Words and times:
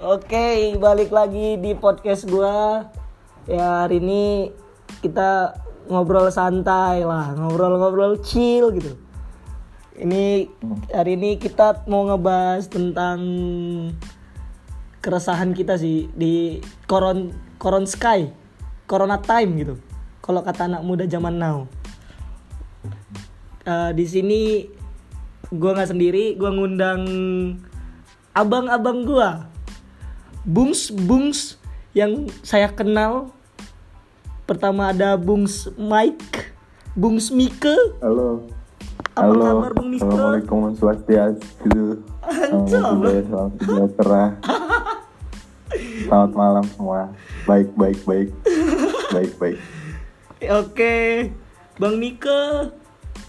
Oke, 0.00 0.80
balik 0.80 1.12
lagi 1.12 1.60
di 1.60 1.76
podcast 1.76 2.24
gua. 2.24 2.88
Ya 3.44 3.84
hari 3.84 4.00
ini 4.00 4.48
kita 5.04 5.52
ngobrol 5.92 6.32
santai 6.32 7.04
lah, 7.04 7.36
ngobrol-ngobrol 7.36 8.16
chill 8.24 8.72
gitu. 8.72 8.96
Ini 10.00 10.48
hari 10.88 11.20
ini 11.20 11.36
kita 11.36 11.84
mau 11.84 12.08
ngebahas 12.08 12.72
tentang 12.72 13.20
keresahan 15.04 15.52
kita 15.52 15.76
sih 15.76 16.08
di 16.16 16.64
koron 16.88 17.36
koron 17.60 17.84
sky, 17.84 18.32
corona 18.88 19.20
time 19.20 19.52
gitu. 19.60 19.76
Kalau 20.24 20.40
kata 20.40 20.64
anak 20.64 20.80
muda 20.80 21.04
zaman 21.04 21.36
now. 21.36 21.68
Eh, 23.68 23.92
di 23.92 24.08
sini 24.08 24.64
gua 25.52 25.76
nggak 25.76 25.92
sendiri, 25.92 26.40
gua 26.40 26.56
ngundang 26.56 27.04
abang-abang 28.32 29.04
gua 29.04 29.59
Bungs 30.44 30.88
Bungs 30.92 31.60
yang 31.92 32.30
saya 32.40 32.70
kenal 32.70 33.34
pertama 34.46 34.90
ada 34.90 35.14
Bungs 35.14 35.68
Mike 35.76 36.54
Bungs 36.94 37.30
Mike 37.30 37.74
Halo. 38.00 38.48
Apa 39.20 39.26
Halo. 39.26 39.42
kabar, 39.42 39.72
Bung 39.74 39.88
Mika? 39.90 40.06
Assalamualaikum 40.06 40.58
Swastiastu. 40.78 42.00
Anjol. 42.24 42.78
Alhamdulillah, 42.78 43.24
salam 43.26 43.50
sejahtera. 43.58 44.24
Selamat 46.06 46.32
malam 46.34 46.64
semua. 46.72 47.00
Baik, 47.44 47.68
baik, 47.74 48.00
baik. 48.06 48.28
Baik, 49.10 49.32
baik. 49.36 49.58
oke 50.40 50.96
Bang 51.76 52.00
Mike 52.00 52.40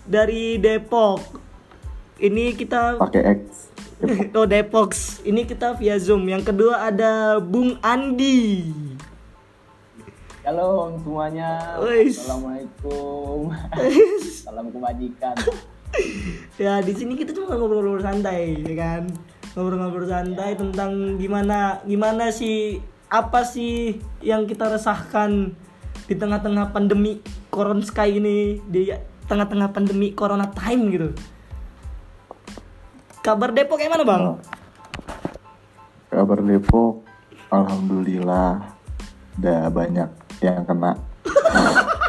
dari 0.08 0.56
Depok 0.62 1.20
ini 2.22 2.56
kita 2.56 2.96
Pakai 3.02 3.42
X. 3.42 3.71
oh 4.38 4.48
Depok 4.50 4.98
ini 5.22 5.46
kita 5.46 5.78
via 5.78 5.98
Zoom 6.02 6.26
yang 6.26 6.42
kedua 6.42 6.90
ada 6.90 7.38
Bung 7.38 7.78
Andi 7.86 8.70
Halo 10.42 10.90
semuanya. 10.98 11.78
Wis. 11.78 12.18
Assalamualaikum. 12.18 13.54
Salam 14.42 14.74
kebajikan. 14.74 15.38
ya 16.66 16.82
di 16.82 16.98
sini 16.98 17.14
kita 17.14 17.30
cuma 17.30 17.54
ngobrol-ngobrol 17.54 18.02
santai 18.02 18.58
ya 18.58 18.74
kan 18.74 19.06
ngobrol-ngobrol 19.54 20.10
santai 20.10 20.58
tentang 20.58 21.22
gimana 21.22 21.86
gimana 21.86 22.34
sih 22.34 22.82
apa 23.14 23.46
sih 23.46 24.02
yang 24.26 24.50
kita 24.50 24.66
resahkan 24.66 25.54
di 26.10 26.16
tengah-tengah 26.18 26.74
pandemi 26.74 27.22
Corona 27.54 27.86
Sky 27.86 28.18
ini 28.18 28.58
di 28.66 28.90
tengah-tengah 29.30 29.70
pandemi 29.70 30.16
Corona 30.18 30.50
Time 30.50 30.84
gitu 30.90 31.10
kabar 33.22 33.54
Depok 33.54 33.78
kayak 33.78 33.94
mana 33.94 34.04
bang? 34.04 34.24
Kabar 36.10 36.42
Depok. 36.42 37.06
Alhamdulillah. 37.54 38.74
Udah 39.38 39.70
banyak 39.70 40.10
yang 40.42 40.66
kena. 40.66 40.98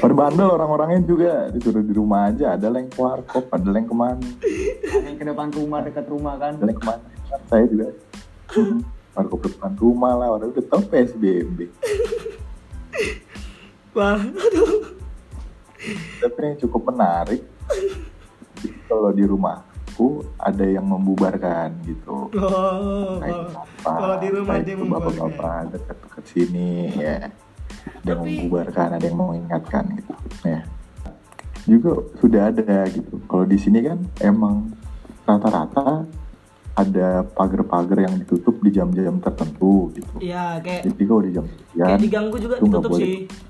Perbandel 0.00 0.48
orang-orangnya 0.50 1.04
juga 1.06 1.52
disuruh 1.52 1.84
di 1.84 1.92
rumah 1.94 2.32
aja. 2.32 2.56
Ada 2.56 2.72
yang 2.72 2.88
ke 2.90 2.98
warkop, 2.98 3.52
ada 3.52 3.68
yang 3.70 3.86
ke 3.86 3.94
mana. 3.94 4.24
Ada 4.24 5.06
yang 5.06 5.18
ke 5.20 5.24
depan 5.28 5.48
rumah 5.54 5.78
dekat 5.84 6.06
rumah 6.08 6.34
kan. 6.40 6.56
Ada 6.58 6.66
yang 6.72 6.80
ke 6.80 6.86
mana. 6.88 7.04
Kan 7.30 7.40
saya 7.46 7.64
juga. 7.68 7.86
Warkop 9.14 9.40
depan 9.46 9.72
rumah 9.78 10.16
lah. 10.16 10.28
Orang 10.40 10.56
udah 10.56 10.64
tau 10.66 10.82
PSBB. 10.82 11.68
Wah, 13.94 14.18
aduh. 14.18 14.96
Tapi 16.20 16.38
yang 16.42 16.58
cukup 16.62 16.90
menarik. 16.90 17.42
Kalau 18.86 19.10
di 19.14 19.24
rumahku 19.24 20.26
ada 20.36 20.64
yang 20.66 20.84
membubarkan 20.84 21.72
gitu. 21.86 22.28
Oh, 22.34 23.16
Naik 23.22 23.32
kalau- 23.32 23.64
apa, 23.64 23.92
kalau 23.96 24.16
di 24.18 24.28
rumah 24.28 24.56
dia 24.60 24.74
ke 24.74 24.80
membubarkan. 24.82 25.14
bapak-bapak 25.16 25.60
dekat-dekat 25.72 26.24
sini 26.26 26.70
ya. 26.98 27.16
Ada 28.02 28.08
yang 28.12 28.20
membubarkan, 28.26 28.88
ada 28.98 29.04
yang 29.06 29.18
mengingatkan 29.18 29.84
gitu. 29.96 30.12
Ya. 30.44 30.60
Juga 31.64 31.90
sudah 32.18 32.42
ada 32.50 32.76
gitu. 32.90 33.14
Kalau 33.24 33.44
di 33.46 33.56
sini 33.56 33.78
kan 33.84 33.98
emang 34.20 34.74
rata-rata 35.24 36.04
ada 36.74 37.22
pagar-pagar 37.26 38.08
yang 38.08 38.14
ditutup 38.16 38.56
di 38.64 38.70
jam-jam 38.72 39.20
tertentu 39.20 39.92
gitu. 39.92 40.14
ya 40.22 40.56
kayak 40.64 40.88
Jadi 40.88 41.02
kalau 41.04 41.22
di 41.22 41.30
jam 41.34 41.44
sekian, 41.44 41.86
kayak 41.86 42.00
diganggu 42.00 42.36
juga 42.40 42.54
itu 42.56 42.64
nggak 42.64 42.82
ditutup 42.82 42.92
boleh. 42.96 43.49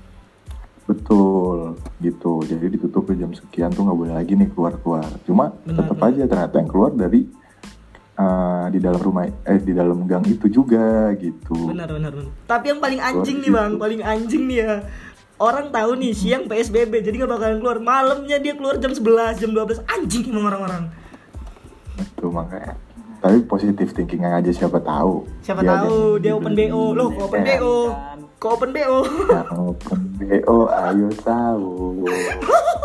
Betul, 0.89 1.77
gitu. 2.01 2.41
Jadi 2.43 2.65
ditutup 2.77 3.07
di 3.13 3.21
jam 3.21 3.31
sekian 3.31 3.69
tuh 3.71 3.85
nggak 3.85 3.97
boleh 3.97 4.13
lagi 4.17 4.33
nih 4.33 4.49
keluar-keluar. 4.51 5.05
Cuma 5.23 5.53
tetap 5.63 5.97
aja 6.01 6.23
ternyata 6.25 6.55
yang 6.57 6.69
keluar 6.69 6.91
dari 6.91 7.29
uh, 8.17 8.65
di 8.69 8.79
dalam 8.81 9.01
rumah, 9.01 9.29
eh 9.45 9.59
di 9.61 9.73
dalam 9.73 10.03
gang 10.09 10.25
itu 10.25 10.49
juga 10.49 11.13
gitu. 11.17 11.71
Benar, 11.71 11.89
benar, 11.89 12.11
benar. 12.11 12.33
Tapi 12.49 12.65
yang 12.73 12.79
paling 12.81 13.01
anjing 13.01 13.37
Keluar 13.39 13.47
nih 13.47 13.51
bang, 13.53 13.71
gitu. 13.71 13.81
paling 13.81 14.01
anjing 14.01 14.43
nih 14.49 14.57
ya. 14.57 14.73
Orang 15.41 15.73
tahu 15.73 15.91
nih 15.97 16.13
siang 16.13 16.45
PSBB, 16.45 17.01
jadi 17.01 17.15
nggak 17.17 17.31
bakalan 17.33 17.57
keluar. 17.57 17.77
Malamnya 17.81 18.37
dia 18.37 18.53
keluar 18.53 18.77
jam 18.77 18.93
11, 18.93 19.41
jam 19.41 19.51
12. 19.53 19.81
Anjing 19.89 20.23
emang 20.29 20.53
orang-orang. 20.53 20.83
Itu 21.97 22.29
makanya. 22.29 22.77
Tapi 23.21 23.37
positif 23.45 23.93
thinking 23.93 24.25
aja 24.25 24.49
siapa 24.49 24.81
tahu. 24.81 25.29
Siapa 25.45 25.61
Dia 25.61 25.85
tahu 25.85 26.17
dia 26.17 26.33
open 26.33 26.53
BO. 26.57 26.93
Loh, 26.93 27.09
kok 27.13 27.29
open 27.29 27.41
BO? 27.45 27.73
Kok 28.41 28.57
open 28.57 28.73
BO? 28.73 29.05
Yang 29.29 29.53
open 29.53 30.01
BO, 30.17 30.65
ayo 30.73 31.13
tahu. 31.21 32.09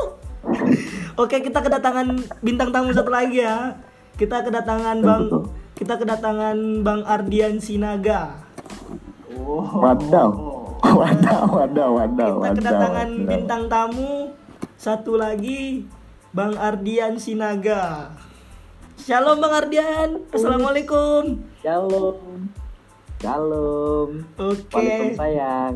Oke, 1.24 1.40
kita 1.40 1.64
kedatangan 1.64 2.12
bintang 2.44 2.76
tamu 2.76 2.92
satu 2.92 3.08
lagi 3.08 3.40
ya. 3.40 3.72
Kita 4.20 4.44
kedatangan 4.44 5.00
Bang 5.00 5.48
kita 5.72 5.96
kedatangan 5.96 6.84
Bang 6.84 7.08
Ardian 7.08 7.56
Sinaga. 7.56 8.36
Oh. 9.32 9.64
Wadaw. 9.80 10.28
Wadaw, 10.84 11.48
wadaw, 11.48 11.90
wadaw, 12.04 12.32
Kita 12.36 12.44
wadaw. 12.44 12.56
kedatangan 12.60 13.08
wadaw. 13.16 13.28
bintang 13.32 13.62
tamu 13.72 14.36
satu 14.76 15.16
lagi 15.16 15.88
Bang 16.36 16.52
Ardian 16.60 17.16
Sinaga. 17.16 18.12
Shalom 19.00 19.40
Bang 19.40 19.56
Ardian. 19.56 20.20
Assalamualaikum. 20.36 21.40
Shalom. 21.64 22.65
Shalom. 23.16 24.28
Oke. 24.36 24.76
Waalaikumsalam 24.76 25.16
sayang. 25.16 25.72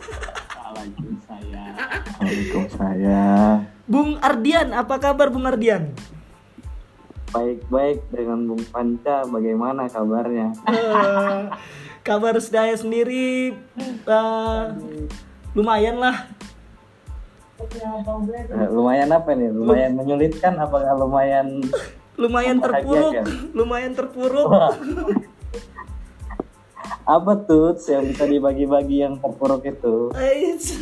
Waalaikumsalam. 0.64 1.72
Waalaikumsalam. 2.16 3.56
Bung 3.84 4.16
Ardian, 4.24 4.72
apa 4.72 4.96
kabar 4.96 5.28
Bung 5.28 5.44
Ardian? 5.44 5.92
Baik-baik 7.36 8.00
dengan 8.08 8.48
Bung 8.48 8.64
Panca. 8.72 9.28
Bagaimana 9.28 9.92
kabarnya? 9.92 10.56
Eh, 10.72 11.40
kabar 12.00 12.40
saya 12.40 12.72
sendiri 12.80 13.52
eh, 14.08 14.62
lumayan 15.52 16.00
lah. 16.00 16.32
Eh, 17.60 18.68
lumayan 18.72 19.12
apa 19.12 19.36
nih? 19.36 19.52
Lumayan 19.52 20.00
menyulitkan? 20.00 20.56
Apakah 20.56 20.96
lumayan? 20.96 21.60
Lumayan 22.20 22.60
terpuruk, 22.60 23.16
lumayan 23.56 23.96
terpuruk. 23.96 24.52
Apa 27.06 27.32
tuh 27.46 27.78
yang 27.88 28.06
bisa 28.10 28.24
dibagi-bagi 28.26 28.96
yang 29.06 29.18
terpuruk 29.18 29.62
itu? 29.66 30.10
Eits, 30.14 30.78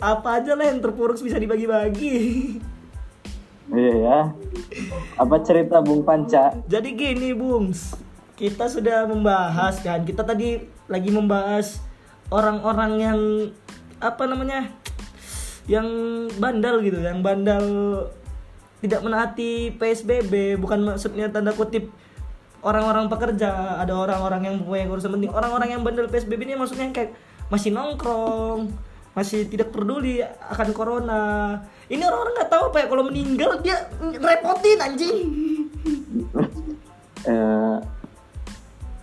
apa 0.00 0.40
aja 0.40 0.52
lah 0.56 0.68
yang 0.68 0.80
terpuruk 0.80 1.18
bisa 1.20 1.40
dibagi-bagi. 1.40 2.16
Iya 3.68 3.94
ya. 4.00 4.18
Apa 5.20 5.44
cerita 5.44 5.84
Bung 5.84 6.00
Panca? 6.00 6.56
Jadi 6.64 6.88
gini, 6.96 7.36
Bungs. 7.36 7.92
Kita 8.32 8.64
sudah 8.70 9.04
membahas 9.04 9.82
kan. 9.84 10.08
Kita 10.08 10.24
tadi 10.24 10.64
lagi 10.88 11.10
membahas 11.12 11.76
orang-orang 12.32 12.92
yang 12.96 13.20
apa 14.00 14.24
namanya? 14.24 14.72
Yang 15.68 15.88
bandal 16.40 16.80
gitu, 16.80 16.96
yang 17.04 17.20
bandal 17.20 17.64
tidak 18.80 19.04
menaati 19.04 19.74
PSBB, 19.76 20.56
bukan 20.56 20.94
maksudnya 20.94 21.28
tanda 21.28 21.52
kutip 21.52 21.92
orang-orang 22.68 23.08
pekerja, 23.08 23.80
ada 23.80 23.96
orang-orang 23.96 24.42
yang 24.44 24.56
punya 24.60 24.84
urusan 24.86 25.16
penting. 25.16 25.32
Orang-orang 25.32 25.68
yang 25.72 25.80
bandel 25.80 26.12
PSBB 26.12 26.44
ini 26.44 26.54
maksudnya 26.60 26.92
kayak 26.92 27.16
masih 27.48 27.72
nongkrong, 27.72 28.68
masih 29.16 29.48
tidak 29.48 29.72
peduli 29.72 30.20
akan 30.24 30.68
corona. 30.76 31.24
Ini 31.88 32.04
orang-orang 32.04 32.34
nggak 32.36 32.52
tahu 32.52 32.62
apa 32.68 32.76
ya 32.84 32.86
kalau 32.92 33.04
meninggal 33.08 33.50
dia 33.64 33.76
repotin 34.20 34.78
anjing. 34.84 35.16
eh 37.28 37.76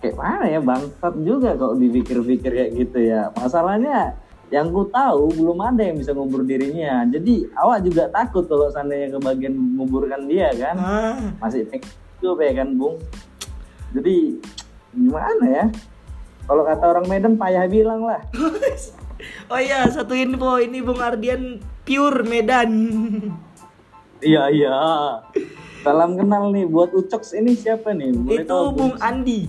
kayak 0.00 0.16
mana 0.16 0.44
ya 0.46 0.60
bangsat 0.62 1.14
juga 1.24 1.56
kalau 1.58 1.74
dipikir-pikir 1.74 2.52
kayak 2.52 2.70
gitu 2.78 2.98
ya 3.10 3.32
masalahnya 3.34 4.14
yang 4.54 4.70
ku 4.70 4.86
tahu 4.86 5.34
belum 5.34 5.58
ada 5.58 5.82
yang 5.82 5.98
bisa 5.98 6.14
ngubur 6.14 6.46
dirinya 6.46 7.02
jadi 7.10 7.50
awak 7.58 7.82
juga 7.82 8.06
takut 8.12 8.46
kalau 8.46 8.70
seandainya 8.70 9.18
kebagian 9.18 9.54
menguburkan 9.56 10.30
dia 10.30 10.54
kan 10.54 10.76
Ah. 10.78 11.18
masih 11.42 11.66
itu 11.66 11.82
ya 12.22 12.52
kan 12.54 12.68
bung 12.78 13.02
jadi 13.96 14.16
gimana 14.92 15.44
ya 15.44 15.64
kalau 16.46 16.62
kata 16.62 16.84
orang 16.86 17.06
Medan 17.08 17.34
payah 17.34 17.64
bilang 17.66 18.04
lah 18.04 18.20
Oh 19.48 19.56
iya, 19.56 19.88
satu 19.88 20.12
info 20.12 20.60
ini 20.60 20.84
Bung 20.84 21.00
Ardian 21.00 21.64
pure 21.88 22.20
Medan. 22.28 22.68
iya 24.20 24.52
iya 24.52 24.76
Salam 25.80 26.20
kenal 26.20 26.52
nih 26.52 26.68
buat 26.68 26.92
Ucoks 26.92 27.32
ini 27.32 27.56
siapa 27.56 27.96
nih? 27.96 28.12
Boleh 28.12 28.42
itu 28.42 28.44
tahu, 28.44 28.66
Bung 28.76 28.94
Andi 29.00 29.48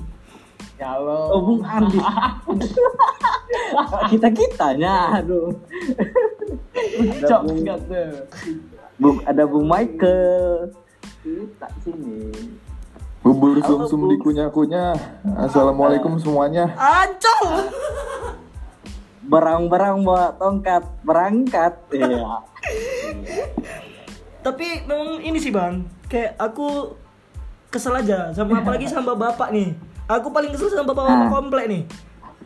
Ya 0.77 0.93
Allah. 0.95 1.25
Oh, 1.33 1.41
Bung 1.41 1.65
Andi. 1.65 1.97
kita 4.13 4.29
kitanya, 4.29 5.17
aduh. 5.17 5.49
ada 6.95 7.25
Cok 7.25 7.41
Bung, 7.41 7.57
enggak 7.57 7.79
tuh. 7.89 8.11
Bung- 9.01 9.23
ada 9.25 9.43
Bung 9.49 9.65
Michael. 9.65 10.69
Kita 11.25 11.67
sini. 11.81 12.29
Bubur 13.27 13.59
sumsum 13.59 14.07
Bu. 14.07 14.15
dikunyah-kunyah. 14.15 14.95
Assalamualaikum 15.35 16.15
semuanya. 16.15 16.71
ancol 16.79 17.67
Berang-berang 19.27 19.99
bawa 20.07 20.31
tongkat 20.39 20.87
berangkat. 21.03 21.75
Iya. 21.91 22.39
tapi 24.39 24.63
memang 24.87 25.19
ini 25.19 25.43
sih 25.43 25.51
bang 25.51 25.83
kayak 26.07 26.39
aku 26.39 26.95
kesel 27.67 27.91
aja 27.99 28.31
sama 28.31 28.63
apalagi 28.63 28.87
sama 28.87 29.11
bapak 29.11 29.51
nih 29.51 29.75
aku 30.07 30.31
paling 30.31 30.55
kesel 30.55 30.71
sama 30.71 30.87
bapak-bapak 30.87 31.27
Ah. 31.27 31.31
komplek 31.35 31.65
nih 31.67 31.83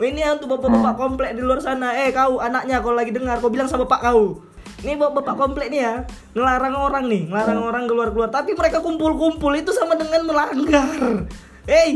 ini 0.01 0.25
untuk 0.25 0.57
bapak-bapak 0.57 0.97
komplek 0.97 1.37
di 1.37 1.45
luar 1.45 1.61
sana 1.61 1.93
eh 1.93 2.09
kau 2.09 2.41
anaknya 2.41 2.81
kalau 2.81 2.97
lagi 2.97 3.13
dengar 3.13 3.37
kau 3.37 3.53
bilang 3.53 3.69
sama 3.69 3.85
bapak 3.85 4.01
kau 4.01 4.41
ini 4.81 4.93
bapak-bapak 4.97 5.35
komplek 5.37 5.67
nih 5.69 5.81
ya. 5.81 5.93
Ngelarang 6.33 6.75
orang 6.75 7.05
nih 7.05 7.29
ngelarang 7.29 7.61
orang 7.61 7.83
keluar-keluar. 7.85 8.29
Tapi 8.29 8.57
mereka 8.57 8.81
kumpul-kumpul 8.81 9.53
itu 9.53 9.69
sama 9.71 9.93
dengan 9.93 10.25
melanggar. 10.25 11.25
Hey, 11.69 11.93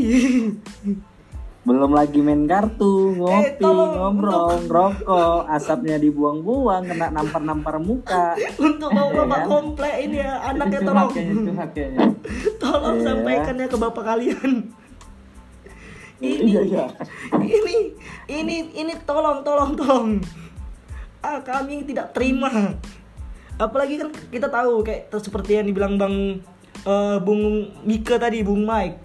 Belum 1.66 1.90
lagi 1.90 2.22
main 2.22 2.46
kartu, 2.46 3.18
ngopi, 3.18 3.42
Eh, 3.42 3.58
tolong, 3.58 3.98
ngobrol, 3.98 4.54
ngerokok, 4.70 5.50
asapnya 5.50 5.98
dibuang-buang, 5.98 6.86
kena 6.86 7.10
nampar-nampar 7.10 7.82
muka. 7.82 8.38
untuk 8.62 8.94
bapak-bapak 8.94 9.40
Iya. 9.42 9.48
komplek 9.50 9.94
ini 10.06 10.16
ya 10.22 10.32
anaknya 10.46 10.80
tolong. 10.86 11.10
tolong 12.62 12.96
Iya. 12.96 13.02
sampaikan 13.02 13.54
ya 13.58 13.66
ke 13.66 13.76
bapak 13.76 14.04
kalian. 14.06 14.50
Ini 16.16 16.38
Iya, 16.48 16.60
iya. 16.62 16.84
ini 17.34 17.76
ini 18.30 18.56
ini 18.72 18.92
tolong 19.02 19.42
tolong 19.42 19.74
tolong 19.74 20.22
ah 21.20 21.40
kami 21.40 21.84
tidak 21.86 22.12
terima. 22.16 22.76
Apalagi 23.56 23.96
kan 23.96 24.08
kita 24.28 24.52
tahu 24.52 24.84
kayak 24.84 25.08
seperti 25.16 25.56
yang 25.56 25.66
dibilang 25.68 25.96
bang 25.96 26.44
eh, 26.84 27.18
bung 27.24 27.72
Mika 27.84 28.20
tadi 28.20 28.44
bung 28.44 28.68
Mike. 28.68 28.96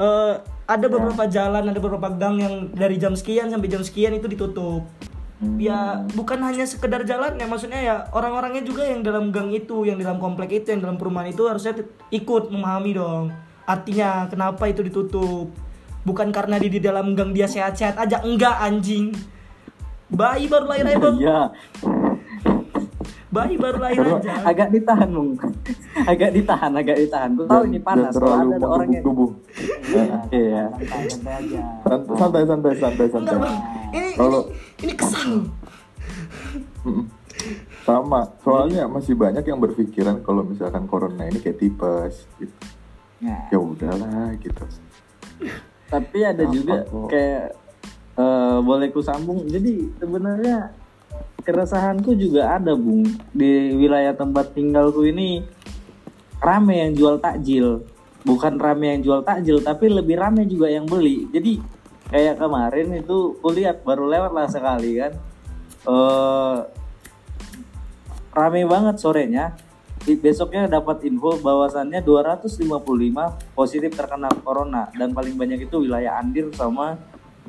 Eh, 0.00 0.34
ada 0.70 0.86
beberapa 0.86 1.26
jalan 1.26 1.66
ada 1.66 1.80
beberapa 1.82 2.08
gang 2.14 2.38
yang 2.38 2.54
dari 2.70 2.94
jam 2.94 3.18
sekian 3.18 3.50
sampai 3.50 3.66
jam 3.66 3.82
sekian 3.82 4.14
itu 4.14 4.30
ditutup. 4.30 4.86
Ya 5.56 6.04
bukan 6.12 6.36
hanya 6.44 6.68
sekedar 6.68 7.02
jalan 7.08 7.40
ya 7.40 7.48
maksudnya 7.48 7.80
ya 7.80 7.94
orang-orangnya 8.12 8.60
juga 8.60 8.84
yang 8.84 9.00
dalam 9.00 9.32
gang 9.32 9.48
itu 9.50 9.88
yang 9.88 9.96
dalam 9.96 10.20
komplek 10.20 10.52
itu 10.52 10.76
yang 10.76 10.84
dalam 10.84 11.00
perumahan 11.00 11.32
itu 11.32 11.48
harusnya 11.48 11.80
ikut 12.12 12.52
memahami 12.52 12.92
dong. 12.94 13.24
Artinya 13.64 14.28
kenapa 14.28 14.68
itu 14.68 14.84
ditutup? 14.84 15.48
Bukan 16.04 16.32
karena 16.32 16.56
di, 16.60 16.68
di 16.72 16.80
dalam 16.80 17.12
gang 17.16 17.32
dia 17.32 17.48
sehat-sehat 17.48 17.96
aja 17.98 18.20
enggak 18.24 18.56
anjing 18.62 19.12
bayi 20.10 20.44
baru 20.46 20.66
lahir 20.66 20.84
aja 20.86 20.98
bang 20.98 21.16
Iya, 21.16 21.40
bayi 23.30 23.54
baru 23.54 23.78
lahir 23.78 24.02
aja 24.02 24.32
agak 24.42 24.68
ditahan, 24.70 25.08
Bung. 25.08 25.38
agak 26.02 26.30
ditahan, 26.34 26.72
agak 26.74 26.96
ditahan. 26.98 27.30
Gue 27.38 27.46
tahu 27.46 27.62
ini 27.70 27.78
panas, 27.78 28.10
dan 28.10 28.14
terlalu 28.18 28.30
soalnya 28.34 28.56
ada 28.58 28.66
orang 28.66 28.88
yang 28.90 29.04
menggebu-gebu. 29.06 29.26
Iya. 30.30 30.64
Santai, 30.66 31.06
santai 31.06 31.34
aja. 31.38 31.60
Santai, 32.18 32.42
santai, 32.42 33.06
santai, 33.06 33.34
ini 33.90 34.08
Kalau- 34.18 34.46
ini, 34.50 34.82
ini 34.82 34.92
kesal. 34.98 35.30
Sama, 37.80 38.20
soalnya 38.44 38.84
masih 38.86 39.16
banyak 39.16 39.42
yang 39.42 39.56
berpikiran 39.58 40.20
kalau 40.20 40.44
misalkan 40.44 40.84
corona 40.84 41.24
ini 41.24 41.40
kayak 41.40 41.56
tipes 41.56 42.28
gitu. 42.36 42.52
Nah, 43.20 43.48
Ya 43.48 43.58
udahlah 43.60 44.32
gitu. 44.36 44.64
tapi 45.86 46.18
ada 46.22 46.44
juga 46.46 46.86
kok? 46.86 47.10
kayak 47.10 47.56
eh, 48.20 48.56
boleh 48.60 48.92
ku 48.92 49.00
sambung. 49.00 49.48
Jadi 49.48 49.96
sebenarnya 49.96 50.76
keresahanku 51.42 52.12
juga 52.14 52.60
ada, 52.60 52.76
Bung. 52.76 53.08
Di 53.32 53.72
wilayah 53.74 54.12
tempat 54.12 54.52
tinggalku 54.52 55.08
ini 55.08 55.40
rame 56.40 56.84
yang 56.84 56.92
jual 56.92 57.16
takjil. 57.20 57.84
Bukan 58.20 58.60
rame 58.60 58.96
yang 58.96 59.00
jual 59.00 59.20
takjil, 59.24 59.64
tapi 59.64 59.88
lebih 59.88 60.20
rame 60.20 60.44
juga 60.44 60.68
yang 60.68 60.84
beli. 60.84 61.24
Jadi 61.32 61.60
kayak 62.12 62.36
kemarin 62.36 63.00
itu 63.00 63.40
kulihat 63.40 63.80
baru 63.86 64.04
lewat 64.04 64.32
lah 64.36 64.46
sekali 64.50 65.00
kan. 65.00 65.12
eh 65.80 66.58
rame 68.36 68.62
banget 68.68 68.96
sorenya. 69.00 69.56
Besoknya 70.00 70.64
dapat 70.64 71.04
info 71.04 71.36
bahwasannya 71.44 72.00
255 72.00 72.64
positif 73.52 73.92
terkena 73.92 74.32
corona 74.40 74.88
dan 74.96 75.12
paling 75.12 75.36
banyak 75.36 75.68
itu 75.68 75.76
wilayah 75.84 76.16
Andir 76.16 76.48
sama 76.56 76.96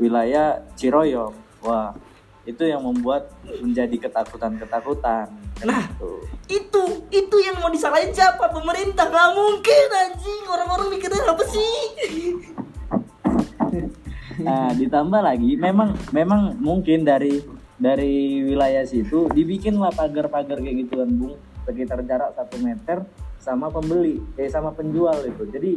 wilayah 0.01 0.65
Ciroyom. 0.73 1.37
Wah, 1.61 1.93
itu 2.41 2.65
yang 2.65 2.81
membuat 2.81 3.29
menjadi 3.61 4.09
ketakutan-ketakutan. 4.09 5.29
Nah. 5.61 5.85
Gitu. 5.93 6.11
itu 6.49 6.83
itu 7.13 7.37
yang 7.37 7.61
mau 7.61 7.69
disalahin 7.69 8.09
siapa 8.11 8.49
pemerintah 8.49 9.07
nggak 9.07 9.29
mungkin 9.37 9.87
anjing 9.93 10.43
orang-orang 10.49 10.97
mikirnya 10.97 11.21
apa 11.23 11.43
sih 11.45 11.77
Nah, 14.41 14.73
ditambah 14.73 15.21
lagi 15.21 15.53
memang 15.53 15.93
memang 16.09 16.57
mungkin 16.57 17.05
dari 17.05 17.45
dari 17.77 18.41
wilayah 18.41 18.81
situ 18.85 19.29
dibikinlah 19.29 19.93
pagar-pagar 19.93 20.57
kayak 20.57 20.85
gitu 20.85 21.01
kan, 21.01 21.09
Bung, 21.13 21.35
sekitar 21.65 22.01
jarak 22.09 22.33
satu 22.33 22.57
meter 22.57 23.05
sama 23.37 23.69
pembeli, 23.69 24.21
eh 24.37 24.49
sama 24.49 24.73
penjual 24.73 25.17
itu. 25.25 25.43
Jadi 25.49 25.71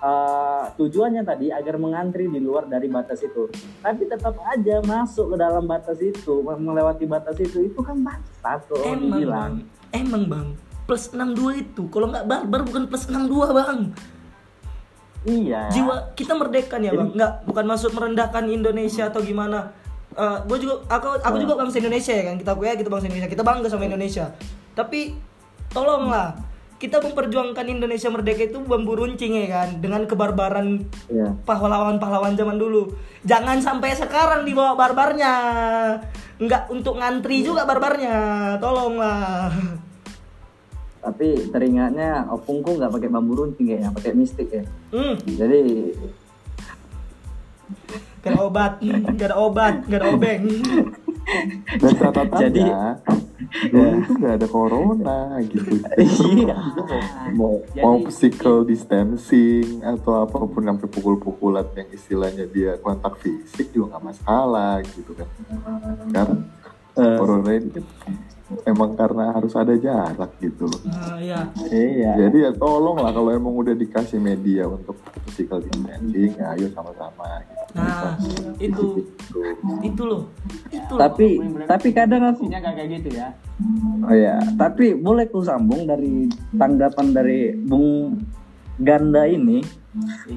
eh, 0.00 0.64
tujuannya 0.80 1.22
tadi 1.22 1.52
agar 1.52 1.76
mengantri 1.76 2.26
di 2.26 2.40
luar 2.40 2.64
dari 2.66 2.88
batas 2.88 3.20
itu. 3.20 3.52
Tapi 3.84 4.08
tetap 4.08 4.34
aja 4.40 4.80
masuk 4.80 5.32
ke 5.32 5.36
dalam 5.36 5.68
batas 5.68 6.00
itu, 6.00 6.40
melewati 6.40 7.04
batas 7.04 7.36
itu, 7.36 7.68
itu 7.68 7.80
kan 7.84 8.00
batas 8.00 8.64
tuh 8.64 8.80
emang 8.82 9.20
dibilang. 9.20 9.36
bang. 9.36 9.52
Emang 9.92 10.22
bang. 10.26 10.48
Plus 10.88 11.12
62 11.14 11.62
itu. 11.62 11.82
Kalau 11.92 12.10
nggak 12.10 12.24
barbar 12.26 12.60
bukan 12.66 12.82
plus 12.90 13.06
62 13.06 13.54
bang. 13.54 13.80
Iya. 15.20 15.68
jiwa 15.68 16.16
kita 16.16 16.32
merdeka 16.32 16.80
nih 16.80 16.90
ya 16.90 16.92
bang. 16.96 17.10
Nggak 17.12 17.32
bukan 17.44 17.64
maksud 17.68 17.90
merendahkan 17.92 18.44
Indonesia 18.48 19.12
atau 19.12 19.20
gimana. 19.20 19.76
Gue 20.48 20.58
juga 20.58 20.80
aku 20.88 21.20
aku 21.20 21.36
juga 21.38 21.60
bangsa 21.60 21.76
Indonesia 21.78 22.12
ya 22.16 22.24
kan. 22.32 22.36
Kita 22.40 22.56
ya 22.56 22.74
kita 22.74 22.88
bangsa 22.88 23.06
Indonesia. 23.06 23.28
Kita 23.28 23.44
bangga 23.44 23.68
sama 23.68 23.84
Indonesia. 23.84 24.32
Tapi 24.72 25.14
tolonglah 25.70 26.34
kita 26.80 26.96
memperjuangkan 27.04 27.68
Indonesia 27.68 28.08
merdeka 28.08 28.48
itu 28.48 28.56
bambu 28.64 28.96
runcing 28.96 29.36
ya 29.36 29.46
kan? 29.52 29.68
Dengan 29.84 30.08
kebarbaran 30.08 30.88
Iya. 31.12 31.36
pahlawan-pahlawan 31.44 32.32
zaman 32.34 32.56
dulu. 32.56 32.96
Jangan 33.22 33.60
sampai 33.60 33.92
sekarang 33.92 34.48
dibawa 34.48 34.72
barbarnya. 34.74 35.34
Nggak 36.40 36.72
untuk 36.72 36.96
ngantri 36.96 37.44
juga 37.44 37.68
barbarnya. 37.68 38.16
Tolonglah. 38.56 39.52
Tapi 41.04 41.52
teringatnya 41.52 42.24
opungku 42.32 42.80
nggak 42.80 42.92
pakai 42.92 43.08
bambu 43.12 43.36
runcing 43.36 43.68
kayaknya, 43.68 43.92
pakai 43.92 44.12
mistik 44.16 44.48
ya. 44.48 44.64
hmm. 44.96 45.14
Jadi 45.36 45.60
gak 48.20 48.36
ada 48.36 48.40
obat. 48.40 48.72
Gak 49.16 49.28
ada 49.32 49.36
obat. 49.36 49.74
Gak 49.88 50.00
ada 50.00 50.08
obeng 50.12 50.42
Dan 51.76 51.92
catatannya, 51.94 52.48
Jadi- 52.50 53.70
dulu 53.70 53.88
itu 53.98 54.12
nggak 54.14 54.34
ada 54.36 54.46
corona 54.46 55.18
gitu. 55.42 55.78
Iya. 56.00 56.58
mau 57.32 57.62
Jadi- 57.62 57.80
mau 57.80 57.96
physical 58.02 58.62
distancing 58.62 59.80
atau 59.80 60.20
apa 60.20 60.36
pun 60.40 60.62
sampai 60.62 60.86
pukul-pukulan 60.86 61.66
yang 61.72 61.88
istilahnya 61.90 62.46
dia 62.46 62.76
kontak 62.78 63.18
fisik 63.18 63.70
juga 63.70 63.96
nggak 63.96 64.04
masalah 64.06 64.82
gitu 64.82 65.14
kan. 65.14 65.28
Sekarang 66.04 66.40
Eh. 66.90 67.16
corona 67.16 67.50
ini 67.52 67.68
kan 67.70 67.84
emang 68.66 68.98
karena 68.98 69.30
harus 69.30 69.54
ada 69.54 69.74
jarak 69.78 70.34
gitu 70.42 70.66
loh. 70.66 70.80
nah, 70.86 71.16
ya 71.22 71.46
iya. 71.70 72.12
Jadi 72.26 72.38
ya 72.46 72.50
tolong 72.54 72.98
lah 72.98 73.14
kalau 73.14 73.30
emang 73.30 73.54
udah 73.54 73.74
dikasih 73.74 74.18
media 74.18 74.66
untuk 74.66 74.98
physical 75.26 75.62
distancing, 75.62 76.34
ya 76.34 76.54
ayo 76.58 76.66
sama-sama. 76.74 77.42
Gitu. 77.46 77.58
nah 77.70 78.18
itu 78.58 79.06
itu 79.86 80.02
loh 80.02 80.26
itu 80.74 80.92
loh. 80.94 80.98
Tapi 80.98 81.28
tapi 81.70 81.88
kadang 81.94 82.34
aku 82.34 82.50
gak 82.50 82.62
kayak 82.66 82.88
gitu 82.98 83.08
ya. 83.14 83.30
Oh 84.02 84.16
ya, 84.16 84.40
tapi 84.56 84.96
boleh 84.96 85.28
ku 85.30 85.44
sambung 85.44 85.86
dari 85.86 86.26
tanggapan 86.56 87.06
dari 87.14 87.54
Bung 87.54 88.18
Ganda 88.80 89.28
ini 89.28 89.60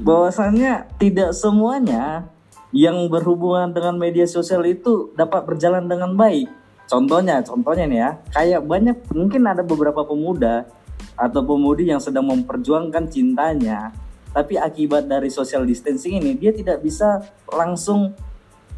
bahwasannya 0.04 1.00
tidak 1.00 1.32
semuanya 1.32 2.28
yang 2.74 3.08
berhubungan 3.08 3.72
dengan 3.72 3.96
media 3.96 4.26
sosial 4.26 4.66
itu 4.66 5.14
dapat 5.16 5.46
berjalan 5.46 5.86
dengan 5.86 6.18
baik. 6.18 6.50
Contohnya, 6.88 7.40
contohnya 7.42 7.86
nih 7.88 8.00
ya, 8.00 8.10
kayak 8.36 8.62
banyak 8.68 8.98
mungkin 9.16 9.42
ada 9.48 9.64
beberapa 9.64 10.04
pemuda 10.04 10.68
atau 11.16 11.42
pemudi 11.46 11.90
yang 11.90 12.02
sedang 12.02 12.28
memperjuangkan 12.28 13.08
cintanya, 13.10 13.94
tapi 14.34 14.58
akibat 14.58 15.06
dari 15.06 15.30
social 15.30 15.64
distancing 15.64 16.18
ini 16.18 16.34
dia 16.34 16.50
tidak 16.50 16.82
bisa 16.82 17.22
langsung 17.54 18.18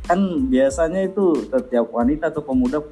kan 0.06 0.20
biasanya 0.52 1.10
itu 1.10 1.50
setiap 1.50 1.90
wanita 1.90 2.30
atau 2.30 2.46
pemuda 2.46 2.84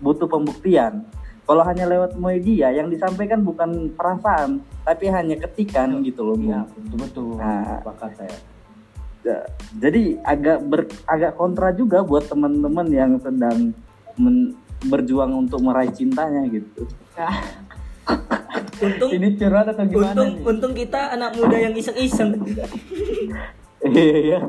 butuh 0.00 0.28
pembuktian. 0.30 1.04
kalau 1.46 1.62
hanya 1.62 1.86
lewat 1.86 2.18
media 2.18 2.74
yang 2.74 2.90
disampaikan 2.90 3.38
bukan 3.46 3.94
perasaan 3.94 4.66
tapi 4.82 5.06
hanya 5.06 5.38
ketikan 5.38 6.02
gitu 6.02 6.26
loh. 6.26 6.34
Iya, 6.34 6.66
betul 6.66 6.98
betul. 7.06 7.28
Nah. 7.38 7.86
Saya. 8.18 8.34
Ja- 9.22 9.46
jadi 9.78 10.18
agak 10.26 10.58
ber, 10.66 10.90
agak 11.06 11.38
kontra 11.38 11.70
juga 11.70 12.02
buat 12.02 12.26
teman-teman 12.26 12.90
yang 12.90 13.14
sedang 13.22 13.70
men- 14.16 14.54
berjuang 14.82 15.32
untuk 15.38 15.60
meraih 15.60 15.88
cintanya 15.88 16.44
gitu 16.46 16.84
untung 18.78 19.08
Ini 19.08 19.28
curhat 19.34 19.66
atau 19.66 19.84
gimana 19.84 20.12
untung 20.12 20.30
nih? 20.32 20.44
untung 20.44 20.72
kita 20.72 21.00
anak 21.10 21.32
muda 21.32 21.56
yang 21.56 21.74
iseng-iseng 21.74 22.36
iya 23.86 24.40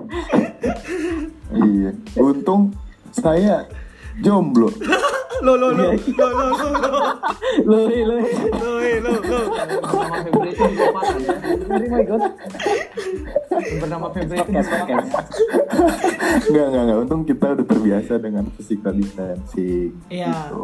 Iya. 1.48 1.92
Untung 2.18 2.76
saya 3.10 3.64
jomblo. 4.22 4.70
lo 5.38 5.54
lo 5.54 5.70
lo 5.70 5.94
lo 5.94 5.94
lo 5.94 6.50
lo 6.50 6.50
lo 6.50 6.90
lo 7.70 7.78
lo 8.98 9.14
lo 9.22 9.38
Bernama 9.38 10.18
Febri 10.26 10.50
itu 10.50 10.64
kesempatan 10.66 11.18
ya. 11.22 11.36
oh 11.62 11.90
my 11.94 12.04
god 12.10 12.24
Bernama 13.78 14.08
Febri 14.10 14.38
itu. 14.42 14.52
Enggak, 16.48 16.66
enggak, 16.68 16.82
enggak. 16.82 16.98
Untung 17.06 17.22
kita 17.22 17.54
udah 17.54 17.66
terbiasa 17.70 18.14
dengan 18.18 18.50
physical 18.58 18.94
distancing. 18.98 19.94
Iya. 20.10 20.34
Gitu. 20.34 20.64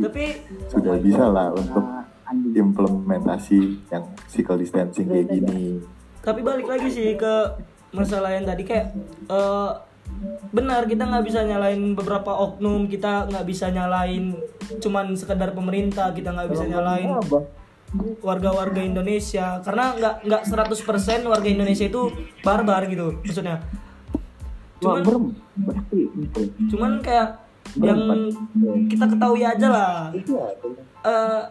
tapi 0.00 0.24
Sudah 0.72 0.94
bisa 0.96 1.24
lah 1.28 1.52
untuk 1.52 1.84
Nah, 2.30 2.38
implementasi 2.54 3.90
yang 3.90 4.06
physical 4.24 4.54
distancing 4.54 5.10
kayak 5.10 5.26
gini. 5.28 5.82
tapi 6.22 6.46
balik 6.46 6.70
lagi 6.70 6.86
sih 6.86 7.18
ke 7.18 7.34
masalah 7.90 8.30
yang 8.30 8.46
tadi 8.46 8.62
kayak 8.62 8.94
eh, 9.26 9.70
benar 10.50 10.84
kita 10.90 11.06
nggak 11.06 11.24
bisa 11.24 11.46
nyalain 11.46 11.94
beberapa 11.94 12.34
oknum 12.34 12.90
kita 12.90 13.30
nggak 13.30 13.46
bisa 13.46 13.70
nyalain 13.70 14.34
cuman 14.82 15.14
sekedar 15.14 15.54
pemerintah 15.54 16.10
kita 16.10 16.34
nggak 16.34 16.50
bisa 16.50 16.64
nyalain 16.66 17.10
warga-warga 18.22 18.80
Indonesia. 18.82 19.58
Karena 19.62 19.94
nggak 19.96 20.14
nggak 20.26 20.42
100% 20.46 21.26
warga 21.26 21.48
Indonesia 21.48 21.86
itu 21.90 22.02
barbar 22.46 22.86
gitu 22.86 23.18
maksudnya. 23.22 23.58
Cuman 24.80 25.02
cuman 26.70 26.92
kayak 27.04 27.28
yang 27.78 28.00
kita 28.88 29.04
ketahui 29.10 29.42
aja 29.44 29.66
lah. 29.68 29.94
Eh, 31.00 31.42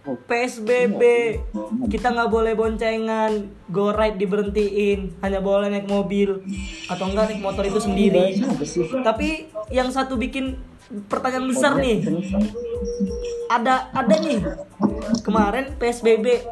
PSBB 0.00 1.02
kita 1.92 2.08
nggak 2.08 2.30
boleh 2.32 2.56
boncengan. 2.56 3.52
Go 3.68 3.92
ride 3.92 4.16
diberhentiin. 4.16 5.20
Hanya 5.20 5.44
boleh 5.44 5.68
naik 5.68 5.86
mobil. 5.86 6.40
Atau 6.88 7.12
enggak 7.12 7.28
naik 7.28 7.44
motor 7.44 7.64
itu 7.68 7.80
sendiri. 7.84 8.40
Tapi 9.04 9.52
yang 9.68 9.92
satu 9.92 10.16
bikin 10.16 10.56
pertanyaan 11.06 11.46
besar 11.46 11.76
nih. 11.76 12.00
Ada 13.52 13.92
ada 13.92 14.14
nih. 14.16 14.40
Kemarin 15.20 15.76
PSBB 15.76 16.48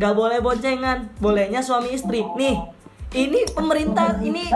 nggak 0.00 0.14
boleh 0.16 0.40
boncengan. 0.40 1.12
Bolehnya 1.20 1.60
suami 1.60 1.92
istri. 1.92 2.24
Nih 2.40 2.56
ini 3.12 3.40
pemerintah 3.52 4.20
ini 4.20 4.48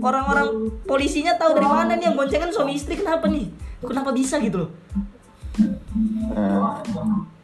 orang-orang 0.00 0.72
polisinya 0.88 1.36
tahu 1.36 1.52
dari 1.56 1.68
mana 1.68 1.96
nih 1.96 2.12
yang 2.12 2.16
boncengan 2.16 2.52
suami 2.52 2.76
istri. 2.76 3.00
Kenapa 3.00 3.24
nih? 3.24 3.48
Kenapa 3.80 4.12
bisa 4.12 4.36
gitu 4.36 4.68
loh? 4.68 4.70
Nah, 6.28 6.84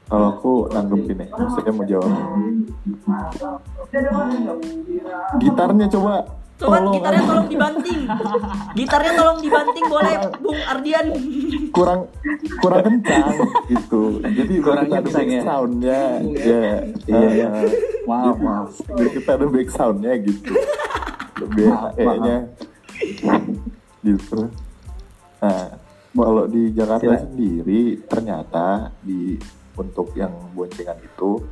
kalau 0.04 0.26
aku 0.30 0.52
nanggepin 0.68 1.16
nih, 1.16 1.28
saya 1.32 1.70
mau 1.70 1.84
jawab. 1.84 2.12
Gitarnya 5.37 5.87
coba. 5.90 6.14
Coba 6.54 6.78
tolong, 6.78 6.94
gitarnya 6.94 7.23
tolong 7.26 7.49
dibanting. 7.50 8.00
Gitarnya 8.78 9.12
tolong 9.12 9.38
dibanting 9.42 9.84
boleh 9.84 10.14
Bung 10.38 10.61
Ardian. 10.64 11.06
kurang 11.75 12.00
kurang 12.62 12.82
kencang 12.87 13.34
gitu. 13.66 14.23
Jadi 14.23 14.54
Kurang 14.62 14.87
kita 14.87 14.94
ada 14.94 15.02
kencang 15.02 15.18
back 15.18 15.34
ya? 15.34 15.42
soundnya, 15.42 16.00
ya. 16.30 16.62
Iya, 17.11 17.28
iya. 17.28 17.49
Ah, 17.50 17.66
Maaf, 18.06 18.70
jadi 18.78 19.02
maaf. 19.02 19.14
kita 19.18 19.30
ada 19.34 19.46
back 19.50 19.68
soundnya 19.68 20.12
gitu. 20.23 20.50
Lebih 21.42 21.66
Maaf, 21.66 21.90
kayaknya. 21.92 22.37
Gitu. 24.00 24.40
Nah, 25.42 25.64
kalau 26.14 26.44
di 26.46 26.62
Jakarta 26.70 27.02
Sila- 27.02 27.18
sendiri 27.18 27.82
ternyata 28.06 28.66
di 29.02 29.34
untuk 29.74 30.14
yang 30.14 30.32
boncengan 30.54 30.98
itu 31.02 31.42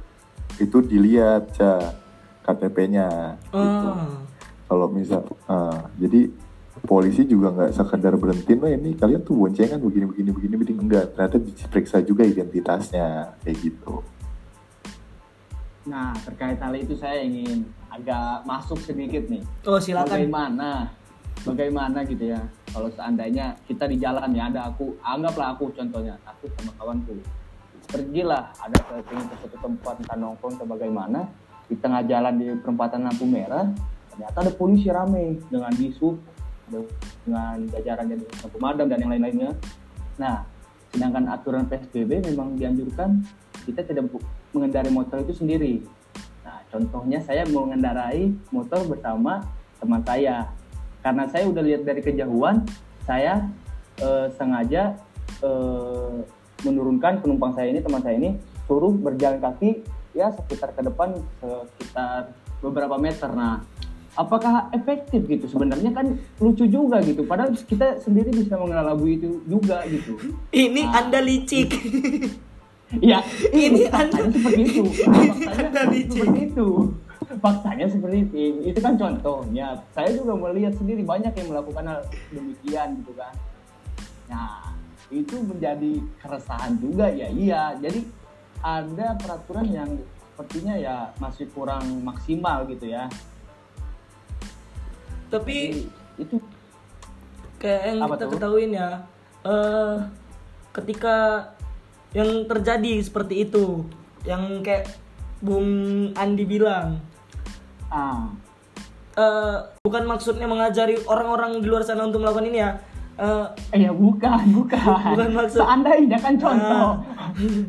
itu 0.61 0.79
dilihat 0.85 1.55
ya 1.57 1.97
KTP-nya 2.43 3.39
gitu. 3.51 3.89
Oh. 3.91 4.21
Kalau 4.67 4.89
misal, 4.89 5.23
ah, 5.47 5.85
jadi 6.01 6.33
polisi 6.89 7.29
juga 7.29 7.53
nggak 7.53 7.77
sekedar 7.77 8.17
berhenti, 8.17 8.57
oh 8.57 8.67
ini 8.67 8.97
kalian 8.97 9.21
tuh 9.21 9.37
boncengan 9.37 9.79
begini 9.79 10.09
begini 10.09 10.31
begini 10.33 10.55
begini 10.57 10.79
enggak, 10.81 11.05
ternyata 11.13 11.37
diperiksa 11.39 12.01
juga 12.03 12.25
identitasnya 12.25 13.37
kayak 13.45 13.57
gitu. 13.61 14.01
Nah, 15.83 16.15
terkait 16.23 16.63
hal 16.63 16.75
itu 16.79 16.95
saya 16.95 17.21
ingin 17.27 17.67
agak 17.91 18.47
masuk 18.47 18.79
sedikit 18.81 19.27
nih. 19.27 19.43
Oh, 19.67 19.83
silakan. 19.83 20.15
Bagaimana? 20.15 20.71
Bagaimana 21.43 21.99
gitu 22.07 22.31
ya? 22.31 22.41
Kalau 22.71 22.89
seandainya 22.95 23.53
kita 23.67 23.91
di 23.91 23.99
jalan 23.99 24.31
ya 24.31 24.47
ada 24.49 24.71
aku, 24.71 24.95
anggaplah 25.03 25.59
aku 25.59 25.75
contohnya, 25.75 26.15
aku 26.23 26.47
sama 26.57 26.71
kawanku. 26.79 27.19
Pergilah 27.89 28.55
ada 28.61 28.79
ke 28.79 28.95
ingin 29.13 29.27
ke 29.27 29.35
suatu 29.43 29.59
tempat 29.61 29.95
entah 30.01 30.17
nongkrong 30.19 30.55
atau 30.59 30.67
bagaimana 30.69 31.29
di 31.67 31.77
tengah 31.79 32.03
jalan 32.05 32.35
di 32.37 32.47
perempatan 32.59 33.07
lampu 33.07 33.25
merah 33.25 33.71
ternyata 34.13 34.37
ada 34.45 34.53
polisi 34.53 34.93
rame 34.93 35.41
dengan 35.49 35.73
disub 35.73 36.21
dengan 37.25 37.57
jajarannya 37.69 38.17
dengan 38.23 38.49
pemadam 38.49 38.87
dan 38.89 38.99
yang 39.01 39.11
lain-lainnya. 39.13 39.51
Nah, 40.17 40.45
sedangkan 40.93 41.29
aturan 41.29 41.65
PSBB 41.69 42.33
memang 42.33 42.57
dianjurkan 42.57 43.25
kita 43.65 43.85
tidak 43.87 44.09
mengendarai 44.53 44.93
motor 44.93 45.21
itu 45.23 45.37
sendiri. 45.37 45.85
Nah, 46.45 46.61
contohnya 46.73 47.21
saya 47.23 47.45
mengendarai 47.49 48.33
motor 48.51 48.85
bersama 48.89 49.45
teman 49.79 50.03
saya. 50.05 50.51
Karena 51.03 51.27
saya 51.27 51.45
udah 51.51 51.63
lihat 51.67 51.83
dari 51.83 52.01
kejauhan, 52.01 52.63
saya 53.03 53.51
eh, 53.99 54.27
sengaja 54.39 54.95
eh, 55.43 56.17
menurunkan 56.63 57.23
penumpang 57.23 57.53
saya 57.55 57.71
ini, 57.71 57.81
teman 57.83 58.03
saya 58.03 58.17
ini, 58.19 58.39
suruh 58.67 58.95
berjalan 58.95 59.39
kaki 59.39 59.83
ya 60.13 60.29
sekitar 60.31 60.73
ke 60.73 60.83
depan 60.85 61.17
sekitar 61.43 62.33
beberapa 62.61 62.97
meter. 62.97 63.33
Nah, 63.33 63.65
apakah 64.15 64.69
efektif 64.71 65.25
gitu? 65.25 65.49
Sebenarnya 65.49 65.91
kan 65.93 66.17
lucu 66.39 66.69
juga 66.69 67.01
gitu. 67.01 67.25
Padahal 67.25 67.53
kita 67.57 67.99
sendiri 67.99 68.29
bisa 68.31 68.57
mengelabui 68.57 69.19
itu 69.19 69.41
juga 69.49 69.83
gitu. 69.89 70.17
Ini 70.53 70.83
Anda 70.89 71.21
licik. 71.21 71.71
Ya, 73.01 73.25
Ini 73.57 73.89
faktanya 73.89 74.29
Anda- 74.29 74.37
seperti 74.37 74.63
itu. 74.69 74.85
Faktanya 75.49 75.65
Anda 75.65 75.83
licik. 75.89 76.13
seperti 76.13 76.41
itu. 76.53 76.69
Faktanya 77.41 77.87
seperti 77.89 78.17
itu. 78.29 78.37
Itu 78.69 78.79
kan 78.85 78.95
contohnya. 79.01 79.81
Saya 79.97 80.13
juga 80.13 80.37
melihat 80.37 80.77
sendiri 80.77 81.01
banyak 81.01 81.33
yang 81.33 81.49
melakukan 81.57 81.89
hal 81.89 82.05
demikian 82.29 83.01
gitu 83.01 83.17
kan. 83.17 83.33
Nah, 84.29 84.72
itu 85.13 85.37
menjadi 85.45 86.01
keresahan 86.25 86.81
juga 86.81 87.13
ya. 87.13 87.29
Iya, 87.29 87.63
jadi 87.79 88.01
ada 88.65 89.15
peraturan 89.21 89.69
yang 89.69 89.91
sepertinya 90.33 90.75
ya 90.81 90.97
masih 91.21 91.47
kurang 91.53 91.85
maksimal 92.01 92.65
gitu 92.67 92.89
ya. 92.89 93.07
Tapi 95.29 95.87
Jadi, 96.17 96.25
itu 96.25 96.37
kayak 97.61 97.83
yang 97.93 97.99
kita 98.09 98.25
tuh? 98.25 98.31
ketahuin 98.33 98.73
ya, 98.73 98.89
eh 99.45 99.97
ketika 100.73 101.17
yang 102.17 102.49
terjadi 102.49 103.01
seperti 103.05 103.49
itu, 103.49 103.85
yang 104.25 104.65
kayak 104.65 104.89
Bung 105.45 105.69
Andi 106.17 106.45
bilang, 106.49 107.01
ah 107.93 108.33
eh 109.13 109.57
bukan 109.85 110.09
maksudnya 110.09 110.49
mengajari 110.49 110.97
orang-orang 111.05 111.61
di 111.61 111.69
luar 111.69 111.85
sana 111.85 112.09
untuk 112.09 112.25
melakukan 112.25 112.49
ini 112.49 112.61
ya. 112.61 112.81
Eh, 113.23 113.47
eh 113.71 113.81
ya 113.81 113.93
bukan, 113.95 114.43
bukan. 114.59 114.83
Bukan 115.15 115.31
maksud- 115.33 115.63
Seandainya 115.63 116.19
kan 116.19 116.35
contoh. 116.37 116.91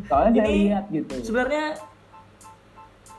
Soalnya 0.10 0.32
saya 0.36 0.50
ini 0.50 0.62
lihat 0.68 0.86
gitu. 0.90 1.14
sebenarnya 1.22 1.66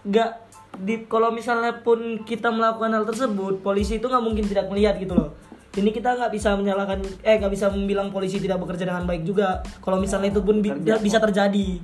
nggak 0.04 0.30
di 0.76 1.06
kalau 1.06 1.30
misalnya 1.30 1.80
pun 1.80 1.98
kita 2.20 2.50
melakukan 2.50 2.92
hal 2.92 3.06
tersebut 3.06 3.62
polisi 3.62 3.96
itu 3.96 4.04
nggak 4.04 4.20
mungkin 4.20 4.44
tidak 4.44 4.66
melihat 4.68 4.98
gitu 4.98 5.14
loh 5.14 5.30
ini 5.74 5.88
kita 5.88 6.12
nggak 6.12 6.28
bisa 6.28 6.52
menyalahkan 6.54 7.00
eh 7.22 7.38
nggak 7.38 7.48
bisa 7.48 7.70
bilang 7.72 8.10
polisi 8.10 8.36
tidak 8.36 8.60
bekerja 8.60 8.84
dengan 8.84 9.06
baik 9.06 9.22
juga 9.22 9.62
kalau 9.80 9.96
misalnya 9.96 10.28
itu 10.28 10.42
pun 10.42 10.60
bi- 10.60 10.74
Bekerja 10.74 10.98
bisa 11.00 11.18
terjadi 11.18 11.78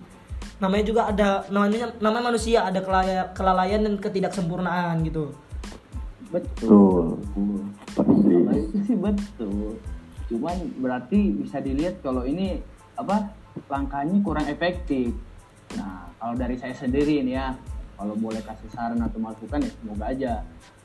namanya 0.58 0.84
juga 0.84 1.02
ada 1.06 1.48
namanya 1.48 1.96
namanya 1.96 2.28
manusia 2.28 2.60
ada 2.62 2.82
kelalaian 3.30 3.80
dan 3.80 3.94
ketidaksempurnaan 3.96 5.00
gitu 5.00 5.32
Betul. 6.28 7.18
Betul, 7.90 8.46
sih 8.84 8.94
betul. 8.94 9.74
Cuman 10.30 10.56
berarti 10.78 11.34
bisa 11.34 11.58
dilihat 11.58 11.98
kalau 12.00 12.22
ini 12.22 12.62
apa 12.94 13.34
langkahnya 13.66 14.22
kurang 14.22 14.46
efektif. 14.46 15.10
Nah, 15.74 16.06
kalau 16.22 16.34
dari 16.38 16.54
saya 16.54 16.74
sendiri 16.74 17.26
nih 17.26 17.34
ya, 17.34 17.58
kalau 17.98 18.14
boleh 18.14 18.40
kasih 18.46 18.70
saran 18.70 19.02
atau 19.02 19.18
masukan 19.18 19.60
ya 19.60 19.70
semoga 19.82 20.04
aja. 20.06 20.32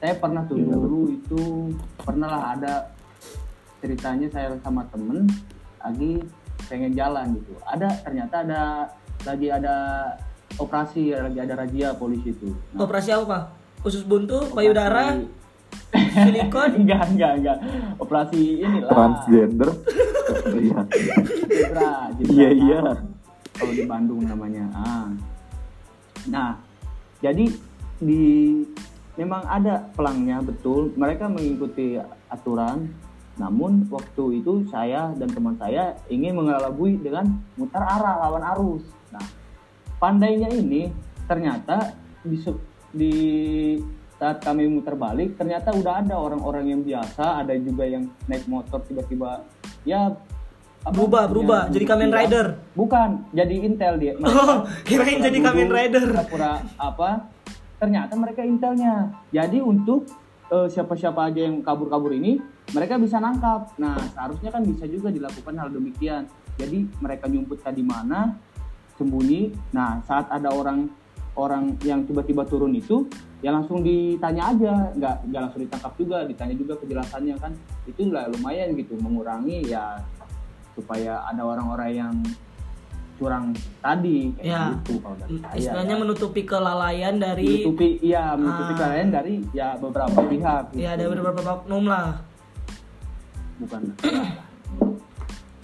Saya 0.02 0.14
pernah 0.18 0.42
tuh 0.50 0.58
Iya, 0.58 0.75
dulu 0.75 1.02
itu 1.14 1.42
pernah 2.02 2.28
lah 2.28 2.44
ada 2.58 2.74
ceritanya 3.86 4.28
saya 4.34 4.58
sama 4.66 4.82
temen 4.90 5.30
lagi 5.78 6.18
pengen 6.66 6.98
jalan 6.98 7.38
gitu 7.38 7.54
ada 7.70 7.94
ternyata 8.02 8.42
ada 8.42 8.62
lagi 9.22 9.48
ada 9.54 9.75
operasi 10.58 11.14
lagi 11.14 11.38
ada 11.38 11.54
razia 11.54 11.94
polisi 11.94 12.34
itu 12.34 12.50
Nah, 12.74 12.82
Operasi 12.82 13.14
apa, 13.14 13.25
Pak? 13.30 13.44
Usus 13.86 14.02
buntu, 14.02 14.50
payudara, 14.50 15.14
silikon. 15.94 16.72
enggak 16.84 17.03
enggak 17.12 17.32
enggak 17.39 17.58
operasi 18.01 18.63
inilah 18.63 18.89
transgender 18.91 19.70
iya 20.55 20.79
iya 22.36 22.50
iya 22.51 22.82
kalau 23.55 23.72
di 23.72 23.84
Bandung 23.88 24.22
namanya. 24.27 24.67
Ah. 24.75 25.08
Nah, 26.27 26.60
jadi 27.24 27.48
di 28.03 28.24
memang 29.15 29.48
ada 29.48 29.88
pelangnya 29.96 30.44
betul, 30.44 30.91
mereka 31.00 31.32
mengikuti 31.32 31.96
aturan. 32.27 32.91
Namun 33.36 33.91
waktu 33.91 34.39
itu 34.39 34.63
saya 34.72 35.12
dan 35.20 35.27
teman 35.27 35.60
saya 35.60 35.96
ingin 36.08 36.39
mengelabui 36.39 37.00
dengan 37.00 37.36
mutar 37.60 37.84
arah 37.84 38.27
lawan 38.27 38.44
arus. 38.55 38.84
Nah, 39.12 39.24
pandainya 40.00 40.48
ini 40.51 40.88
ternyata 41.27 41.96
di, 42.24 42.39
di 42.96 43.15
saat 44.15 44.39
kami 44.39 44.72
muter 44.72 44.95
balik 44.95 45.36
ternyata 45.36 45.75
udah 45.75 46.00
ada 46.00 46.15
orang-orang 46.15 46.72
yang 46.72 46.81
biasa, 46.81 47.43
ada 47.43 47.53
juga 47.60 47.84
yang 47.84 48.07
naik 48.31 48.48
motor 48.48 48.79
tiba-tiba 48.84 49.43
ya 49.84 50.15
apa, 50.86 50.93
Berubah, 50.93 51.24
berubah, 51.25 51.62
yang 51.65 51.74
jadi 51.74 51.86
Kamen 51.89 52.07
tidak- 52.13 52.19
Rider. 52.22 52.48
Bukan, 52.77 53.10
jadi 53.34 53.55
Intel 53.65 53.93
dia. 53.98 54.13
Oh, 54.22 54.69
kirain 54.86 55.17
jadi 55.17 55.38
Kamen 55.41 55.69
Rider. 55.74 56.13
Pura-pura 56.13 56.62
apa? 56.77 57.25
Ternyata 57.81 58.13
mereka 58.13 58.45
Intelnya. 58.45 59.10
Jadi 59.34 59.65
untuk 59.65 60.05
eh, 60.53 60.69
siapa-siapa 60.69 61.34
aja 61.34 61.41
yang 61.41 61.65
kabur-kabur 61.65 62.13
ini, 62.13 62.38
mereka 62.69 63.01
bisa 63.01 63.17
nangkap. 63.17 63.74
Nah, 63.81 63.98
seharusnya 64.13 64.53
kan 64.53 64.62
bisa 64.62 64.86
juga 64.86 65.10
dilakukan 65.10 65.57
hal 65.57 65.74
demikian. 65.74 66.29
Jadi 66.53 66.86
mereka 67.01 67.25
nyumput 67.34 67.65
di 67.65 67.81
mana, 67.81 68.38
sembunyi. 69.01 69.57
Nah, 69.74 70.05
saat 70.05 70.29
ada 70.29 70.53
orang 70.53 70.86
orang 71.36 71.75
yang 71.82 72.04
tiba-tiba 72.04 72.44
turun 72.44 72.72
itu, 72.72 73.06
ya 73.39 73.51
langsung 73.51 73.80
ditanya 73.80 74.50
aja, 74.50 74.74
nggak 74.92 75.15
nggak 75.27 75.42
langsung 75.44 75.62
ditangkap 75.62 75.94
juga, 75.96 76.18
ditanya 76.24 76.56
juga 76.56 76.74
kejelasannya 76.80 77.36
kan. 77.38 77.51
Itu 77.84 78.08
lah 78.08 78.27
lumayan 78.27 78.72
gitu, 78.74 78.96
mengurangi 78.96 79.68
ya 79.68 80.00
supaya 80.72 81.24
ada 81.24 81.44
orang-orang 81.44 81.92
yang 81.94 82.15
curang 83.15 83.56
tadi 83.80 84.36
kayak 84.36 84.44
Ya. 84.44 84.63
gitu 84.75 85.00
kalau 85.00 85.15
dari 85.15 85.39
saya 85.39 85.56
Istilahnya 85.56 85.96
ya. 85.96 86.01
menutupi 86.04 86.42
kelalaian 86.44 87.15
dari 87.15 87.48
menutupi 87.48 87.88
iya 88.04 88.36
menutupi 88.36 88.72
Ah. 88.72 88.77
kelalaian 88.77 89.10
dari 89.10 89.34
ya 89.51 89.68
beberapa 89.75 90.20
pihak 90.22 90.63
gitu. 90.72 90.84
ya 90.84 90.89
ada 90.94 91.04
beberapa 91.08 91.39
oknum 91.56 91.88
lah. 91.88 92.20
bukan 93.56 93.82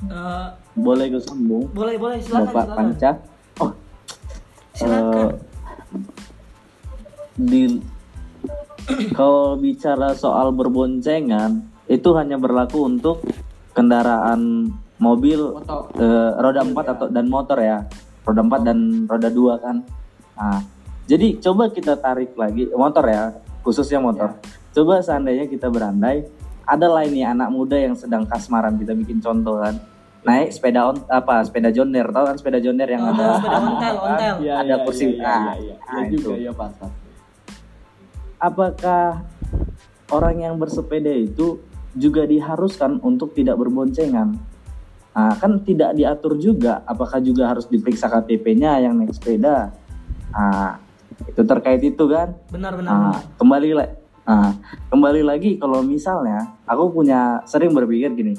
Eh, 0.01 0.47
Boleh 0.73 1.05
gue 1.07 1.19
sambung, 1.19 1.67
boleh 1.69 1.93
boleh 1.95 2.17
silakan 2.17 2.47
Bapak 2.47 2.63
silakan. 2.63 2.77
Panca. 2.89 3.11
Oh, 3.59 3.71
Silakan. 4.73 5.13
eh, 5.13 5.31
di 7.33 7.79
kalau 9.13 9.55
bicara 9.55 10.13
soal 10.13 10.51
berboncengan 10.51 11.61
itu 11.85 12.09
hanya 12.13 12.35
berlaku 12.35 12.87
untuk 12.87 13.21
kendaraan 13.71 14.71
mobil 14.97 15.57
Motor. 15.57 15.81
eh, 15.95 16.31
roda 16.37 16.61
4 16.61 16.93
atau 16.93 17.07
dan 17.07 17.25
motor 17.25 17.57
ya 17.57 17.79
roda 18.21 18.41
4 18.41 18.61
dan 18.61 18.77
roda 19.05 19.29
2 19.29 19.57
kan 19.57 19.75
nah 20.33 20.59
jadi 21.03 21.39
coba 21.39 21.69
kita 21.69 21.95
tarik 21.95 22.35
lagi 22.35 22.69
motor 22.69 23.03
ya 23.05 23.31
khususnya 23.61 23.97
motor 23.97 24.37
coba 24.71 24.99
seandainya 24.99 25.45
kita 25.45 25.67
berandai 25.67 26.23
ada 26.63 26.87
lain 26.87 27.11
nih 27.11 27.25
anak 27.27 27.49
muda 27.49 27.75
yang 27.75 27.95
sedang 27.95 28.23
kasmaran 28.23 28.77
kita 28.77 28.93
bikin 28.93 29.19
contoh 29.19 29.57
kan 29.57 29.75
naik 30.21 30.53
sepeda 30.53 30.85
on 30.85 31.01
apa 31.09 31.41
sepeda 31.41 31.73
jonder 31.73 32.05
tahu 32.07 32.23
kan 32.23 32.35
sepeda 32.37 32.61
jonder 32.61 32.85
yang 32.85 33.01
Oh, 33.01 33.09
ada 33.09 33.25
sepeda 33.35 33.57
ontel, 33.57 33.95
ontel. 33.97 34.35
Iya, 34.37 34.53
Ada 34.55 34.69
iya, 34.69 34.75
kursi. 34.85 35.03
iya, 35.03 35.09
iya, 35.09 35.25
Nah, 35.25 35.55
iya, 35.57 35.75
nah, 35.75 35.93
iya 35.97 36.03
juga 36.07 36.29
itu. 36.29 36.45
ya 36.45 36.51
pas 36.53 36.71
pas. 36.77 36.91
Apakah 38.41 39.21
orang 40.09 40.41
yang 40.41 40.57
bersepeda 40.57 41.13
itu 41.13 41.61
juga 41.93 42.25
diharuskan 42.25 42.97
untuk 43.05 43.37
tidak 43.37 43.61
berboncengan? 43.61 44.41
Nah, 45.11 45.33
kan 45.37 45.61
tidak 45.61 45.93
diatur 45.93 46.39
juga. 46.41 46.81
Apakah 46.89 47.21
juga 47.21 47.53
harus 47.53 47.69
diperiksa 47.69 48.09
KTP-nya 48.09 48.81
yang 48.81 48.97
naik 48.97 49.13
sepeda? 49.13 49.69
Nah, 50.33 50.81
itu 51.29 51.41
terkait 51.45 51.83
itu 51.85 52.03
kan? 52.09 52.33
Benar 52.49 52.73
benar. 52.79 52.91
Nah, 52.91 52.99
benar. 53.13 53.37
kembali 53.37 53.69
lagi. 53.77 53.93
Nah, 54.21 54.51
kembali 54.87 55.21
lagi 55.27 55.51
kalau 55.59 55.83
misalnya 55.83 56.55
aku 56.63 56.89
punya 56.89 57.43
sering 57.45 57.75
berpikir 57.75 58.09
gini. 58.15 58.33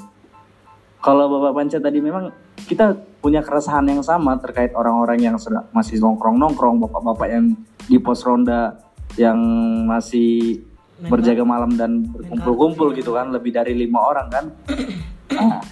Kalau 1.03 1.27
Bapak 1.27 1.51
Panca 1.59 1.77
tadi 1.83 1.99
memang 1.99 2.31
kita 2.63 2.95
punya 3.19 3.43
keresahan 3.43 3.83
yang 3.83 3.99
sama 3.99 4.39
terkait 4.39 4.71
orang-orang 4.71 5.19
yang 5.19 5.35
masih 5.75 5.99
nongkrong-nongkrong, 5.99 6.79
bapak-bapak 6.79 7.27
yang 7.27 7.45
di 7.91 7.99
pos 7.99 8.23
ronda 8.23 8.82
yang 9.19 9.37
masih 9.85 10.63
Main 10.99 11.09
berjaga 11.09 11.43
malam 11.43 11.73
dan 11.75 12.05
berkumpul-kumpul 12.07 12.95
gitu 12.95 13.13
kan, 13.17 13.29
lebih 13.33 13.51
dari 13.53 13.73
lima 13.75 13.99
orang 14.01 14.27
kan. 14.29 14.45
Nah, 15.33 15.65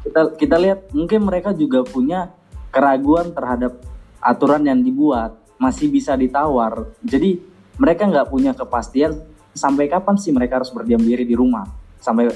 kita 0.00 0.20
kita 0.40 0.56
lihat 0.56 0.88
mungkin 0.96 1.28
mereka 1.28 1.52
juga 1.52 1.84
punya 1.84 2.32
keraguan 2.72 3.28
terhadap 3.36 3.76
aturan 4.24 4.64
yang 4.64 4.80
dibuat, 4.80 5.36
masih 5.60 5.92
bisa 5.92 6.16
ditawar. 6.16 6.88
Jadi 7.04 7.36
mereka 7.76 8.08
nggak 8.08 8.32
punya 8.32 8.56
kepastian 8.56 9.20
sampai 9.52 9.88
kapan 9.88 10.16
sih 10.16 10.32
mereka 10.32 10.60
harus 10.60 10.72
berdiam 10.72 11.00
diri 11.00 11.28
di 11.28 11.36
rumah. 11.36 11.68
Sampai 12.00 12.32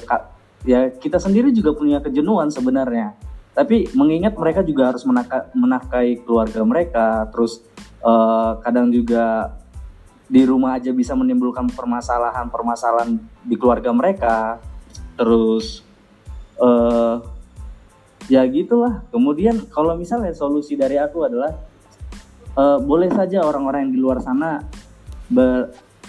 ya 0.65 0.93
kita 0.93 1.17
sendiri 1.17 1.49
juga 1.49 1.73
punya 1.73 1.97
kejenuhan 1.97 2.53
sebenarnya. 2.53 3.17
Tapi 3.51 3.89
mengingat 3.97 4.37
mereka 4.37 4.61
juga 4.63 4.93
harus 4.93 5.03
menaka- 5.03 5.49
menafkahi 5.51 6.23
keluarga 6.23 6.61
mereka, 6.63 7.07
terus 7.33 7.65
eh, 8.01 8.51
kadang 8.63 8.89
juga 8.89 9.57
di 10.31 10.47
rumah 10.47 10.79
aja 10.79 10.95
bisa 10.95 11.11
menimbulkan 11.11 11.67
permasalahan-permasalahan 11.75 13.19
di 13.43 13.55
keluarga 13.59 13.91
mereka. 13.91 14.63
Terus 15.19 15.83
eh 16.55 17.15
ya 18.31 18.47
gitulah. 18.47 19.03
Kemudian 19.11 19.67
kalau 19.67 19.99
misalnya 19.99 20.31
solusi 20.31 20.79
dari 20.79 20.95
aku 20.95 21.27
adalah 21.27 21.51
eh, 22.55 22.79
boleh 22.79 23.11
saja 23.11 23.43
orang-orang 23.43 23.91
yang 23.91 23.93
di 23.93 23.99
luar 23.99 24.23
sana 24.23 24.63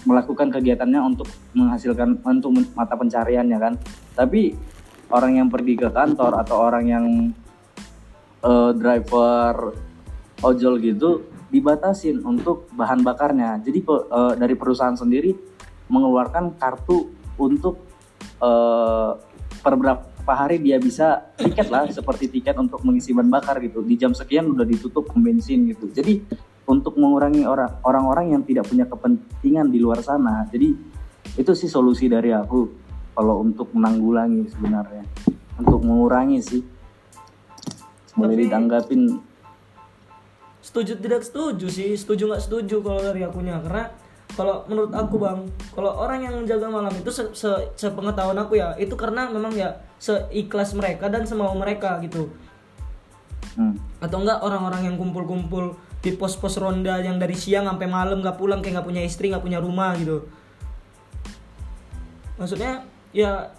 melakukan 0.02 0.50
kegiatannya 0.50 0.98
untuk 1.02 1.26
menghasilkan 1.58 2.22
untuk 2.22 2.54
mata 2.78 2.94
pencariannya 2.94 3.58
kan. 3.58 3.74
Tapi 4.14 4.54
orang 5.10 5.42
yang 5.42 5.48
pergi 5.50 5.74
ke 5.74 5.90
kantor 5.90 6.38
atau 6.46 6.56
orang 6.62 6.84
yang 6.86 7.06
eh, 8.46 8.70
driver 8.78 9.74
ojol 10.46 10.78
gitu 10.78 11.31
dibatasin 11.52 12.24
untuk 12.24 12.72
bahan 12.72 13.04
bakarnya. 13.04 13.60
Jadi 13.60 13.84
pe- 13.84 14.08
eh, 14.08 14.34
dari 14.40 14.56
perusahaan 14.56 14.96
sendiri 14.96 15.36
mengeluarkan 15.92 16.56
kartu 16.56 17.12
untuk 17.36 17.84
eh, 18.40 19.10
per 19.60 19.74
berapa 19.76 20.32
hari 20.32 20.58
dia 20.64 20.80
bisa 20.80 21.34
tiket 21.36 21.68
lah 21.68 21.84
seperti 21.92 22.32
tiket 22.32 22.56
untuk 22.56 22.80
mengisi 22.88 23.12
bahan 23.12 23.28
bakar 23.28 23.60
gitu. 23.60 23.84
Di 23.84 24.00
jam 24.00 24.16
sekian 24.16 24.48
udah 24.48 24.64
ditutup 24.64 25.12
bensin 25.12 25.68
gitu. 25.68 25.92
Jadi 25.92 26.24
untuk 26.64 26.96
mengurangi 26.96 27.44
orang 27.44 27.82
orang-orang 27.84 28.32
yang 28.32 28.42
tidak 28.46 28.70
punya 28.70 28.88
kepentingan 28.88 29.68
di 29.68 29.78
luar 29.82 30.00
sana. 30.00 30.48
Jadi 30.48 30.72
itu 31.36 31.52
sih 31.52 31.68
solusi 31.68 32.08
dari 32.08 32.32
aku 32.32 32.60
kalau 33.12 33.44
untuk 33.44 33.68
menanggulangi 33.76 34.48
sebenarnya. 34.48 35.04
Untuk 35.60 35.84
mengurangi 35.84 36.38
sih. 36.40 36.62
Boleh 38.12 38.44
ditanggapin 38.44 39.31
setuju 40.72 40.96
tidak 41.04 41.20
setuju 41.20 41.66
sih 41.68 41.92
setuju 41.92 42.32
nggak 42.32 42.42
setuju 42.48 42.80
kalau 42.80 43.00
dari 43.04 43.20
akunya. 43.28 43.60
Karena 43.60 43.92
kalau 44.32 44.64
menurut 44.64 44.92
aku 44.96 45.20
bang 45.20 45.44
kalau 45.76 45.92
orang 45.92 46.24
yang 46.24 46.36
jaga 46.48 46.72
malam 46.72 46.92
itu 46.96 47.12
se, 47.12 47.28
se- 47.36 47.68
sepengetahuan 47.76 48.40
aku 48.40 48.56
ya 48.56 48.72
itu 48.80 48.96
karena 48.96 49.28
memang 49.28 49.52
ya 49.52 49.76
seikhlas 50.00 50.72
mereka 50.72 51.12
dan 51.12 51.28
semau 51.28 51.52
mereka 51.52 52.00
gitu. 52.00 52.32
Hmm. 53.52 53.76
atau 54.00 54.24
enggak 54.24 54.40
orang-orang 54.40 54.88
yang 54.88 54.96
kumpul-kumpul 54.96 55.76
di 56.00 56.16
pos-pos 56.16 56.56
ronda 56.56 57.04
yang 57.04 57.20
dari 57.20 57.36
siang 57.36 57.68
sampai 57.68 57.84
malam 57.84 58.24
nggak 58.24 58.40
pulang 58.40 58.64
kayak 58.64 58.80
nggak 58.80 58.88
punya 58.88 59.02
istri 59.04 59.28
nggak 59.28 59.44
punya 59.44 59.60
rumah 59.60 59.92
gitu. 60.00 60.24
Maksudnya 62.40 62.88
ya 63.12 63.52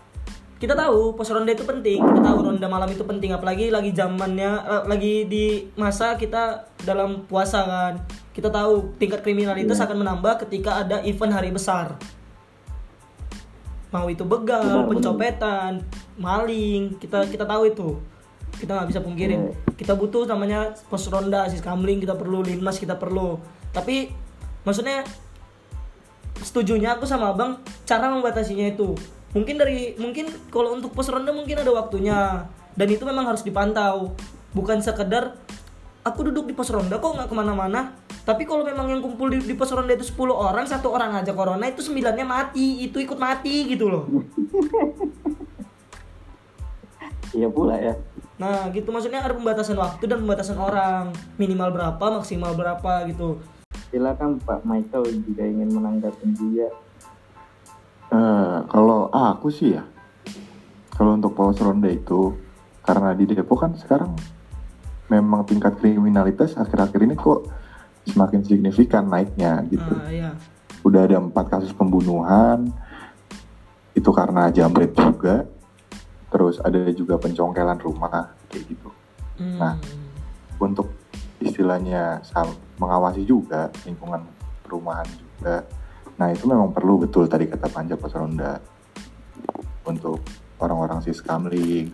kita 0.64 0.80
tahu 0.80 1.12
pos 1.20 1.28
ronda 1.28 1.52
itu 1.52 1.68
penting. 1.68 2.00
Kita 2.00 2.24
tahu 2.24 2.38
ronda 2.48 2.72
malam 2.72 2.88
itu 2.88 3.04
penting. 3.04 3.36
Apalagi 3.36 3.68
lagi 3.68 3.92
zamannya 3.92 4.52
eh, 4.64 4.84
lagi 4.88 5.28
di 5.28 5.68
masa 5.76 6.16
kita 6.16 6.72
dalam 6.88 7.28
puasa 7.28 7.68
kan. 7.68 7.94
Kita 8.32 8.48
tahu 8.48 8.96
tingkat 8.96 9.20
kriminalitas 9.28 9.84
akan 9.84 10.08
menambah 10.08 10.48
ketika 10.48 10.80
ada 10.80 11.04
event 11.04 11.36
hari 11.36 11.52
besar. 11.52 12.00
Mau 13.92 14.08
itu 14.08 14.24
begal 14.24 14.88
pencopetan 14.88 15.84
maling. 16.16 16.96
Kita 16.96 17.28
kita 17.28 17.44
tahu 17.44 17.68
itu. 17.68 18.00
Kita 18.56 18.80
nggak 18.80 18.88
bisa 18.88 19.04
pungkirin. 19.04 19.52
Kita 19.76 20.00
butuh 20.00 20.24
namanya 20.24 20.80
pos 20.88 21.12
ronda 21.12 21.44
sis 21.52 21.60
kamling 21.60 22.00
kita 22.00 22.16
perlu 22.16 22.40
linmas 22.40 22.80
kita 22.80 22.96
perlu. 22.96 23.36
Tapi 23.76 24.16
maksudnya 24.64 25.04
setujunya 26.40 26.96
aku 26.96 27.04
sama 27.04 27.36
abang 27.36 27.60
cara 27.84 28.08
membatasinya 28.08 28.72
itu 28.72 28.96
mungkin 29.34 29.56
dari 29.58 29.98
mungkin 29.98 30.30
kalau 30.54 30.78
untuk 30.78 30.94
pos 30.94 31.10
ronda 31.10 31.34
mungkin 31.34 31.60
ada 31.60 31.72
waktunya. 31.74 32.48
Dan 32.74 32.88
itu 32.90 33.06
memang 33.06 33.30
harus 33.30 33.46
dipantau. 33.46 34.18
Bukan 34.54 34.82
sekedar 34.82 35.38
aku 36.06 36.30
duduk 36.30 36.50
di 36.50 36.54
pos 36.54 36.70
ronda 36.74 36.98
kok 36.98 37.14
nggak 37.14 37.30
ke 37.30 37.36
mana-mana. 37.36 37.98
Tapi 38.24 38.48
kalau 38.48 38.64
memang 38.64 38.88
yang 38.88 39.02
kumpul 39.04 39.28
di, 39.28 39.44
di 39.44 39.54
pos 39.54 39.74
ronda 39.76 39.92
itu 39.92 40.08
10 40.08 40.32
orang 40.32 40.64
satu 40.64 40.96
orang 40.96 41.20
aja 41.20 41.36
corona 41.36 41.68
itu 41.68 41.84
sembilannya 41.84 42.24
mati 42.24 42.88
itu 42.88 42.98
ikut 43.04 43.20
mati 43.20 43.68
gitu 43.68 43.92
loh. 43.92 44.04
Iya 47.34 47.50
pula 47.50 47.76
ya. 47.82 47.98
nah 48.38 48.70
gitu. 48.70 48.94
Maksudnya 48.94 49.26
ada 49.26 49.34
pembatasan 49.34 49.74
waktu 49.74 50.06
dan 50.06 50.22
pembatasan 50.22 50.58
orang. 50.62 51.10
Minimal 51.42 51.74
berapa 51.74 52.06
maksimal 52.22 52.54
berapa 52.54 53.10
gitu. 53.10 53.42
Silakan 53.90 54.38
Pak 54.38 54.62
Michael 54.66 55.06
jika 55.26 55.42
ingin 55.42 55.70
menanggapi 55.74 56.30
dia. 56.38 56.70
Eh, 58.14 58.58
kalau 58.70 59.10
aku 59.10 59.50
sih 59.50 59.74
ya, 59.74 59.82
kalau 60.94 61.18
untuk 61.18 61.34
pos 61.34 61.58
ronda 61.58 61.90
itu, 61.90 62.38
karena 62.86 63.10
di 63.18 63.26
Depok 63.26 63.66
kan 63.66 63.74
sekarang 63.74 64.14
memang 65.10 65.50
tingkat 65.50 65.82
kriminalitas 65.82 66.54
akhir-akhir 66.54 67.10
ini 67.10 67.18
kok 67.18 67.50
semakin 68.06 68.46
signifikan 68.46 69.10
naiknya 69.10 69.66
gitu. 69.66 69.98
nah 69.98 70.14
ya 70.14 70.30
Udah 70.86 71.10
ada 71.10 71.18
empat 71.18 71.50
kasus 71.50 71.74
pembunuhan, 71.74 72.70
itu 73.98 74.10
karena 74.14 74.54
jambret 74.54 74.94
juga. 74.94 75.50
Terus 76.30 76.62
ada 76.62 76.90
juga 76.94 77.18
pencongkelan 77.18 77.82
rumah 77.82 78.38
kayak 78.50 78.66
gitu. 78.70 78.90
Hmm. 79.42 79.58
Nah. 79.58 79.76
Untuk 80.62 80.94
istilahnya 81.42 82.22
mengawasi 82.78 83.26
juga 83.26 83.74
lingkungan 83.84 84.22
perumahan 84.62 85.06
juga. 85.18 85.66
Nah 86.18 86.28
itu 86.30 86.46
memang 86.46 86.70
perlu 86.70 87.02
betul 87.04 87.26
tadi 87.26 87.50
kata 87.50 87.70
Panja 87.70 87.98
Pos 87.98 88.14
Ronda 88.14 88.58
untuk 89.84 90.22
orang-orang 90.62 91.04
siskamling 91.04 91.92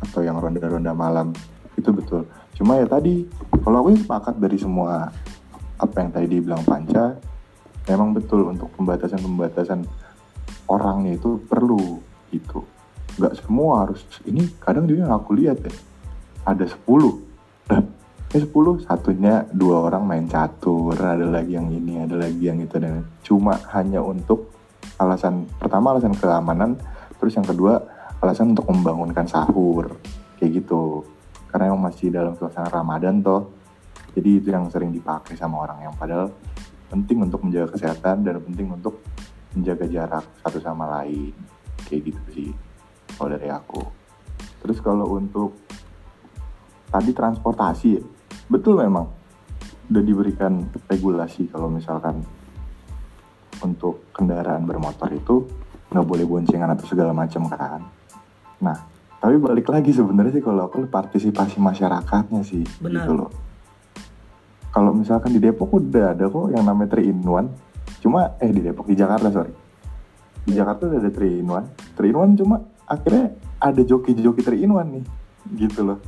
atau 0.00 0.20
yang 0.24 0.36
ronda-ronda 0.40 0.92
malam 0.92 1.32
itu 1.76 1.90
betul. 1.92 2.26
Cuma 2.56 2.76
ya 2.76 2.86
tadi 2.88 3.24
kalau 3.64 3.86
aku 3.86 3.96
sepakat 3.96 4.36
dari 4.36 4.58
semua 4.60 5.08
apa 5.80 5.96
yang 5.96 6.10
tadi 6.12 6.26
dibilang 6.28 6.60
Panca, 6.66 7.16
memang 7.88 8.12
betul 8.12 8.52
untuk 8.52 8.68
pembatasan-pembatasan 8.76 9.80
orangnya 10.68 11.16
itu 11.16 11.40
perlu 11.48 12.00
gitu. 12.28 12.64
Nggak 13.16 13.40
semua 13.40 13.86
harus 13.88 14.04
ini 14.28 14.44
kadang 14.60 14.84
juga 14.84 15.08
yang 15.08 15.14
aku 15.16 15.32
lihat 15.40 15.64
ya 15.64 15.72
ada 16.44 16.64
10 16.64 16.76
Lah, 18.30 18.38
ini 18.38 18.46
10 18.46 18.86
satunya 18.86 19.42
dua 19.50 19.90
orang 19.90 20.06
main 20.06 20.22
catur 20.30 20.94
ada 20.94 21.26
lagi 21.26 21.58
yang 21.58 21.66
ini 21.66 21.98
ada 21.98 22.14
lagi 22.14 22.46
yang 22.46 22.62
itu 22.62 22.78
dan 22.78 23.02
cuma 23.26 23.58
hanya 23.74 23.98
untuk 23.98 24.54
alasan 25.02 25.50
pertama 25.58 25.90
alasan 25.90 26.14
keamanan 26.14 26.78
terus 27.18 27.34
yang 27.34 27.42
kedua 27.42 27.82
alasan 28.22 28.54
untuk 28.54 28.70
membangunkan 28.70 29.26
sahur 29.26 29.98
kayak 30.38 30.62
gitu. 30.62 31.02
Karena 31.50 31.74
emang 31.74 31.90
masih 31.90 32.14
dalam 32.14 32.38
suasana 32.38 32.70
Ramadan 32.70 33.18
toh 33.18 33.50
jadi 34.14 34.38
itu 34.38 34.54
yang 34.54 34.70
sering 34.70 34.94
dipakai 34.94 35.34
sama 35.34 35.66
orang 35.66 35.90
yang 35.90 35.94
padahal 35.98 36.30
penting 36.86 37.26
untuk 37.26 37.42
menjaga 37.42 37.74
kesehatan 37.74 38.22
dan 38.22 38.38
penting 38.46 38.70
untuk 38.70 39.02
menjaga 39.58 39.90
jarak 39.90 40.22
satu 40.38 40.62
sama 40.62 40.86
lain 41.02 41.34
kayak 41.82 42.14
gitu 42.14 42.22
sih 42.30 42.50
kalau 43.18 43.34
dari 43.34 43.50
aku. 43.50 43.82
Terus 44.62 44.78
kalau 44.78 45.18
untuk 45.18 45.58
tadi 46.94 47.10
transportasi 47.10 48.19
betul 48.50 48.82
memang 48.82 49.06
udah 49.90 50.02
diberikan 50.02 50.66
regulasi 50.90 51.46
kalau 51.50 51.70
misalkan 51.70 52.22
untuk 53.62 54.10
kendaraan 54.14 54.66
bermotor 54.66 55.10
itu 55.14 55.46
nggak 55.90 56.06
boleh 56.06 56.24
boncengan 56.26 56.70
atau 56.74 56.86
segala 56.86 57.10
macam 57.10 57.50
kan. 57.50 57.82
Nah, 58.62 58.78
tapi 59.18 59.36
balik 59.36 59.66
lagi 59.68 59.90
sebenarnya 59.90 60.38
sih 60.38 60.44
kalau 60.44 60.70
aku 60.70 60.86
partisipasi 60.86 61.58
masyarakatnya 61.58 62.40
sih 62.46 62.62
Benar. 62.78 63.04
gitu 63.04 63.12
loh. 63.18 63.30
Kalau 64.70 64.94
misalkan 64.94 65.34
di 65.34 65.42
Depok 65.42 65.74
udah 65.74 66.14
ada 66.14 66.30
kok 66.30 66.54
yang 66.54 66.62
namanya 66.62 66.94
3 66.94 67.10
in 67.10 67.18
1. 67.26 68.06
Cuma 68.06 68.38
eh 68.38 68.50
di 68.54 68.62
Depok 68.62 68.86
di 68.86 68.94
Jakarta 68.94 69.34
sorry. 69.34 69.50
Di 70.46 70.54
Jakarta 70.54 70.86
udah 70.86 71.02
ada 71.02 71.10
3 71.10 71.42
in 71.42 71.46
1. 71.50 71.98
3 71.98 72.06
in 72.06 72.16
1 72.38 72.40
cuma 72.40 72.56
akhirnya 72.86 73.34
ada 73.58 73.82
joki-joki 73.82 74.40
3 74.46 74.62
in 74.62 74.70
1 74.70 74.94
nih. 74.94 75.04
Gitu 75.58 75.80
loh. 75.82 75.98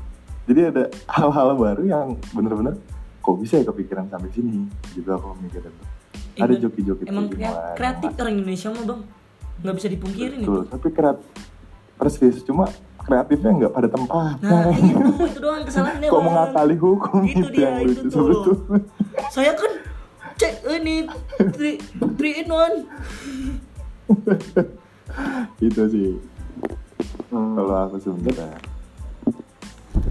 Jadi 0.42 0.60
ada 0.66 0.82
hal-hal 1.08 1.48
baru 1.54 1.82
yang 1.82 2.06
bener-bener 2.32 2.74
kok 3.22 3.36
bisa 3.38 3.62
ya 3.62 3.64
kepikiran 3.64 4.10
sampai 4.10 4.30
sini? 4.34 4.66
Gitu 4.92 5.06
aku 5.06 5.38
mikir 5.38 5.62
itu. 5.62 5.82
Ada 6.32 6.54
joki-joki 6.58 7.02
emang 7.06 7.28
3 7.28 7.30
in 7.30 7.36
krea- 7.36 7.54
1 7.72 7.78
kreatif 7.78 8.08
yang 8.08 8.18
orang 8.18 8.34
Indonesia 8.34 8.68
mah 8.70 8.84
bang. 8.84 9.00
Nggak 9.62 9.74
bisa 9.78 9.88
dipungkirin 9.88 10.38
itu. 10.42 10.48
Betul, 10.48 10.62
tapi 10.66 10.88
kreatif 10.90 11.26
persis. 11.94 12.36
Cuma 12.42 12.64
kreatifnya 12.98 13.50
nggak 13.52 13.72
pada 13.72 13.88
tempatnya. 13.88 14.42
nah 14.42 14.64
itu 14.74 14.98
itu 15.26 15.38
doang 15.38 15.62
kesalahannya 15.62 16.08
Kok 16.08 16.22
mengakali 16.22 16.76
hukum 16.76 17.18
itu 17.22 17.34
gitu 17.36 17.50
dia 17.50 17.68
yang 17.68 17.86
itu 17.86 18.06
lucu 18.06 18.20
tuh. 18.42 18.56
saya 19.30 19.52
kan 19.54 19.72
cek 20.34 20.54
ini 20.72 20.94
three, 21.54 21.76
three 22.18 22.34
in 22.42 22.48
one. 22.50 22.76
Itu 25.62 25.82
sih. 25.86 26.18
Hmm. 27.28 27.54
kalau 27.56 27.76
aku 27.86 27.96
sebenarnya. 27.96 28.56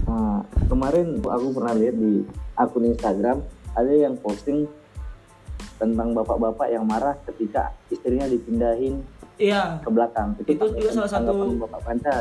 Nah, 0.06 0.44
kemarin 0.68 1.18
aku 1.22 1.46
pernah 1.56 1.74
lihat 1.74 1.96
di 1.96 2.22
akun 2.54 2.86
Instagram 2.86 3.42
ada 3.72 3.92
yang 3.92 4.14
posting 4.20 4.68
tentang 5.80 6.14
bapak-bapak 6.14 6.70
yang 6.70 6.86
marah 6.86 7.18
ketika 7.26 7.74
istrinya 7.90 8.28
dipindahin 8.30 9.02
iya 9.40 9.82
ke 9.82 9.88
belakang. 9.90 10.38
Itu 10.46 10.70
juga 10.74 10.90
salah 10.94 11.10
satu- 11.10 11.58
bapak 11.58 11.80
Panca. 11.82 12.12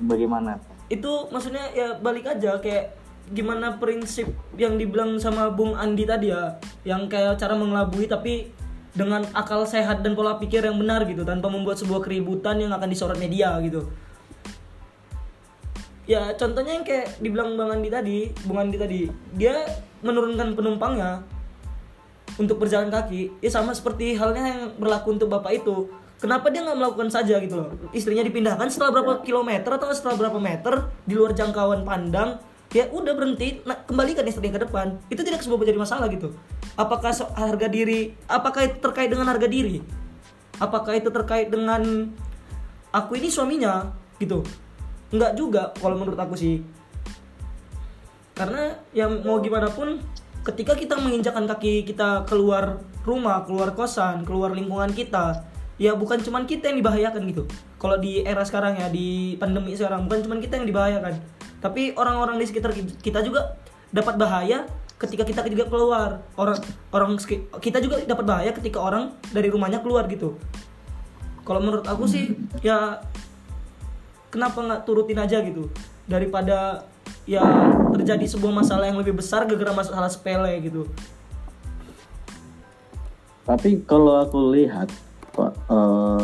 Bagaimana? 0.00 0.56
itu 0.90 1.30
maksudnya 1.30 1.70
ya 1.70 1.94
balik 2.02 2.26
aja 2.26 2.58
kayak 2.58 2.98
gimana 3.30 3.78
prinsip 3.78 4.26
yang 4.58 4.74
dibilang 4.74 5.22
sama 5.22 5.46
Bung 5.54 5.78
Andi 5.78 6.02
tadi 6.02 6.34
ya 6.34 6.58
yang 6.82 7.06
kayak 7.06 7.38
cara 7.38 7.54
mengelabui 7.54 8.10
tapi 8.10 8.50
dengan 8.90 9.22
akal 9.38 9.62
sehat 9.62 10.02
dan 10.02 10.18
pola 10.18 10.34
pikir 10.42 10.66
yang 10.66 10.74
benar 10.74 11.06
gitu 11.06 11.22
tanpa 11.22 11.46
membuat 11.46 11.78
sebuah 11.78 12.02
keributan 12.02 12.58
yang 12.58 12.74
akan 12.74 12.90
disorot 12.90 13.14
media 13.22 13.54
gitu 13.62 13.86
ya 16.10 16.34
contohnya 16.34 16.74
yang 16.74 16.82
kayak 16.82 17.22
dibilang 17.22 17.54
Bang 17.54 17.70
Andi 17.70 17.86
tadi 17.86 18.18
Bung 18.42 18.58
Andi 18.58 18.74
tadi 18.74 19.06
dia 19.30 19.62
menurunkan 20.02 20.58
penumpangnya 20.58 21.22
untuk 22.34 22.58
berjalan 22.58 22.90
kaki 22.90 23.38
ya 23.38 23.50
sama 23.52 23.70
seperti 23.70 24.18
halnya 24.18 24.42
yang 24.42 24.62
berlaku 24.80 25.14
untuk 25.14 25.30
bapak 25.30 25.62
itu. 25.62 25.86
Kenapa 26.20 26.52
dia 26.52 26.60
nggak 26.60 26.76
melakukan 26.76 27.08
saja 27.08 27.40
gitu 27.40 27.56
loh? 27.56 27.72
Istrinya 27.96 28.20
dipindahkan 28.20 28.68
setelah 28.68 28.92
berapa 28.92 29.24
kilometer 29.24 29.72
atau 29.72 29.88
setelah 29.92 30.20
berapa 30.20 30.36
meter 30.36 30.88
di 31.08 31.16
luar 31.16 31.32
jangkauan 31.32 31.80
pandang 31.80 32.36
ya 32.76 32.92
udah 32.92 33.16
berhenti 33.16 33.64
nah, 33.64 33.76
kembalikan 33.88 34.24
istrinya 34.28 34.60
ke 34.60 34.68
depan. 34.68 35.00
Itu 35.08 35.24
tidak 35.24 35.40
sebuah 35.40 35.64
menjadi 35.64 35.80
masalah 35.80 36.06
gitu. 36.12 36.32
Apakah 36.76 37.12
so- 37.16 37.32
harga 37.32 37.68
diri 37.72 38.12
apakah 38.28 38.68
itu 38.68 38.76
terkait 38.84 39.08
dengan 39.08 39.28
harga 39.32 39.48
diri? 39.48 39.80
Apakah 40.60 40.92
itu 40.96 41.08
terkait 41.08 41.48
dengan 41.48 42.12
aku 42.92 43.16
ini 43.16 43.32
suaminya 43.32 43.88
gitu 44.20 44.44
nggak 45.10 45.32
juga 45.34 45.74
kalau 45.78 45.98
menurut 45.98 46.18
aku 46.18 46.34
sih. 46.38 46.62
Karena 48.34 48.72
yang 48.96 49.20
mau 49.26 49.42
gimana 49.42 49.68
pun 49.68 50.00
ketika 50.40 50.72
kita 50.72 50.96
menginjakan 50.96 51.44
kaki 51.44 51.84
kita 51.84 52.24
keluar 52.24 52.80
rumah 53.04 53.44
keluar 53.44 53.76
kosan 53.76 54.24
keluar 54.24 54.56
lingkungan 54.56 54.88
kita 54.96 55.44
ya 55.80 55.96
bukan 55.96 56.20
cuman 56.20 56.44
kita 56.44 56.72
yang 56.72 56.80
dibahayakan 56.84 57.22
gitu. 57.28 57.44
Kalau 57.80 57.96
di 57.96 58.20
era 58.24 58.44
sekarang 58.44 58.76
ya 58.76 58.88
di 58.92 59.36
pandemi 59.40 59.72
sekarang 59.72 60.04
bukan 60.04 60.24
cuman 60.28 60.38
kita 60.44 60.60
yang 60.60 60.68
dibahayakan. 60.68 61.14
Tapi 61.60 61.96
orang-orang 61.96 62.40
di 62.40 62.48
sekitar 62.48 62.72
kita 62.76 63.20
juga 63.24 63.56
dapat 63.92 64.16
bahaya 64.20 64.68
ketika 65.00 65.24
kita 65.24 65.40
juga 65.48 65.64
keluar. 65.72 66.20
Orang 66.36 66.60
orang 66.92 67.16
kita 67.60 67.80
juga 67.80 68.04
dapat 68.04 68.24
bahaya 68.28 68.50
ketika 68.52 68.80
orang 68.80 69.16
dari 69.32 69.48
rumahnya 69.48 69.80
keluar 69.80 70.04
gitu. 70.08 70.36
Kalau 71.44 71.60
menurut 71.64 71.88
aku 71.88 72.04
sih 72.04 72.36
ya 72.60 73.00
kenapa 74.30 74.58
nggak 74.62 74.82
turutin 74.86 75.18
aja 75.18 75.42
gitu 75.42 75.68
daripada 76.06 76.86
ya 77.28 77.42
terjadi 77.94 78.26
sebuah 78.26 78.62
masalah 78.62 78.88
yang 78.88 78.98
lebih 78.98 79.18
besar 79.18 79.44
gara-gara 79.44 79.74
masalah 79.74 80.10
sepele 80.10 80.50
gitu 80.62 80.86
Tapi 83.50 83.82
kalau 83.82 84.22
aku 84.22 84.54
lihat 84.54 84.86
Pak, 85.34 85.52
eh, 85.74 86.22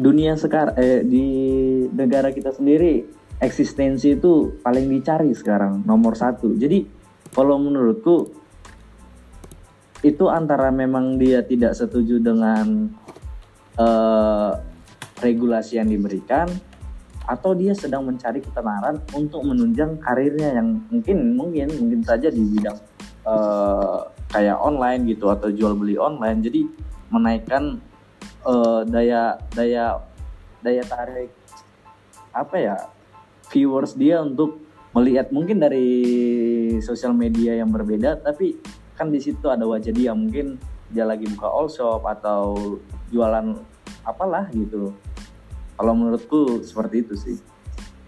dunia 0.00 0.32
sekarang 0.40 0.80
eh, 0.80 1.04
di 1.04 1.26
negara 1.92 2.32
kita 2.32 2.56
sendiri 2.56 3.04
eksistensi 3.36 4.16
itu 4.16 4.62
paling 4.64 4.88
dicari 4.88 5.28
sekarang 5.36 5.84
nomor 5.84 6.16
satu. 6.16 6.56
Jadi 6.56 6.88
kalau 7.36 7.60
menurutku 7.60 8.32
itu 10.00 10.24
antara 10.32 10.72
memang 10.72 11.20
dia 11.20 11.44
tidak 11.44 11.76
setuju 11.76 12.16
dengan 12.16 12.88
eh, 13.76 14.52
regulasi 15.22 15.78
yang 15.78 15.88
diberikan 15.88 16.50
atau 17.22 17.54
dia 17.54 17.70
sedang 17.70 18.02
mencari 18.02 18.42
ketenaran 18.42 18.98
untuk 19.14 19.46
menunjang 19.46 19.94
karirnya 20.02 20.58
yang 20.58 20.82
mungkin 20.90 21.38
mungkin 21.38 21.70
mungkin 21.78 22.00
saja 22.02 22.26
di 22.28 22.42
bidang 22.42 22.78
eh, 23.22 23.98
kayak 24.34 24.58
online 24.58 25.06
gitu 25.06 25.30
atau 25.30 25.48
jual 25.54 25.78
beli 25.78 25.94
online. 25.94 26.42
Jadi 26.42 26.66
menaikkan 27.14 27.78
eh, 28.42 28.80
daya 28.90 29.38
daya 29.54 30.02
daya 30.62 30.82
tarik 30.82 31.30
apa 32.34 32.56
ya 32.58 32.76
viewers 33.54 33.94
dia 33.94 34.18
untuk 34.18 34.58
melihat. 34.90 35.30
Mungkin 35.30 35.62
dari 35.62 35.88
sosial 36.82 37.14
media 37.14 37.54
yang 37.54 37.70
berbeda 37.70 38.18
tapi 38.18 38.58
kan 38.98 39.14
di 39.14 39.22
situ 39.22 39.46
ada 39.46 39.62
wajah 39.62 39.94
dia. 39.94 40.10
Mungkin 40.10 40.58
dia 40.90 41.06
lagi 41.06 41.30
buka 41.30 41.46
all 41.46 41.70
shop 41.70 42.02
atau 42.02 42.76
jualan 43.14 43.54
apalah 44.02 44.50
gitu 44.50 44.90
kalau 45.74 45.92
menurutku 45.92 46.60
seperti 46.60 47.02
itu 47.02 47.14
sih 47.14 47.36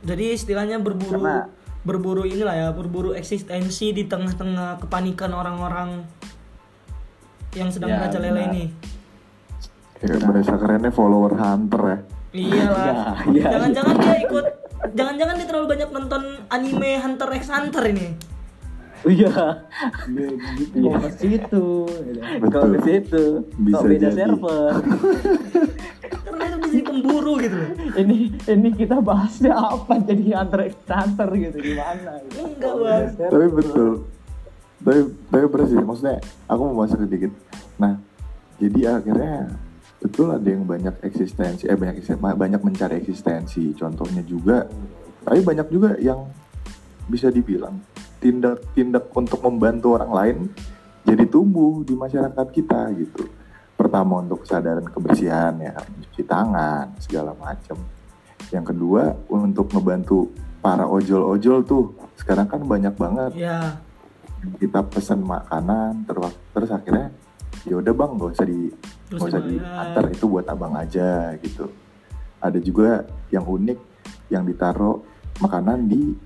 Jadi 0.04 0.36
istilahnya 0.36 0.76
berburu 0.78 1.16
Karena- 1.16 1.48
berburu 1.80 2.24
inilah 2.24 2.56
ya, 2.56 2.68
berburu 2.72 3.12
eksistensi 3.12 3.92
di 3.92 4.04
tengah-tengah 4.04 4.80
kepanikan 4.80 5.32
orang-orang 5.32 6.04
yang 7.52 7.68
sedang 7.68 7.92
Ya, 7.92 7.96
merajalela 8.00 8.40
benar. 8.40 8.48
ini. 8.50 8.64
Kayak 9.96 10.20
bahasa 10.24 10.54
kerennya 10.56 10.90
follower 10.90 11.32
hunter 11.36 11.82
ya. 11.84 11.98
Iyalah. 12.34 12.94
Ya, 13.30 13.46
ya, 13.46 13.48
Jangan-jangan 13.56 13.94
dia 13.96 14.16
ikut 14.18 14.46
jangan-jangan 14.92 15.34
dia 15.36 15.46
terlalu 15.46 15.66
banyak 15.70 15.88
nonton 15.88 16.22
anime 16.48 16.90
Hunter 16.98 17.28
x 17.32 17.44
Hunter 17.48 17.84
ini. 17.86 18.08
Iya 19.08 19.66
gitu 20.56 20.76
mau 20.80 20.96
ke 21.00 21.10
situ 21.20 21.66
gitu. 21.88 22.20
kalau 22.48 22.66
ke 22.72 22.80
situ 22.84 23.24
Bisa 23.60 23.76
kok 23.76 23.84
beda 23.88 24.08
jadi. 24.08 24.16
server 24.16 24.70
Karena 26.24 26.44
itu 26.48 26.58
bisa 26.64 26.82
pemburu 26.88 27.32
gitu 27.40 27.60
ini 28.00 28.16
ini 28.48 28.68
kita 28.74 28.96
bahasnya 28.98 29.54
apa 29.54 30.00
jadi 30.02 30.24
x 30.40 30.74
hunter 30.88 31.28
gitu 31.36 31.56
gimana 31.62 32.10
gitu. 32.26 32.38
Enggak, 32.42 32.74
Bang. 32.80 33.04
Tapi 33.30 33.46
betul. 33.52 33.90
Tapi 34.84 35.00
tapi 35.32 35.44
bener 35.48 35.66
sih, 35.70 35.78
maksudnya 35.80 36.16
aku 36.44 36.60
mau 36.68 36.84
masuk 36.84 36.98
sedikit. 37.08 37.32
Nah, 37.80 37.96
jadi 38.60 39.00
akhirnya 39.00 39.56
betul 40.04 40.28
ada 40.28 40.44
yang 40.44 40.68
banyak 40.68 40.94
eksistensi, 41.00 41.64
eh 41.64 41.76
banyak 41.78 42.04
banyak 42.20 42.60
mencari 42.60 43.00
eksistensi. 43.00 43.72
Contohnya 43.72 44.20
juga, 44.26 44.68
tapi 45.24 45.40
banyak 45.40 45.68
juga 45.72 45.96
yang 45.96 46.28
bisa 47.08 47.32
dibilang 47.32 47.80
tindak-tindak 48.24 49.12
untuk 49.12 49.44
membantu 49.44 50.00
orang 50.00 50.12
lain 50.16 50.38
jadi 51.04 51.28
tumbuh 51.28 51.84
di 51.84 51.92
masyarakat 51.92 52.46
kita 52.48 52.88
gitu. 52.96 53.28
Pertama 53.76 54.24
untuk 54.24 54.48
kesadaran 54.48 54.88
kebersihan 54.88 55.52
ya, 55.60 55.76
mencuci 55.76 56.24
tangan 56.24 56.96
segala 56.96 57.36
macam. 57.36 57.76
Yang 58.48 58.64
kedua 58.72 59.12
untuk 59.28 59.68
ngebantu 59.68 60.32
para 60.64 60.88
ojol-ojol 60.88 61.60
tuh 61.68 61.92
sekarang 62.16 62.48
kan 62.48 62.64
banyak 62.64 62.96
banget 62.96 63.36
Ya, 63.36 63.76
kita 64.56 64.80
pesan 64.88 65.20
makanan 65.20 66.08
terus 66.08 66.32
terus 66.56 66.70
akhirnya 66.72 67.12
ya 67.68 67.76
udah 67.80 67.92
bang 67.92 68.10
gak 68.16 68.32
usah 68.32 68.46
di 68.48 68.60
Terus 69.12 69.20
gak 69.20 69.28
usah 69.28 69.42
diantar 69.44 70.04
itu 70.08 70.24
buat 70.24 70.46
abang 70.48 70.72
aja 70.72 71.36
gitu 71.40 71.68
ada 72.40 72.58
juga 72.60 73.04
yang 73.28 73.44
unik 73.44 73.78
yang 74.32 74.44
ditaruh 74.48 75.00
makanan 75.40 75.88
di 75.88 76.16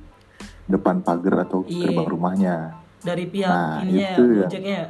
depan 0.69 1.01
pagar 1.01 1.43
atau 1.43 1.65
Iya. 1.65 1.89
gerbang 1.89 2.09
rumahnya 2.09 2.55
dari 3.01 3.25
pihak 3.25 3.49
Nah, 3.49 3.81
ininya 3.83 3.99
ya, 3.99 4.13
itu 4.13 4.23
ya. 4.29 4.47
Ya. 4.61 4.83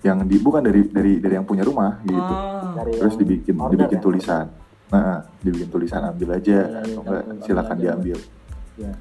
yang 0.00 0.18
di 0.24 0.36
bukan 0.38 0.62
dari 0.62 0.86
dari 0.86 1.18
dari 1.18 1.34
yang 1.34 1.44
punya 1.44 1.62
rumah 1.62 1.98
gitu 2.02 2.16
Oh. 2.16 2.72
Dari 2.74 2.92
terus 2.94 3.14
dibikin 3.14 3.54
order 3.58 3.74
dibikin 3.74 3.98
ya? 3.98 4.04
tulisan 4.04 4.46
nah 4.88 5.20
dibikin 5.38 5.68
tulisan 5.68 6.00
ambil 6.00 6.32
aja 6.32 6.58
Ya, 6.58 6.64
ya, 6.64 6.80
atau 6.80 7.02
ya, 7.04 7.20
enggak 7.20 7.22
silakan 7.44 7.76
aja. 7.76 7.82
diambil 7.84 8.18
ya 8.74 8.92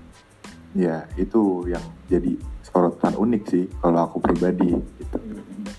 ya 0.76 0.96
itu 1.15 1.41
yang 1.65 1.86
jadi 2.06 2.32
sorotan 2.62 3.15
unik 3.15 3.43
sih 3.48 3.63
kalau 3.80 4.04
aku 4.04 4.17
pribadi 4.20 4.76
gitu 4.76 5.17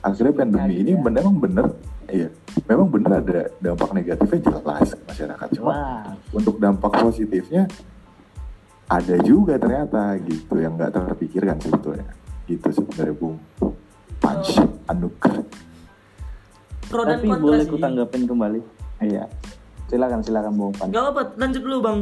akhirnya 0.01 0.33
pandemi 0.35 0.81
ini 0.81 0.97
ya. 0.97 1.03
memang 1.03 1.35
bener 1.37 1.67
iya 2.09 2.33
memang 2.65 2.89
bener 2.89 3.21
ada 3.21 3.41
dampak 3.61 3.91
negatifnya 3.93 4.41
jelas 4.41 4.89
ke 4.89 5.05
masyarakat 5.05 5.49
cuma 5.55 5.69
Wah, 5.69 6.03
untuk 6.33 6.57
dampak 6.57 6.93
positifnya 6.95 7.69
ada 8.89 9.17
juga 9.21 9.61
ternyata 9.61 10.17
gitu 10.25 10.57
yang 10.57 10.81
nggak 10.81 10.97
terpikirkan 10.97 11.61
sebetulnya 11.61 12.09
gitu 12.49 12.69
sebenarnya 12.73 13.15
bung 13.21 13.37
punch 14.17 14.57
anuk 14.89 15.15
Pro 16.89 17.05
dan 17.05 17.21
tapi 17.21 17.29
kontra 17.29 17.45
boleh 17.45 17.65
sih. 17.69 17.71
ku 17.71 17.77
tanggapin 17.77 18.23
kembali 18.25 18.61
iya 19.05 19.29
silakan 19.93 20.25
silakan 20.25 20.53
bung 20.57 20.73
Pan 20.73 20.89
Gak 20.89 21.05
apa, 21.17 21.23
lanjut 21.37 21.63
dulu 21.65 21.79
bang. 21.81 22.01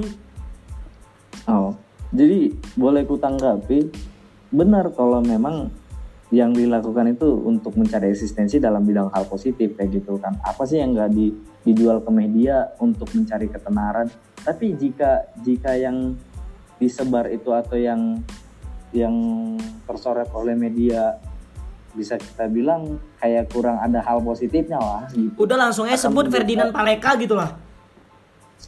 Oh, 1.47 1.75
jadi 2.11 2.51
boleh 2.75 3.03
ku 3.07 3.19
tanggapi 3.19 3.91
benar 4.51 4.91
kalau 4.95 5.23
memang 5.23 5.71
yang 6.35 6.51
dilakukan 6.51 7.15
itu 7.15 7.39
untuk 7.47 7.79
mencari 7.79 8.11
eksistensi 8.11 8.59
dalam 8.59 8.83
bidang 8.83 9.15
hal 9.15 9.31
positif 9.31 9.79
kayak 9.79 10.03
gitu 10.03 10.19
kan. 10.19 10.35
Apa 10.43 10.67
sih 10.67 10.83
yang 10.83 10.95
nggak 10.99 11.15
di, 11.15 11.31
dijual 11.63 12.03
ke 12.03 12.11
media 12.11 12.75
untuk 12.83 13.07
mencari 13.15 13.47
ketenaran? 13.47 14.11
Tapi 14.43 14.75
jika 14.75 15.31
jika 15.47 15.79
yang 15.79 16.19
disebar 16.77 17.29
itu 17.33 17.51
atau 17.53 17.77
yang 17.77 18.21
yang 18.93 19.15
tersorot 19.89 20.29
oleh 20.33 20.55
media 20.57 21.17
bisa 21.97 22.21
kita 22.21 22.45
bilang 22.53 23.01
kayak 23.17 23.49
kurang 23.49 23.81
ada 23.81 24.05
hal 24.05 24.21
positifnya 24.21 24.77
lah 24.77 25.09
gitu. 25.17 25.33
Udah 25.41 25.57
langsung 25.57 25.89
aja 25.89 26.09
sebut 26.09 26.29
Ferdinand 26.29 26.69
Paleka 26.71 27.17
gitu 27.17 27.35
lah. 27.37 27.57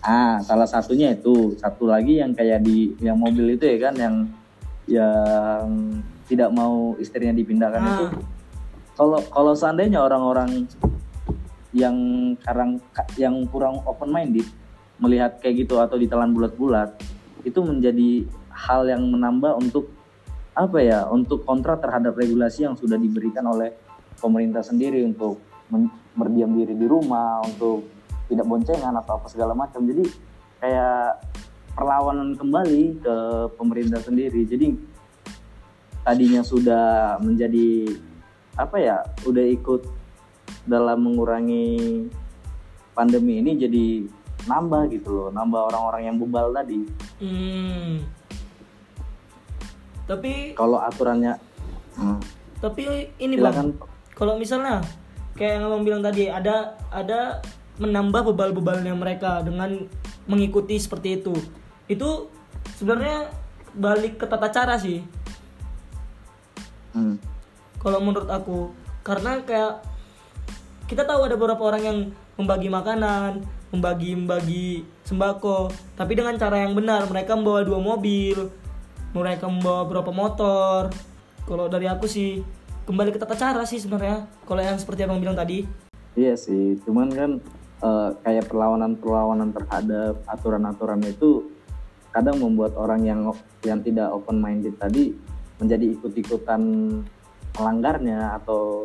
Ah, 0.01 0.41
salah 0.41 0.65
satunya 0.65 1.13
itu. 1.13 1.53
Satu 1.61 1.89
lagi 1.89 2.21
yang 2.21 2.33
kayak 2.33 2.65
di 2.65 2.97
yang 3.05 3.21
mobil 3.21 3.57
itu 3.57 3.69
ya 3.69 3.89
kan 3.89 3.95
yang 4.01 4.15
yang 4.89 5.65
tidak 6.29 6.49
mau 6.53 6.97
istrinya 6.97 7.37
dipindahkan 7.37 7.83
Ah. 7.85 7.89
itu. 7.93 8.05
Kalau 8.97 9.21
kalau 9.29 9.53
seandainya 9.53 10.01
orang-orang 10.01 10.65
yang 11.77 11.97
sekarang 12.41 12.81
yang 13.21 13.45
kurang 13.53 13.85
open 13.85 14.09
minded 14.09 14.49
melihat 14.99 15.37
kayak 15.39 15.69
gitu 15.69 15.79
atau 15.79 16.01
ditelan 16.01 16.33
bulat-bulat 16.33 16.97
itu 17.45 17.61
menjadi 17.63 18.27
hal 18.51 18.89
yang 18.91 19.07
menambah 19.07 19.59
untuk 19.59 19.91
apa 20.59 20.83
ya 20.83 21.07
untuk 21.07 21.47
kontra 21.47 21.79
terhadap 21.79 22.19
regulasi 22.19 22.67
yang 22.67 22.75
sudah 22.75 22.99
diberikan 22.99 23.47
oleh 23.47 23.71
pemerintah 24.19 24.67
sendiri 24.67 25.07
untuk 25.07 25.39
berdiam 26.19 26.51
diri 26.51 26.75
di 26.75 26.87
rumah 26.91 27.47
untuk 27.47 27.87
tidak 28.27 28.47
boncengan 28.49 28.95
atau 28.99 29.23
apa 29.23 29.27
segala 29.31 29.55
macam. 29.55 29.87
Jadi 29.87 30.03
kayak 30.59 31.23
perlawanan 31.79 32.35
kembali 32.35 32.99
ke 32.99 33.17
pemerintah 33.55 34.03
sendiri. 34.03 34.43
Jadi 34.51 34.75
tadinya 36.03 36.43
sudah 36.43 37.17
menjadi 37.23 37.95
apa 38.59 38.77
ya 38.83 39.07
udah 39.23 39.45
ikut 39.55 39.87
dalam 40.67 41.07
mengurangi 41.07 42.09
pandemi 42.99 43.39
ini 43.39 43.55
jadi 43.55 43.87
nambah 44.47 44.93
gitu 44.93 45.11
loh 45.11 45.29
nambah 45.35 45.73
orang-orang 45.73 46.03
yang 46.13 46.17
bebal 46.21 46.55
tadi 46.55 46.87
Hmm. 47.19 48.07
Tapi 50.07 50.55
kalau 50.55 50.79
aturannya 50.79 51.37
hmm, 51.99 52.19
tapi 52.63 53.13
ini 53.19 53.35
silakan 53.37 53.75
bang, 53.75 53.89
kalau 54.15 54.35
misalnya 54.39 54.81
kayak 55.35 55.59
yang 55.59 55.65
abang 55.69 55.85
bilang 55.85 56.03
tadi 56.03 56.31
ada 56.31 56.79
ada 56.95 57.43
menambah 57.79 58.33
bebal-bebalnya 58.33 58.95
mereka 58.95 59.43
dengan 59.43 59.87
mengikuti 60.31 60.79
seperti 60.79 61.21
itu. 61.21 61.35
Itu 61.91 62.31
sebenarnya 62.79 63.35
balik 63.75 64.23
ke 64.23 64.27
tata 64.27 64.49
cara 64.49 64.79
sih. 64.79 65.05
Hmm. 66.89 67.21
kalau 67.79 68.03
menurut 68.03 68.27
aku 68.27 68.75
karena 69.07 69.39
kayak 69.45 69.87
kita 70.91 71.07
tahu 71.07 71.31
ada 71.31 71.39
beberapa 71.39 71.63
orang 71.63 71.83
yang 71.85 71.99
membagi 72.35 72.67
makanan 72.67 73.45
membagi 73.69 74.17
membagi 74.17 74.67
sembako. 75.05 75.73
Tapi 75.97 76.13
dengan 76.17 76.37
cara 76.41 76.65
yang 76.65 76.73
benar 76.73 77.05
mereka 77.09 77.37
membawa 77.37 77.65
dua 77.65 77.81
mobil 77.81 78.49
mereka 79.17 79.49
membawa 79.49 79.89
beberapa 79.89 80.13
motor. 80.13 80.93
Kalau 81.49 81.67
dari 81.71 81.89
aku 81.89 82.05
sih 82.05 82.45
kembali 82.85 83.13
ke 83.13 83.19
tata 83.21 83.37
cara 83.37 83.65
sih 83.65 83.81
sebenarnya. 83.81 84.29
Kalau 84.45 84.61
yang 84.61 84.77
seperti 84.77 85.09
abang 85.09 85.21
bilang 85.21 85.37
tadi. 85.39 85.65
Iya 86.19 86.35
sih, 86.35 86.77
cuman 86.83 87.09
kan 87.15 87.31
eh, 87.85 88.11
kayak 88.27 88.51
perlawanan-perlawanan 88.51 89.55
terhadap 89.55 90.19
aturan-aturan 90.27 91.01
itu 91.07 91.47
kadang 92.11 92.43
membuat 92.43 92.75
orang 92.75 93.05
yang 93.07 93.21
yang 93.63 93.79
tidak 93.85 94.11
open 94.11 94.41
minded 94.43 94.75
tadi 94.81 95.15
menjadi 95.63 95.95
ikut-ikutan 95.99 96.63
melanggarnya 97.55 98.39
atau 98.43 98.83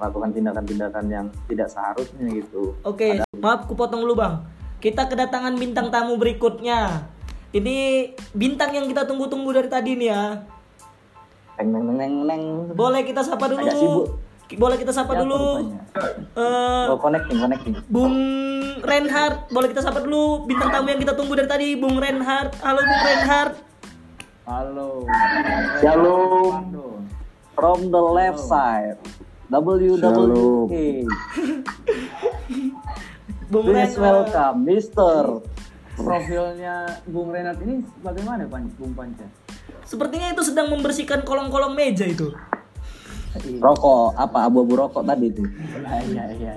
melakukan 0.00 0.32
tindakan-tindakan 0.32 1.04
yang 1.12 1.26
tidak 1.44 1.68
seharusnya 1.68 2.26
gitu. 2.32 2.72
Oke, 2.88 3.20
maaf 3.36 3.68
ku 3.68 3.76
potong 3.76 4.00
dulu 4.00 4.16
bang. 4.16 4.40
Kita 4.80 5.04
kedatangan 5.04 5.52
bintang 5.60 5.92
tamu 5.92 6.16
berikutnya. 6.16 7.04
Ini 7.52 8.08
bintang 8.32 8.72
yang 8.72 8.88
kita 8.88 9.04
tunggu-tunggu 9.04 9.52
dari 9.52 9.68
tadi 9.68 9.92
nih 10.00 10.08
ya. 10.08 10.40
Teng 11.60 11.68
teng 11.68 11.84
teng 12.00 12.14
teng. 12.24 12.42
Boleh 12.72 13.04
kita 13.04 13.20
sapa 13.20 13.44
dulu. 13.52 13.60
Agak 13.60 13.76
sibuk. 13.76 14.06
Boleh 14.56 14.76
kita 14.80 14.90
sapa 14.90 15.12
Siapa 15.14 15.22
dulu. 15.22 15.44
Eh, 16.34 16.84
Oh 16.90 16.98
connecting 16.98 17.38
connecting. 17.38 17.72
Bung 17.86 18.16
Reinhardt, 18.80 19.52
boleh 19.52 19.68
kita 19.70 19.84
sapa 19.84 20.00
dulu 20.00 20.48
bintang 20.48 20.72
tamu 20.72 20.90
yang 20.90 20.98
kita 20.98 21.14
tunggu 21.14 21.36
dari 21.36 21.46
tadi, 21.46 21.68
Bung 21.76 22.00
Reinhardt. 22.00 22.56
Halo 22.64 22.80
Bung 22.80 23.02
Reinhardt. 23.04 23.54
halo 24.50 25.06
Shalom 25.78 26.74
from 27.54 27.92
the 27.92 28.02
left 28.02 28.40
side. 28.42 28.98
WWE. 29.50 31.02
Bung 33.50 33.66
Please 33.66 33.98
welcome 33.98 34.62
Mr. 34.62 35.42
profilnya 35.98 37.02
Bung 37.10 37.34
Renat 37.34 37.58
ini 37.66 37.82
bagaimana 37.98 38.46
Pan 38.46 38.70
Bung 38.78 38.94
Panca? 38.94 39.26
Sepertinya 39.82 40.30
itu 40.30 40.46
sedang 40.46 40.70
membersihkan 40.70 41.26
kolong-kolong 41.26 41.74
meja 41.74 42.06
itu. 42.06 42.30
Rokok 43.58 44.14
apa 44.14 44.46
abu-abu 44.46 44.86
rokok 44.86 45.02
tadi 45.02 45.34
tuh. 45.34 45.50
Iya 45.50 46.24
iya 46.30 46.30
iya. 46.30 46.54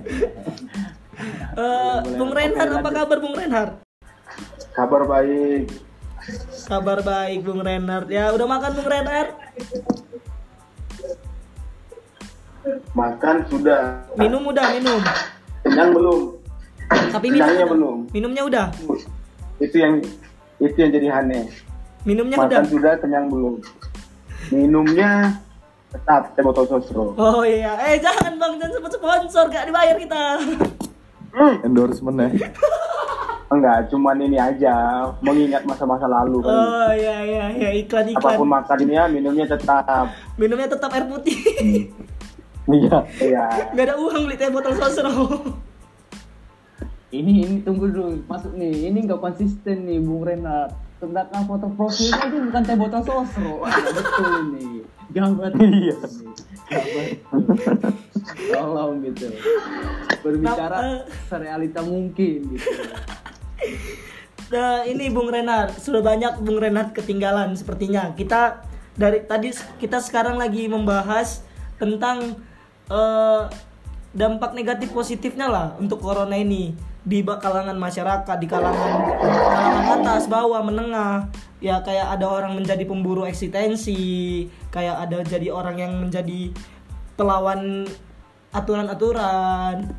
Eh, 1.54 1.98
Bung 2.14 2.30
Reinhard, 2.30 2.78
apa 2.78 2.90
kabar 2.94 3.18
Bung 3.18 3.34
Reinhard? 3.34 3.82
Kabar 4.78 5.02
baik. 5.10 5.66
Kabar 6.70 7.02
baik 7.02 7.42
Bung 7.42 7.66
Reinhard. 7.66 8.06
Ya, 8.14 8.30
udah 8.34 8.46
makan 8.46 8.72
Bung 8.78 8.90
Reinhard? 8.90 9.34
Makan 12.96 13.36
sudah. 13.52 14.08
Minum 14.16 14.44
udah, 14.48 14.66
minum. 14.72 15.00
Kenyang 15.64 15.92
belum? 15.92 16.20
Tapi 17.12 17.28
minum 17.28 17.44
Kenyangnya 17.44 17.66
udah. 17.66 17.74
belum. 17.76 17.98
Minumnya 18.16 18.44
udah. 18.48 18.66
Itu 19.60 19.76
yang 19.80 19.94
itu 20.64 20.78
yang 20.80 20.92
jadi 20.96 21.08
aneh. 21.12 21.46
Minumnya 22.08 22.38
udah. 22.40 22.60
Makan 22.64 22.72
sudah, 22.72 22.94
kenyang 23.00 23.28
belum? 23.28 23.60
Minumnya 24.52 25.40
tetap 25.94 26.34
teh 26.34 26.42
botol 26.42 26.66
sosro. 26.66 27.14
Oh 27.16 27.46
iya, 27.46 27.78
eh 27.86 28.02
jangan 28.02 28.36
bang, 28.40 28.54
jangan 28.58 28.74
sebut 28.80 28.92
sponsor, 28.98 29.46
gak 29.52 29.70
dibayar 29.70 29.96
kita. 29.96 30.24
Hmm. 31.34 31.56
Endorsement 31.66 32.18
ya. 32.18 32.50
Enggak, 33.54 33.94
cuman 33.94 34.18
ini 34.18 34.38
aja 34.42 34.74
mengingat 35.22 35.62
masa-masa 35.70 36.10
lalu 36.10 36.42
kan. 36.42 36.50
Oh 36.58 36.90
iya 36.90 37.22
iya 37.22 37.46
iya 37.54 37.70
iklan 37.78 38.10
iklan. 38.10 38.34
Apa 38.34 38.42
pun 38.42 38.50
makannya, 38.50 39.02
minumnya 39.14 39.46
tetap. 39.46 40.10
Minumnya 40.42 40.66
tetap 40.74 40.90
air 40.90 41.06
putih. 41.06 41.38
Iya. 42.70 42.98
Iya. 43.20 43.44
Gak 43.76 43.86
ada 43.92 43.96
uang 44.00 44.28
beli 44.28 44.36
teh 44.40 44.48
botol 44.48 44.74
sosro. 44.80 45.12
Ini 47.14 47.34
ini 47.46 47.56
tunggu 47.62 47.92
dulu 47.92 48.24
masuk 48.26 48.56
nih. 48.56 48.90
Ini 48.90 48.98
nggak 49.06 49.22
konsisten 49.22 49.86
nih 49.86 50.00
Bung 50.00 50.24
Renat. 50.24 50.72
Sedangkan 50.98 51.44
foto 51.44 51.68
profilnya 51.76 52.24
itu 52.32 52.38
bukan 52.50 52.62
teh 52.64 52.78
botol 52.80 53.02
sosro. 53.04 53.56
Nggak 53.68 53.94
betul 53.94 54.32
ini. 54.48 54.68
Gawat. 55.14 55.52
Iya. 55.60 55.96
Tolong 58.56 59.04
gitu. 59.04 59.28
Berbicara 60.24 60.78
eh. 60.80 60.98
serealita 61.28 61.84
mungkin 61.84 62.40
gitu. 62.56 62.70
Nah, 64.54 64.86
ini 64.86 65.10
Bung 65.10 65.34
Renat 65.34 65.76
sudah 65.82 66.00
banyak 66.00 66.40
Bung 66.42 66.62
Renat 66.64 66.96
ketinggalan 66.96 67.54
sepertinya. 67.60 68.16
Kita 68.16 68.64
dari 68.94 69.26
tadi 69.26 69.52
kita 69.82 69.98
sekarang 70.00 70.38
lagi 70.38 70.70
membahas 70.70 71.42
tentang 71.82 72.38
eh, 72.92 73.42
dampak 74.14 74.52
negatif 74.54 74.92
positifnya 74.94 75.50
lah 75.50 75.68
untuk 75.80 76.02
corona 76.02 76.38
ini 76.38 76.74
di 77.04 77.20
kalangan 77.20 77.76
masyarakat, 77.76 78.38
di 78.40 78.48
kalangan 78.48 78.92
kalangan 79.20 80.00
atas, 80.00 80.32
bawah, 80.32 80.64
menengah. 80.64 81.28
Ya 81.60 81.84
kayak 81.84 82.16
ada 82.16 82.28
orang 82.28 82.56
menjadi 82.56 82.84
pemburu 82.88 83.28
eksistensi, 83.28 84.48
kayak 84.72 85.08
ada 85.08 85.20
jadi 85.24 85.52
orang 85.52 85.76
yang 85.80 85.94
menjadi 86.00 86.52
pelawan 87.20 87.88
aturan-aturan 88.54 89.92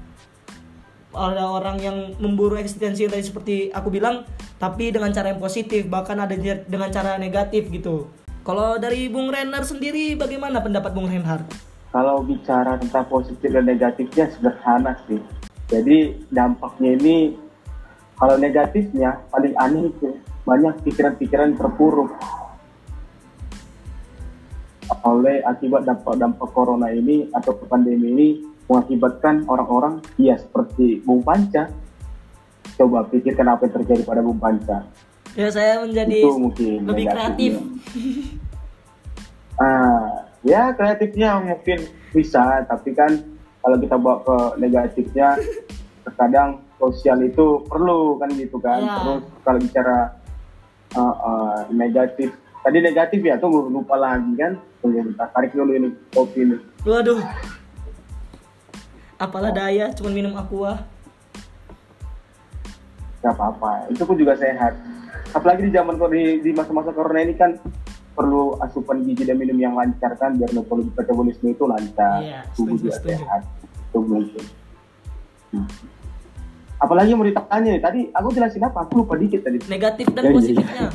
ada 1.15 1.47
orang 1.47 1.79
yang 1.79 1.99
memburu 2.19 2.59
eksistensi 2.59 3.07
tadi 3.07 3.23
seperti 3.23 3.57
aku 3.71 3.87
bilang 3.87 4.27
tapi 4.59 4.91
dengan 4.91 5.15
cara 5.15 5.31
yang 5.31 5.39
positif 5.39 5.87
bahkan 5.87 6.19
ada 6.19 6.35
dengan 6.67 6.91
cara 6.91 7.15
negatif 7.23 7.71
gitu 7.71 8.11
kalau 8.43 8.77
dari 8.77 9.07
Bung 9.07 9.31
Renner 9.31 9.63
sendiri 9.63 10.19
bagaimana 10.19 10.59
pendapat 10.59 10.91
Bung 10.91 11.07
Reinhardt? 11.07 11.47
Kalau 11.95 12.27
bicara 12.27 12.75
tentang 12.75 13.07
positif 13.07 13.55
dan 13.55 13.71
negatifnya 13.71 14.27
sederhana 14.35 14.99
sih. 15.07 15.23
Jadi 15.71 16.27
dampaknya 16.27 16.99
ini 16.99 17.39
kalau 18.19 18.35
negatifnya 18.35 19.23
paling 19.31 19.55
aneh 19.55 19.95
itu 19.95 20.19
banyak 20.43 20.75
pikiran-pikiran 20.83 21.55
terpuruk 21.55 22.11
oleh 25.07 25.41
akibat 25.47 25.87
dampak-dampak 25.87 26.51
corona 26.51 26.91
ini 26.91 27.31
atau 27.31 27.55
pandemi 27.71 28.11
ini 28.11 28.29
mengakibatkan 28.67 29.47
orang-orang 29.47 30.03
ya 30.19 30.35
seperti 30.35 30.99
Bung 31.07 31.23
Panca. 31.23 31.71
Coba 32.75 33.07
pikirkan 33.07 33.55
apa 33.55 33.71
yang 33.71 33.75
terjadi 33.81 34.03
pada 34.03 34.19
Bung 34.19 34.43
Panca. 34.43 34.83
Ya 35.39 35.47
saya 35.51 35.79
menjadi 35.87 36.27
Itu 36.27 36.43
mungkin 36.43 36.91
lebih 36.91 37.07
kreatif. 37.07 37.53
negatifnya. 37.55 38.43
Ah, 39.55 40.24
ya 40.45 40.71
kreatifnya 40.77 41.41
mungkin 41.41 41.89
bisa, 42.13 42.63
tapi 42.69 42.93
kan 42.93 43.11
kalau 43.65 43.77
kita 43.81 43.97
bawa 43.97 44.17
ke 44.23 44.37
negatifnya, 44.61 45.41
terkadang 46.05 46.61
sosial 46.77 47.25
itu 47.25 47.65
perlu 47.65 48.21
kan 48.21 48.29
gitu 48.37 48.61
kan. 48.61 48.85
Ya. 48.85 48.97
Terus 49.01 49.23
kalau 49.41 49.59
bicara 49.59 49.99
uh, 50.95 51.17
uh, 51.17 51.59
negatif, 51.73 52.37
tadi 52.61 52.79
negatif 52.85 53.21
ya, 53.25 53.41
tunggu 53.41 53.73
lupa 53.73 53.97
lagi 53.97 54.37
kan. 54.37 54.61
Tunggu 54.85 55.01
bentar, 55.01 55.33
tarik 55.33 55.57
dulu 55.57 55.73
ini 55.73 55.89
kopi 56.13 56.45
ini. 56.45 56.57
Waduh. 56.85 57.25
Apalah 59.17 59.51
daya 59.57 59.89
cuman 59.97 60.13
minum 60.13 60.37
aqua. 60.37 60.85
Gak 63.25 63.33
apa-apa, 63.33 63.89
itu 63.89 64.05
pun 64.05 64.21
juga 64.21 64.37
sehat. 64.37 64.77
Apalagi 65.33 65.67
di 65.67 65.73
zaman 65.73 65.97
di, 66.13 66.45
di 66.45 66.51
masa-masa 66.53 66.93
corona 66.93 67.25
ini 67.25 67.33
kan 67.33 67.57
perlu 68.15 68.57
asupan 68.63 69.03
gizi 69.03 69.27
dan 69.27 69.37
minum 69.37 69.59
yang 69.59 69.75
lancar 69.75 70.15
kan 70.15 70.39
biar 70.39 70.51
metabolisme 70.95 71.51
itu 71.51 71.67
lancar, 71.67 72.23
Iya, 72.23 72.41
tubuh 72.55 72.79
juga 72.79 72.97
sehat. 73.03 73.43
Itu 73.91 73.99
mungkin. 74.07 74.45
Hmm. 75.51 75.67
Apalagi 76.79 77.11
mau 77.19 77.27
ditanya 77.27 77.71
nih, 77.75 77.83
tadi 77.83 78.01
aku 78.15 78.29
jelasin 78.31 78.63
apa? 78.67 78.87
Aku 78.87 79.03
lupa 79.03 79.19
dikit 79.19 79.43
tadi. 79.43 79.59
Negatif 79.67 80.07
dan 80.15 80.23
Ya, 80.23 80.31
iya, 80.31 80.37
positifnya. 80.37 80.89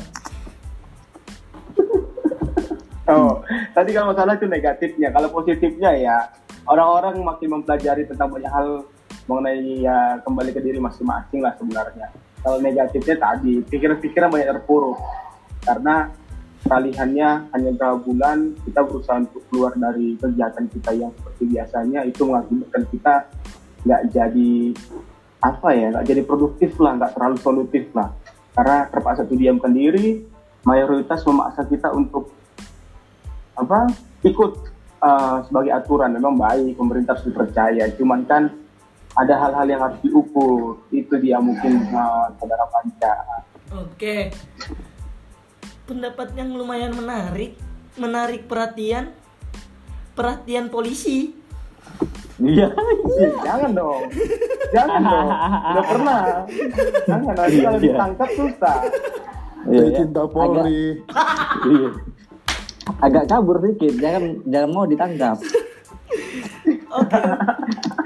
Oh, 3.10 3.42
tadi 3.74 3.90
kalau 3.90 4.14
masalah 4.14 4.38
itu 4.38 4.46
negatifnya. 4.46 5.10
Kalau 5.10 5.34
positifnya 5.34 5.90
ya 5.98 6.30
orang-orang 6.62 7.18
makin 7.26 7.58
mempelajari 7.58 8.06
tentang 8.06 8.30
banyak 8.30 8.46
hal 8.46 8.86
mengenai 9.26 9.82
ya 9.82 10.22
kembali 10.22 10.54
ke 10.54 10.62
diri 10.62 10.78
masing-masing 10.78 11.42
lah 11.42 11.50
sebenarnya. 11.58 12.06
Kalau 12.46 12.62
negatifnya 12.62 13.18
tadi 13.18 13.66
pikiran-pikiran 13.66 14.30
banyak 14.30 14.48
terpuruk 14.54 14.94
karena 15.66 16.14
peralihannya 16.64 17.50
hanya 17.52 17.70
beberapa 17.74 17.96
bulan 18.04 18.54
kita 18.64 18.80
berusaha 18.84 19.16
untuk 19.24 19.42
keluar 19.48 19.72
dari 19.76 20.16
kegiatan 20.20 20.64
kita 20.68 20.90
yang 20.96 21.10
seperti 21.16 21.42
biasanya. 21.48 22.00
Itu 22.04 22.28
mengakibatkan 22.28 22.82
kita 22.92 23.14
nggak 23.80 24.02
jadi 24.12 24.52
apa 25.40 25.68
ya 25.72 25.88
nggak 25.88 26.04
jadi 26.04 26.22
produktif 26.28 26.76
lah 26.76 26.92
nggak 27.00 27.12
terlalu 27.16 27.36
solutif 27.40 27.84
lah. 27.96 28.12
Karena 28.52 28.88
terpaksa 28.92 29.24
diamkan 29.24 29.72
diri 29.72 30.20
mayoritas 30.68 31.24
memaksa 31.24 31.64
kita 31.64 31.88
untuk 31.96 32.34
apa 33.56 33.88
ikut 34.24 34.52
uh, 35.00 35.38
sebagai 35.48 35.72
aturan. 35.72 36.12
Memang 36.12 36.36
baik 36.36 36.76
pemerintah 36.76 37.16
harus 37.16 37.24
dipercaya. 37.24 37.84
Cuman 37.96 38.28
kan 38.28 38.52
ada 39.16 39.34
hal-hal 39.36 39.66
yang 39.66 39.80
harus 39.80 39.98
diukur. 40.04 40.80
Itu 40.92 41.16
dia 41.18 41.40
mungkin 41.40 41.88
uh, 41.90 42.30
saudara 42.36 42.68
panca. 42.68 43.14
Oke. 43.70 44.34
Pendapat 45.90 46.38
yang 46.38 46.54
lumayan 46.54 46.94
menarik, 46.94 47.58
menarik 47.98 48.46
perhatian. 48.46 49.10
Perhatian 50.14 50.70
polisi. 50.70 51.34
Iya. 52.38 52.70
Ih, 53.20 53.32
jangan 53.42 53.74
dong 53.74 54.08
jangan 54.70 55.02
dong 55.02 55.28
udah 55.28 55.84
pernah 55.84 56.20
jangan 57.04 57.34
nanti 57.36 57.58
kalau 57.58 57.76
Iya. 57.76 57.84
ditangkap 57.84 58.30
susah 58.32 58.76
Iya, 59.68 59.82
iya. 59.84 59.96
cinta 60.00 60.22
Polri. 60.24 61.04
Iya. 61.68 61.88
Agak 62.96 63.28
kabur 63.28 63.60
dikit, 63.60 63.92
jangan 64.00 64.40
jangan 64.46 64.70
mau 64.72 64.88
ditangkap. 64.88 65.36
Oke. 66.90 67.20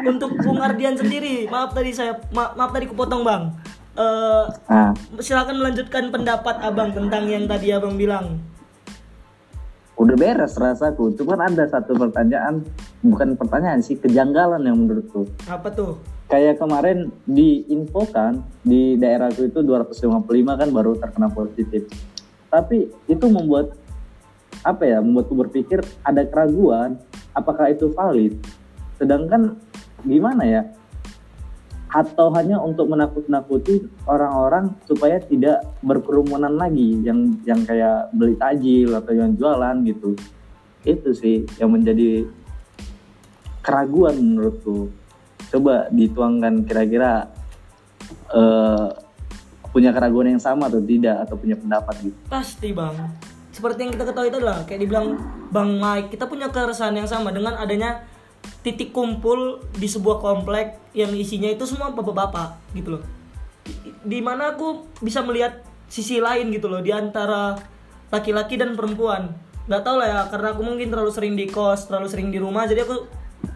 Untuk 0.04 0.34
Bung 0.42 0.58
Ardian 0.58 0.98
sendiri, 0.98 1.46
maaf 1.46 1.70
tadi 1.70 1.94
saya 1.94 2.18
ma- 2.34 2.52
maaf 2.52 2.74
tadi 2.74 2.84
kupotong 2.84 3.22
Bang. 3.22 3.54
Eh 3.94 4.44
Nah, 4.66 4.90
silakan 5.22 5.62
melanjutkan 5.62 6.10
pendapat 6.10 6.56
Abang 6.58 6.90
tentang 6.90 7.30
yang 7.30 7.46
tadi 7.46 7.70
Abang 7.70 7.94
bilang. 7.94 8.42
udah 9.94 10.18
beres 10.18 10.58
rasaku. 10.58 11.14
Cuman 11.14 11.54
ada 11.54 11.70
satu 11.70 11.94
pertanyaan, 11.94 12.66
bukan 12.98 13.38
pertanyaan 13.38 13.78
sih, 13.78 13.94
kejanggalan 13.94 14.66
yang 14.66 14.74
menurutku. 14.74 15.30
Apa 15.46 15.70
tuh? 15.70 16.02
Kayak 16.26 16.58
kemarin 16.58 17.14
diinfokan 17.30 18.42
di 18.66 18.98
daerahku 18.98 19.46
itu 19.46 19.62
255 19.62 20.26
kan 20.58 20.68
baru 20.74 20.98
terkena 20.98 21.30
positif. 21.30 21.86
Tapi 22.50 22.90
itu 23.06 23.26
membuat 23.30 23.78
apa 24.66 24.82
ya? 24.82 24.98
Membuatku 24.98 25.38
berpikir 25.46 25.78
ada 26.02 26.26
keraguan 26.26 26.98
apakah 27.30 27.70
itu 27.70 27.94
valid. 27.94 28.34
Sedangkan 28.98 29.54
gimana 30.02 30.42
ya? 30.42 30.62
Atau 31.94 32.34
hanya 32.34 32.58
untuk 32.58 32.90
menakut-nakuti 32.90 33.86
orang-orang 34.10 34.74
supaya 34.82 35.22
tidak 35.22 35.62
berkerumunan 35.78 36.50
lagi 36.58 36.98
yang 37.06 37.38
yang 37.46 37.62
kayak 37.62 38.10
beli 38.10 38.34
tajil 38.34 38.98
atau 38.98 39.12
yang 39.14 39.30
jualan 39.38 39.76
gitu. 39.86 40.18
Itu 40.82 41.14
sih 41.14 41.46
yang 41.62 41.70
menjadi 41.70 42.26
keraguan 43.62 44.18
menurutku 44.18 44.90
coba 45.54 45.86
dituangkan 45.94 46.66
kira-kira 46.66 47.30
eh, 48.34 48.88
punya 49.70 49.90
keraguan 49.90 50.34
yang 50.34 50.42
sama 50.42 50.66
atau 50.66 50.82
tidak 50.82 51.26
atau 51.26 51.34
punya 51.38 51.54
pendapat 51.54 51.94
gitu. 52.10 52.18
Pasti 52.26 52.74
bang. 52.74 52.94
Seperti 53.54 53.86
yang 53.86 53.92
kita 53.94 54.04
ketahui 54.10 54.28
itu 54.34 54.38
adalah 54.42 54.66
kayak 54.66 54.80
dibilang 54.82 55.14
Bang 55.54 55.78
Mike, 55.78 56.10
kita 56.10 56.26
punya 56.26 56.50
keresahan 56.50 56.98
yang 56.98 57.06
sama 57.06 57.30
dengan 57.30 57.54
adanya 57.54 58.02
titik 58.64 58.96
kumpul 58.96 59.60
di 59.76 59.84
sebuah 59.84 60.24
komplek 60.24 60.80
yang 60.96 61.12
isinya 61.12 61.52
itu 61.52 61.68
semua 61.68 61.92
bapak-bapak 61.92 62.56
gitu 62.72 62.98
loh. 62.98 63.02
Di- 64.04 64.24
mana 64.24 64.56
aku 64.56 64.88
bisa 65.00 65.20
melihat 65.24 65.64
sisi 65.88 66.20
lain 66.20 66.52
gitu 66.52 66.68
loh 66.68 66.80
di 66.80 66.92
antara 66.92 67.56
laki-laki 68.08 68.56
dan 68.56 68.76
perempuan. 68.76 69.32
Nggak 69.68 69.82
tahu 69.84 69.96
lah 70.00 70.08
ya 70.08 70.20
karena 70.28 70.48
aku 70.52 70.62
mungkin 70.64 70.88
terlalu 70.92 71.12
sering 71.12 71.34
di 71.36 71.48
kos, 71.48 71.88
terlalu 71.88 72.08
sering 72.08 72.28
di 72.28 72.40
rumah 72.40 72.68
jadi 72.68 72.84
aku 72.84 73.04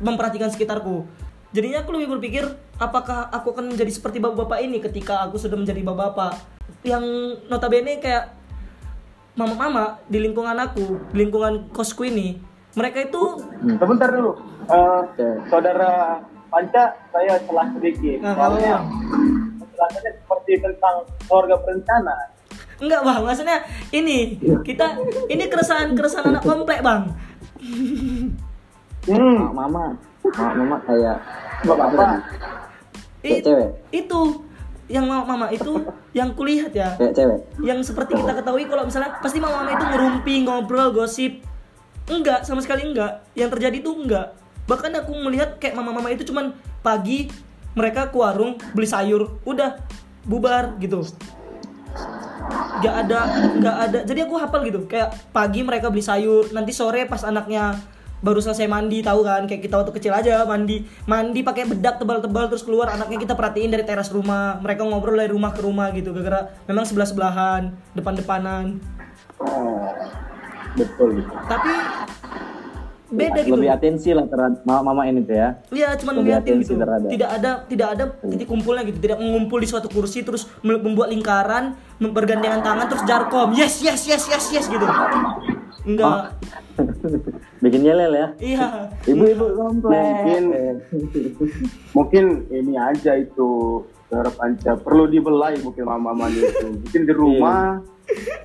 memperhatikan 0.01 0.53
sekitarku. 0.53 1.05
Jadinya 1.53 1.81
aku 1.81 1.97
lebih 1.97 2.21
berpikir 2.21 2.45
apakah 2.77 3.33
aku 3.33 3.57
akan 3.57 3.73
menjadi 3.73 3.89
seperti 3.89 4.21
bapak-bapak 4.21 4.61
ini 4.61 4.85
ketika 4.85 5.25
aku 5.25 5.41
sudah 5.41 5.57
menjadi 5.57 5.81
bapak-bapak 5.81 6.37
yang 6.85 7.03
notabene 7.49 7.97
kayak 7.99 8.37
mama-mama 9.39 10.03
di 10.11 10.19
lingkungan 10.19 10.59
aku, 10.59 10.99
di 11.15 11.17
lingkungan 11.25 11.71
kosku 11.71 12.11
ini, 12.11 12.43
mereka 12.79 12.99
itu 13.03 13.23
Sebentar 13.75 14.09
dulu. 14.09 14.33
Eh, 14.65 14.99
Oke. 15.03 15.29
saudara 15.47 16.23
Panca, 16.49 16.85
saya 17.11 17.35
telah 17.43 17.67
sedikit. 17.75 18.19
Nah, 18.23 18.33
kalau 18.33 18.57
Soalnya 18.57 18.77
penjelasannya 19.59 20.13
seperti 20.17 20.53
tentang 20.59 20.95
keluarga 21.27 21.55
berencana. 21.61 22.17
enggak 22.79 23.01
bang, 23.03 23.21
maksudnya 23.21 23.59
ini 23.91 24.19
kita 24.63 24.87
ini 25.27 25.45
keresahan 25.45 25.93
keresahan 25.93 26.31
anak 26.31 26.43
komplek 26.43 26.79
bang. 26.79 27.11
Hmm, 29.05 29.37
Mak 29.41 29.53
mama, 29.53 29.85
mak 30.25 30.53
mama 30.55 30.77
kayak 30.85 31.17
bapak-bapak. 31.65 32.23
Kayak 33.19 33.35
I- 33.35 33.43
cewek. 33.43 33.71
itu 33.91 34.21
yang 34.87 35.05
mama 35.05 35.25
mama 35.27 35.47
itu 35.51 35.75
yang 36.13 36.33
kulihat 36.33 36.71
ya, 36.71 36.95
kayak 36.95 37.13
cewek. 37.13 37.41
yang 37.61 37.83
seperti 37.83 38.15
kita 38.15 38.33
ketahui 38.33 38.65
kalau 38.65 38.87
misalnya 38.87 39.19
pasti 39.19 39.37
mama 39.37 39.61
mama 39.61 39.75
itu 39.75 39.85
ngerumpi 39.85 40.35
ngobrol 40.45 40.95
gosip. 40.95 41.45
Enggak, 42.09 42.45
sama 42.49 42.65
sekali 42.65 42.89
enggak. 42.89 43.25
Yang 43.37 43.51
terjadi 43.57 43.77
itu 43.85 43.91
enggak. 43.93 44.33
Bahkan 44.69 44.93
aku 45.05 45.13
melihat 45.17 45.57
kayak 45.61 45.77
mama-mama 45.77 46.13
itu 46.13 46.25
cuman 46.29 46.57
pagi 46.81 47.29
mereka 47.77 48.09
ke 48.09 48.17
warung 48.17 48.57
beli 48.73 48.89
sayur, 48.89 49.41
udah 49.45 49.77
bubar 50.25 50.77
gitu. 50.81 51.05
Gak 52.81 52.95
ada, 53.07 53.21
gak 53.61 53.77
ada. 53.89 53.99
Jadi 54.09 54.21
aku 54.25 54.35
hafal 54.41 54.65
gitu. 54.65 54.89
Kayak 54.89 55.13
pagi 55.33 55.61
mereka 55.61 55.93
beli 55.93 56.05
sayur, 56.05 56.49
nanti 56.53 56.73
sore 56.73 57.05
pas 57.05 57.25
anaknya 57.25 57.77
baru 58.19 58.43
selesai 58.43 58.67
mandi 58.67 58.99
tahu 58.99 59.23
kan 59.23 59.47
kayak 59.47 59.63
kita 59.63 59.79
waktu 59.79 59.95
kecil 59.95 60.11
aja 60.11 60.43
mandi 60.43 60.83
mandi 61.07 61.41
pakai 61.47 61.71
bedak 61.71 62.03
tebal-tebal 62.03 62.51
terus 62.51 62.67
keluar 62.67 62.91
anaknya 62.91 63.23
kita 63.23 63.39
perhatiin 63.39 63.71
dari 63.71 63.87
teras 63.87 64.11
rumah 64.11 64.59
mereka 64.59 64.83
ngobrol 64.83 65.15
dari 65.15 65.31
rumah 65.31 65.55
ke 65.55 65.63
rumah 65.63 65.95
gitu 65.95 66.11
gara-gara 66.11 66.51
memang 66.67 66.83
sebelah 66.83 67.07
sebelahan 67.07 67.63
depan-depanan 67.95 68.83
Oh, 69.39 69.95
betul 70.77 71.09
gitu. 71.23 71.33
tapi 71.47 71.73
beda 73.09 73.41
gitu 73.41 73.57
Lebih 73.57 73.71
atensi 73.73 74.13
lah 74.13 74.29
terhadap 74.29 74.61
mama-mama 74.69 75.09
ini 75.09 75.25
tuh 75.25 75.33
ya. 75.33 75.57
Iya, 75.73 75.97
cuman 75.97 76.21
Lebih 76.21 76.61
gitu. 76.61 76.77
terhadap. 76.77 77.09
Tidak 77.09 77.31
ada 77.41 77.51
tidak 77.65 77.89
ada 77.97 78.05
titik 78.21 78.49
kumpulnya 78.49 78.85
gitu. 78.85 79.01
Tidak 79.01 79.17
mengumpul 79.17 79.59
di 79.65 79.69
suatu 79.69 79.89
kursi 79.89 80.21
terus 80.21 80.45
mem- 80.61 80.85
membuat 80.85 81.09
lingkaran, 81.09 81.73
bergandengan 81.97 82.61
tangan 82.61 82.87
terus 82.93 83.05
jarkom. 83.09 83.57
Yes, 83.57 83.81
yes, 83.81 84.05
yes, 84.05 84.29
yes, 84.29 84.45
yes 84.53 84.67
gitu. 84.69 84.85
Enggak. 85.89 86.37
Bikin 87.65 87.81
yelel 87.81 88.13
ya. 88.13 88.27
Iya. 88.39 88.67
Ibu-ibu 89.09 89.57
komplek. 89.57 90.05
Mungkin 90.05 90.43
mungkin 91.97 92.25
ini 92.53 92.77
aja 92.77 93.17
itu 93.17 93.83
saudara 94.09 94.33
Panca 94.33 94.73
perlu 94.81 95.05
dibelai 95.05 95.61
mungkin 95.61 95.85
mama-mama 95.85 96.33
itu. 96.33 96.81
Mungkin 96.81 97.03
di 97.05 97.13
rumah 97.13 97.85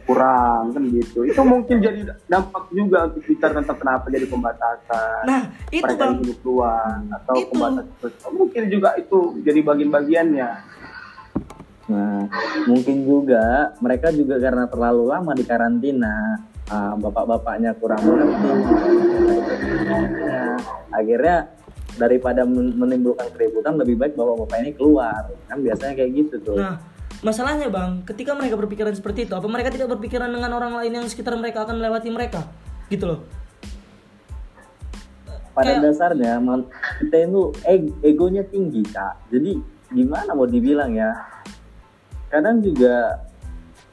kurang 0.04 0.76
kan 0.76 0.84
gitu. 0.92 1.24
Itu 1.24 1.42
mungkin 1.48 1.80
jadi 1.80 2.04
dampak 2.28 2.68
juga 2.76 3.08
untuk 3.08 3.24
kita 3.24 3.56
tentang 3.56 3.78
kenapa 3.80 4.12
jadi 4.12 4.28
pembatasan. 4.28 5.24
Nah, 5.24 5.44
itu 5.72 5.80
mereka 5.80 6.04
Bang. 6.04 6.20
hidup 6.20 6.40
luar 6.44 7.00
atau 7.08 7.36
Itu. 7.40 7.48
pembatasan 7.56 7.96
sosial. 8.04 8.30
Mungkin 8.36 8.62
juga 8.68 8.90
itu 9.00 9.18
jadi 9.40 9.60
bagian-bagiannya. 9.64 10.50
Nah, 11.84 12.22
mungkin 12.68 12.98
juga 13.04 13.76
mereka 13.80 14.08
juga 14.12 14.40
karena 14.40 14.68
terlalu 14.68 15.04
lama 15.04 15.32
di 15.36 15.44
karantina, 15.44 16.16
ah, 16.72 16.96
bapak-bapaknya 17.00 17.76
kurang 17.80 18.04
mengerti. 18.04 18.52
Nah, 20.28 20.56
akhirnya 20.92 21.38
daripada 21.98 22.42
men- 22.44 22.74
menimbulkan 22.78 23.30
keributan 23.34 23.78
lebih 23.78 23.96
baik 24.00 24.14
bapak-bapak 24.18 24.58
ini 24.66 24.72
keluar. 24.74 25.30
Kan 25.46 25.62
biasanya 25.62 25.94
kayak 25.98 26.12
gitu 26.14 26.36
tuh. 26.42 26.58
Nah, 26.58 26.82
masalahnya 27.22 27.70
Bang, 27.70 28.02
ketika 28.04 28.34
mereka 28.34 28.58
berpikiran 28.58 28.94
seperti 28.94 29.30
itu, 29.30 29.34
apa 29.34 29.46
mereka 29.46 29.70
tidak 29.70 29.94
berpikiran 29.94 30.30
dengan 30.30 30.52
orang 30.58 30.74
lain 30.82 31.04
yang 31.04 31.08
sekitar 31.08 31.38
mereka 31.38 31.64
akan 31.66 31.78
melewati 31.78 32.10
mereka? 32.10 32.50
Gitu 32.90 33.06
loh. 33.06 33.22
Pada 35.54 35.78
kayak- 35.78 35.86
dasarnya 35.86 36.42
man- 36.42 36.66
kita 36.98 37.30
itu 37.30 37.42
eg- 37.70 37.94
egonya 38.02 38.42
tinggi 38.50 38.82
kak. 38.90 39.30
Jadi 39.30 39.62
gimana 39.94 40.34
mau 40.34 40.50
dibilang 40.50 40.98
ya? 40.98 41.14
Kadang 42.34 42.66
juga 42.66 43.22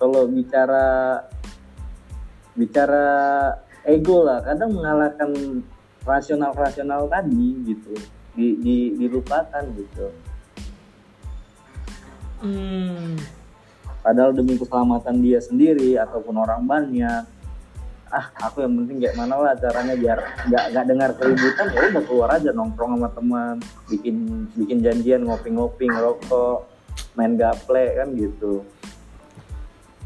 kalau 0.01 0.25
bicara 0.25 1.21
bicara 2.57 3.07
ego 3.85 4.25
lah, 4.25 4.41
kadang 4.41 4.73
mengalahkan 4.73 5.31
rasional 6.05 6.53
rasional 6.57 7.07
tadi 7.07 7.49
gitu, 7.67 7.95
di, 8.35 8.47
di 8.61 8.77
dilupakan 8.97 9.65
gitu. 9.77 10.07
Hmm. 12.41 13.21
Padahal 14.01 14.33
demi 14.33 14.57
keselamatan 14.57 15.21
dia 15.21 15.45
sendiri 15.45 16.01
ataupun 16.01 16.41
orang 16.41 16.65
banyak, 16.65 17.29
ah 18.11 18.27
aku 18.43 18.67
yang 18.67 18.75
penting 18.83 18.99
kayak 18.99 19.15
mana 19.15 19.39
lah 19.39 19.55
caranya 19.55 19.95
biar 19.95 20.19
nggak 20.51 20.65
nggak 20.75 20.85
dengar 20.91 21.11
keributan 21.15 21.67
ya 21.71 21.81
udah 21.95 22.05
keluar 22.11 22.29
aja 22.35 22.51
nongkrong 22.51 22.99
sama 22.99 23.09
teman 23.15 23.57
bikin 23.87 24.17
bikin 24.59 24.79
janjian 24.83 25.23
ngopi-ngopi 25.23 25.87
ngerokok 25.87 26.67
main 27.15 27.39
gaple 27.39 27.85
kan 27.95 28.09
gitu 28.19 28.67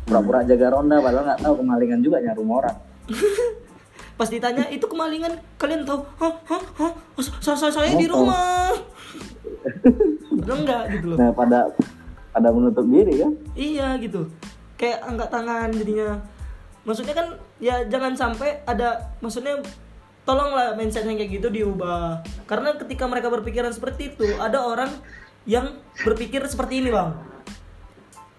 pura-pura 0.05 0.45
jaga 0.45 0.77
ronda 0.77 1.01
padahal 1.01 1.25
nggak 1.33 1.41
tahu 1.41 1.55
kemalingan 1.65 2.01
juga 2.05 2.21
nyari 2.21 2.37
rumah 2.37 2.57
orang 2.61 2.77
Pas 4.15 4.31
ditanya 4.31 4.71
itu 4.71 4.87
kemalingan, 4.87 5.43
kalian 5.59 5.83
tahu? 5.83 6.07
Hah, 6.23 6.35
hah, 6.47 6.63
hah? 6.79 6.93
Saya, 7.43 7.57
saya, 7.59 7.73
saya 7.75 7.99
di 7.99 8.07
rumah. 8.07 8.71
Padahal 10.45 10.61
enggak 10.61 10.83
gitu 10.93 11.07
loh. 11.09 11.17
nah 11.17 11.31
pada 11.33 11.73
pada 12.35 12.49
menutup 12.53 12.85
diri 12.85 13.17
kan 13.17 13.33
Iya 13.57 13.97
gitu. 13.97 14.29
Kayak 14.77 15.01
angkat 15.09 15.29
tangan 15.33 15.69
jadinya. 15.73 16.09
Maksudnya 16.85 17.15
kan 17.17 17.27
ya 17.57 17.81
jangan 17.89 18.13
sampai 18.13 18.61
ada 18.69 19.17
maksudnya 19.25 19.57
tolonglah 20.29 20.77
mindset 20.77 21.09
yang 21.09 21.17
kayak 21.17 21.41
gitu 21.41 21.49
diubah. 21.49 22.21
Karena 22.45 22.77
ketika 22.77 23.09
mereka 23.09 23.33
berpikiran 23.33 23.73
seperti 23.73 24.13
itu, 24.13 24.27
ada 24.37 24.61
orang 24.61 24.93
yang 25.49 25.81
berpikir 26.05 26.45
seperti 26.45 26.85
ini, 26.85 26.93
Bang. 26.93 27.17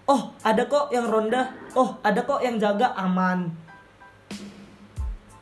Oh, 0.06 0.30
ada 0.46 0.70
kok 0.70 0.94
yang 0.94 1.10
ronda. 1.10 1.50
Oh, 1.74 1.98
ada 2.06 2.22
kok 2.22 2.38
yang 2.38 2.62
jaga 2.62 2.94
aman. 2.94 3.50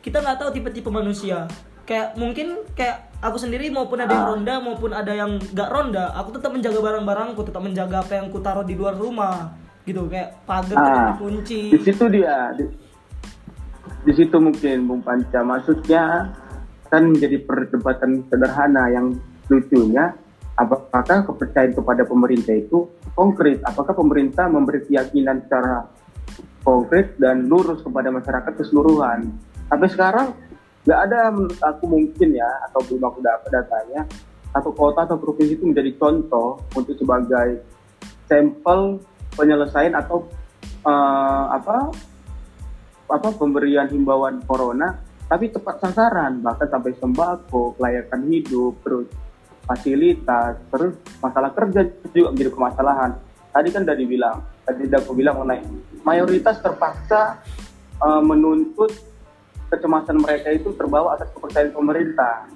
Kita 0.04 0.20
nggak 0.20 0.36
tahu 0.36 0.50
tipe-tipe 0.52 0.92
manusia. 0.92 1.48
Kayak 1.88 2.20
mungkin 2.20 2.60
kayak 2.76 3.16
aku 3.24 3.40
sendiri 3.40 3.72
maupun 3.72 4.04
ada 4.04 4.12
yang 4.12 4.28
ronda 4.36 4.54
maupun 4.60 4.90
ada 4.92 5.12
yang 5.16 5.40
nggak 5.40 5.68
ronda, 5.72 6.12
aku 6.12 6.36
tetap 6.36 6.52
menjaga 6.52 6.80
barang-barangku, 6.84 7.40
tetap 7.40 7.62
menjaga 7.64 8.04
apa 8.04 8.12
yang 8.20 8.28
ku 8.28 8.40
taruh 8.44 8.64
di 8.68 8.76
luar 8.76 8.92
rumah. 8.92 9.56
Gitu 9.88 10.04
kayak 10.08 10.44
pagar 10.44 10.76
Ah, 10.76 11.16
dikunci. 11.16 11.72
Di 11.72 11.80
situ 11.80 12.04
dia, 12.12 12.52
di, 12.56 12.64
di 14.04 14.12
situ 14.12 14.36
mungkin 14.36 14.84
Bung 14.84 15.00
Panca 15.00 15.40
maksudnya 15.40 16.36
kan 16.92 17.08
menjadi 17.08 17.40
perdebatan 17.40 18.28
sederhana 18.28 18.92
yang 18.92 19.16
lucunya 19.48 20.12
apakah 20.54 21.26
kepercayaan 21.26 21.74
kepada 21.74 22.06
pemerintah 22.06 22.54
itu 22.54 22.86
konkret 23.18 23.58
apakah 23.66 23.96
pemerintah 23.96 24.46
memberi 24.46 24.86
keyakinan 24.86 25.42
secara 25.44 25.90
konkret 26.62 27.18
dan 27.18 27.50
lurus 27.50 27.82
kepada 27.82 28.14
masyarakat 28.14 28.52
keseluruhan 28.54 29.34
sampai 29.74 29.90
sekarang 29.90 30.28
nggak 30.86 31.00
ada 31.10 31.34
aku 31.66 31.84
mungkin 31.90 32.30
ya 32.30 32.46
atau 32.70 32.78
belum 32.86 33.10
aku 33.10 33.18
dapat 33.18 33.50
datanya 33.50 34.06
satu 34.54 34.70
kota 34.70 35.02
atau 35.02 35.18
provinsi 35.18 35.58
itu 35.58 35.66
menjadi 35.66 35.90
contoh 35.98 36.62
untuk 36.78 36.94
sebagai 36.94 37.66
sampel 38.30 39.02
penyelesaian 39.34 39.98
atau 39.98 40.30
eh, 40.86 41.44
apa 41.50 41.90
apa 43.10 43.28
pemberian 43.34 43.90
himbauan 43.90 44.46
corona 44.46 44.94
tapi 45.26 45.50
tepat 45.50 45.82
sasaran 45.82 46.38
bahkan 46.38 46.70
sampai 46.70 46.94
sembako 46.94 47.74
kelayakan 47.74 48.30
hidup 48.30 48.78
terus 48.86 49.10
fasilitas 49.66 50.54
terus 50.70 50.94
masalah 51.18 51.50
kerja 51.50 51.82
juga 52.14 52.30
menjadi 52.30 52.50
permasalahan. 52.54 53.10
Tadi 53.50 53.68
kan 53.74 53.82
udah 53.82 53.96
dibilang 53.98 54.38
tadi 54.62 54.86
udah 54.86 55.00
aku 55.02 55.12
bilang 55.18 55.34
mengenai 55.42 55.66
mayoritas 56.06 56.62
terpaksa 56.62 57.42
eh, 57.98 58.22
menuntut 58.22 59.13
kecemasan 59.74 60.22
mereka 60.22 60.48
itu 60.54 60.70
terbawa 60.78 61.18
atas 61.18 61.28
kepercayaan 61.34 61.74
pemerintah. 61.74 62.46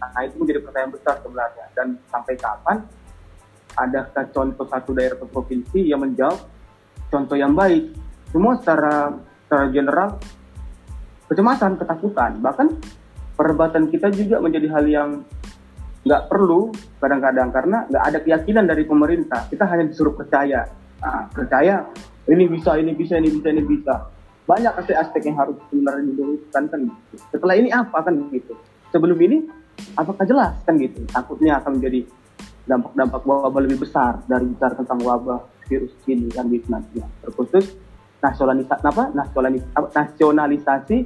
Nah 0.00 0.22
itu 0.24 0.34
menjadi 0.40 0.58
pertanyaan 0.64 0.92
besar 0.96 1.14
sebenarnya. 1.20 1.66
Dan 1.76 1.86
sampai 2.08 2.34
kapan 2.40 2.76
adakah 3.76 4.24
contoh 4.32 4.66
satu 4.68 4.90
daerah 4.96 5.16
atau 5.16 5.28
provinsi 5.28 5.80
yang 5.92 6.00
menjawab 6.02 6.40
contoh 7.12 7.36
yang 7.36 7.52
baik? 7.52 7.92
Semua 8.32 8.56
secara 8.58 9.12
secara 9.46 9.64
general 9.68 10.08
kecemasan 11.28 11.76
ketakutan. 11.76 12.40
Bahkan 12.40 12.68
perdebatan 13.36 13.92
kita 13.92 14.08
juga 14.10 14.40
menjadi 14.40 14.68
hal 14.72 14.84
yang 14.88 15.10
nggak 16.02 16.22
perlu 16.32 16.72
kadang-kadang. 16.98 17.48
Karena 17.52 17.78
nggak 17.86 18.04
ada 18.08 18.18
keyakinan 18.24 18.64
dari 18.64 18.88
pemerintah. 18.88 19.46
Kita 19.46 19.68
hanya 19.68 19.86
disuruh 19.86 20.16
percaya. 20.16 20.66
Nah, 21.02 21.28
percaya 21.30 21.84
ini 22.30 22.46
bisa 22.46 22.78
ini 22.78 22.94
bisa 22.94 23.18
ini 23.18 23.28
bisa 23.30 23.48
ini 23.50 23.62
bisa 23.66 23.94
banyak 24.42 24.72
aspek-aspek 24.74 25.22
yang 25.30 25.36
harus 25.38 25.56
sebenarnya 25.70 26.02
diluruskan 26.12 26.62
kan? 26.66 26.80
Gitu. 26.86 27.14
setelah 27.30 27.54
ini 27.54 27.68
apa 27.70 27.98
kan? 28.02 28.14
Gitu. 28.30 28.52
Sebelum 28.90 29.18
ini 29.22 29.46
apakah 29.94 30.24
jelas 30.26 30.54
kan? 30.66 30.74
Gitu. 30.78 31.06
Takutnya 31.08 31.62
akan 31.62 31.78
menjadi 31.78 32.00
dampak-dampak 32.66 33.22
wabah 33.26 33.60
lebih 33.62 33.82
besar 33.82 34.22
dari 34.26 34.46
bicara 34.50 34.74
tentang 34.78 34.98
wabah 35.02 35.40
virus 35.70 35.94
ini 36.10 36.28
kan? 36.30 36.50
Gitu 36.50 36.66
nanti. 36.68 36.98
Terkhusus 37.22 37.74
nasionalisasi 38.22 38.84
apa? 38.86 39.04
Nasionalis, 39.14 39.62
apa, 39.74 39.88
nasionalisasi 39.94 40.98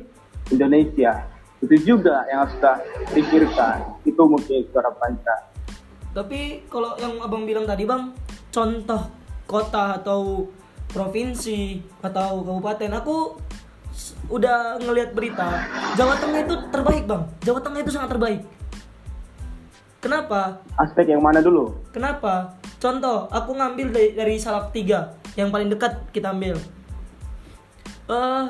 Indonesia. 0.52 1.12
Itu 1.60 1.76
juga 1.80 2.24
yang 2.28 2.44
harus 2.44 2.54
kita 2.60 2.72
pikirkan. 3.16 3.76
Itu 4.04 4.22
mungkin 4.28 4.60
suara 4.72 4.92
panca. 4.92 5.36
Tapi 6.12 6.64
kalau 6.72 6.96
yang 6.96 7.20
abang 7.20 7.44
bilang 7.44 7.68
tadi 7.68 7.84
bang, 7.84 8.12
contoh 8.48 9.02
kota 9.44 10.00
atau 10.00 10.48
provinsi 10.90 11.82
atau 12.02 12.42
kabupaten, 12.42 12.90
aku 12.96 13.38
udah 14.28 14.76
ngelihat 14.82 15.16
berita 15.16 15.64
Jawa 15.96 16.20
Tengah 16.20 16.40
itu 16.44 16.54
terbaik 16.68 17.04
bang. 17.08 17.22
Jawa 17.42 17.58
Tengah 17.62 17.80
itu 17.80 17.92
sangat 17.94 18.10
terbaik. 18.12 18.40
Kenapa? 20.04 20.60
aspek 20.78 21.10
yang 21.10 21.24
mana 21.24 21.40
dulu 21.40 21.74
Kenapa? 21.90 22.54
Contoh, 22.76 23.26
aku 23.32 23.56
ngambil 23.56 23.88
dari, 23.90 24.10
dari 24.12 24.36
Salak 24.36 24.70
3 24.70 25.40
yang 25.40 25.48
paling 25.48 25.72
dekat 25.72 26.12
kita 26.12 26.30
ambil. 26.30 26.60
Eh, 28.06 28.44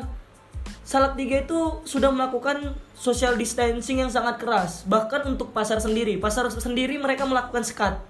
Salak 0.83 1.15
3 1.15 1.47
itu 1.47 1.61
sudah 1.87 2.11
melakukan 2.11 2.75
social 2.95 3.39
distancing 3.39 4.03
yang 4.03 4.11
sangat 4.11 4.43
keras, 4.43 4.83
bahkan 4.87 5.23
untuk 5.27 5.55
pasar 5.55 5.79
sendiri. 5.79 6.19
Pasar 6.19 6.51
sendiri 6.51 6.99
mereka 6.99 7.23
melakukan 7.23 7.63
sekat. 7.63 8.03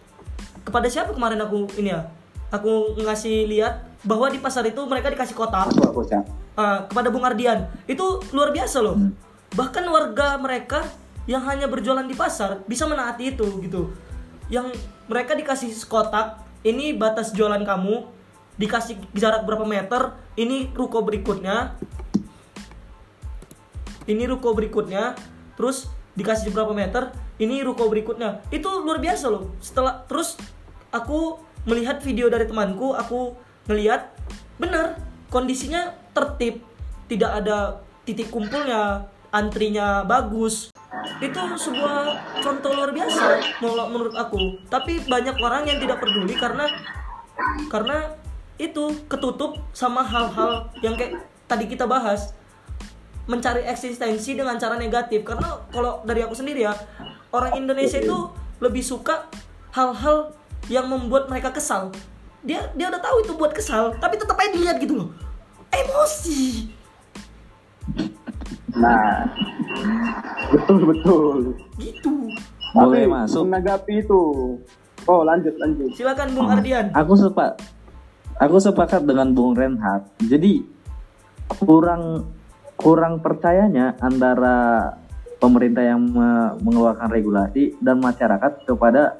Kepada 0.64 0.88
siapa 0.88 1.12
kemarin 1.12 1.40
aku 1.44 1.68
ini 1.76 1.92
ya? 1.92 2.08
Aku 2.52 2.96
ngasih 2.96 3.48
lihat 3.48 3.84
bahwa 4.06 4.30
di 4.30 4.38
pasar 4.38 4.62
itu 4.70 4.78
mereka 4.86 5.10
dikasih 5.10 5.34
kotak 5.34 5.74
uh, 5.74 6.86
kepada 6.86 7.10
Bung 7.10 7.26
Ardian. 7.26 7.66
Itu 7.90 8.22
luar 8.30 8.54
biasa 8.54 8.78
loh. 8.78 8.96
Bahkan 9.52 9.84
warga 9.90 10.38
mereka 10.38 10.86
yang 11.26 11.42
hanya 11.50 11.66
berjualan 11.66 12.06
di 12.06 12.14
pasar 12.14 12.62
bisa 12.70 12.86
menaati 12.86 13.34
itu 13.34 13.46
gitu. 13.66 13.90
Yang 14.46 14.78
mereka 15.10 15.34
dikasih 15.34 15.74
kotak 15.90 16.38
ini 16.62 16.94
batas 16.94 17.34
jualan 17.34 17.66
kamu 17.66 18.06
dikasih 18.56 18.96
jarak 19.12 19.42
berapa 19.42 19.66
meter 19.66 20.14
ini 20.38 20.70
ruko 20.70 21.02
berikutnya. 21.02 21.74
Ini 24.06 24.22
ruko 24.30 24.54
berikutnya 24.54 25.18
terus 25.58 25.90
dikasih 26.14 26.54
berapa 26.54 26.70
meter 26.70 27.10
ini 27.42 27.66
ruko 27.66 27.90
berikutnya. 27.90 28.38
Itu 28.54 28.86
luar 28.86 29.02
biasa 29.02 29.26
loh. 29.26 29.50
Setelah 29.58 30.06
terus 30.06 30.38
aku 30.94 31.42
melihat 31.66 31.98
video 31.98 32.30
dari 32.30 32.46
temanku 32.46 32.94
aku 32.94 33.34
ngelihat 33.66 34.14
bener 34.56 34.96
kondisinya 35.28 35.92
tertib 36.14 36.62
tidak 37.06 37.30
ada 37.44 37.82
titik 38.06 38.30
kumpulnya 38.30 39.06
antrinya 39.34 40.06
bagus. 40.06 40.70
Itu 41.20 41.40
sebuah 41.58 42.18
contoh 42.40 42.70
luar 42.72 42.90
biasa 42.94 43.58
menurut 43.92 44.14
aku. 44.16 44.62
Tapi 44.70 45.04
banyak 45.04 45.36
orang 45.38 45.66
yang 45.68 45.78
tidak 45.82 46.00
peduli 46.00 46.34
karena 46.34 46.66
karena 47.68 48.16
itu 48.56 49.04
ketutup 49.10 49.60
sama 49.76 50.00
hal-hal 50.00 50.72
yang 50.80 50.96
kayak 50.96 51.20
tadi 51.44 51.68
kita 51.68 51.84
bahas. 51.84 52.32
Mencari 53.26 53.66
eksistensi 53.66 54.38
dengan 54.38 54.54
cara 54.54 54.78
negatif. 54.78 55.26
Karena 55.26 55.58
kalau 55.74 56.00
dari 56.06 56.22
aku 56.22 56.32
sendiri 56.32 56.62
ya 56.62 56.72
orang 57.34 57.58
Indonesia 57.58 57.98
itu 57.98 58.30
lebih 58.62 58.80
suka 58.80 59.26
hal-hal 59.74 60.32
yang 60.70 60.88
membuat 60.88 61.28
mereka 61.28 61.52
kesal 61.52 61.92
dia 62.46 62.70
dia 62.78 62.86
udah 62.88 63.02
tahu 63.02 63.16
itu 63.26 63.32
buat 63.34 63.50
kesal 63.50 63.98
tapi 63.98 64.14
tetap 64.14 64.38
aja 64.38 64.54
dilihat 64.54 64.78
gitu 64.78 64.94
loh. 64.94 65.08
Emosi. 65.74 66.70
Nah 68.78 69.26
betul 70.54 70.80
betul. 70.86 71.36
Gitu. 71.76 72.14
Boleh 72.70 73.04
Tapi 73.04 73.12
masuk. 73.12 73.42
menanggapi 73.50 73.94
itu. 74.06 74.22
Oh 75.10 75.20
lanjut 75.26 75.54
lanjut. 75.58 75.90
Silakan 75.98 76.28
Bung 76.38 76.46
Ardian. 76.46 76.94
Aku 76.94 77.18
sepak 77.18 77.58
aku 78.38 78.56
sepakat 78.62 79.02
dengan 79.02 79.34
Bung 79.34 79.58
Renhat. 79.58 80.06
Jadi 80.22 80.62
kurang 81.58 82.30
kurang 82.78 83.18
percayanya 83.24 83.98
antara 83.98 84.92
pemerintah 85.42 85.82
yang 85.82 86.00
me- 86.00 86.54
mengeluarkan 86.62 87.10
regulasi 87.10 87.74
dan 87.82 87.98
masyarakat 87.98 88.62
kepada 88.68 89.16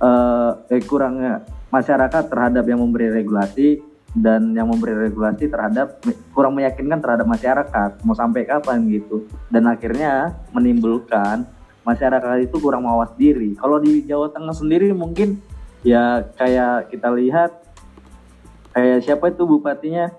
eh, 0.00 0.50
eh, 0.72 0.82
kurangnya 0.86 1.42
masyarakat 1.68 2.24
terhadap 2.28 2.64
yang 2.64 2.80
memberi 2.80 3.12
regulasi 3.12 3.82
dan 4.14 4.54
yang 4.54 4.70
memberi 4.70 4.94
regulasi 4.94 5.50
terhadap 5.50 5.98
kurang 6.30 6.54
meyakinkan 6.54 7.02
terhadap 7.02 7.26
masyarakat 7.26 7.90
mau 8.06 8.14
sampai 8.14 8.46
kapan 8.46 8.86
gitu. 8.86 9.26
Dan 9.50 9.66
akhirnya 9.66 10.38
menimbulkan 10.54 11.42
masyarakat 11.82 12.46
itu 12.46 12.56
kurang 12.62 12.86
mawas 12.86 13.10
diri. 13.18 13.58
Kalau 13.58 13.82
di 13.82 14.06
Jawa 14.06 14.30
Tengah 14.30 14.54
sendiri 14.54 14.94
mungkin 14.94 15.42
ya 15.82 16.22
kayak 16.38 16.94
kita 16.94 17.10
lihat 17.10 17.50
kayak 18.72 19.02
siapa 19.02 19.34
itu 19.34 19.42
bupatinya 19.44 20.14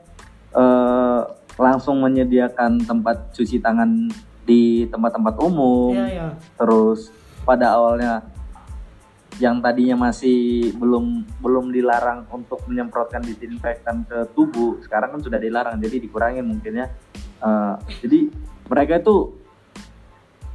eh, 0.54 1.22
langsung 1.56 2.04
menyediakan 2.04 2.84
tempat 2.84 3.32
cuci 3.32 3.64
tangan 3.64 4.12
di 4.44 4.86
tempat-tempat 4.92 5.36
umum. 5.40 5.96
Iya 5.96 6.08
ya 6.12 6.28
terus 6.60 7.16
pada 7.48 7.80
awalnya 7.80 8.26
yang 9.36 9.60
tadinya 9.60 10.08
masih 10.08 10.72
belum 10.80 11.28
belum 11.44 11.76
dilarang 11.76 12.24
untuk 12.32 12.64
menyemprotkan 12.72 13.20
disinfektan 13.20 14.08
ke 14.08 14.32
tubuh 14.32 14.80
sekarang 14.80 15.20
kan 15.20 15.22
sudah 15.22 15.36
dilarang 15.36 15.76
jadi 15.80 16.00
dikurangi 16.00 16.40
mungkin 16.40 16.74
ya. 16.80 16.88
Eh, 17.44 17.76
jadi 18.00 18.20
mereka 18.72 19.04
itu 19.04 19.36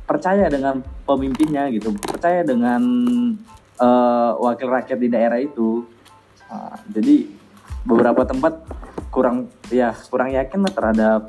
percaya 0.09 0.49
dengan 0.49 0.81
pemimpinnya 1.07 1.69
gitu 1.71 1.93
percaya 2.01 2.41
dengan 2.41 2.81
eh, 3.77 4.31
wakil 4.41 4.69
rakyat 4.73 4.99
di 4.99 5.09
daerah 5.13 5.39
itu. 5.39 5.85
Nah, 6.49 6.81
jadi 6.89 7.29
beberapa 7.85 8.25
tempat 8.25 8.65
kurang 9.13 9.53
ya 9.69 9.93
kurang 10.09 10.33
yakin 10.33 10.65
lah 10.65 10.73
terhadap 10.73 11.21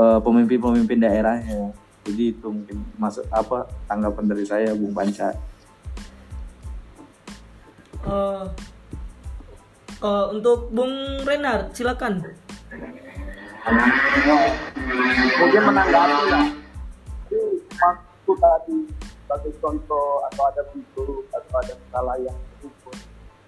eh, 0.00 0.18
pemimpin-pemimpin 0.24 0.96
daerahnya. 0.96 1.76
Jadi 2.08 2.32
itu 2.32 2.48
mungkin 2.48 2.88
masuk 2.96 3.28
apa 3.28 3.68
tanggapan 3.84 4.24
dari 4.32 4.48
saya 4.48 4.72
Bung 4.72 4.96
Panca 4.96 5.49
Eh, 8.00 8.44
eh, 10.00 10.26
untuk 10.32 10.72
Bung 10.72 11.20
Renard 11.28 11.76
silakan. 11.76 12.24
Mungkin 15.40 15.62
menanggapi 15.68 16.32
Jadi, 17.28 17.40
maksud 17.76 18.36
tadi 18.40 18.76
sebagai 19.04 19.52
contoh 19.60 20.24
atau 20.32 20.42
ada 20.48 20.62
bentuk 20.72 21.28
atau 21.28 21.54
ada 21.60 21.74
skala 21.76 22.14
yang 22.24 22.34
terukur 22.58 22.96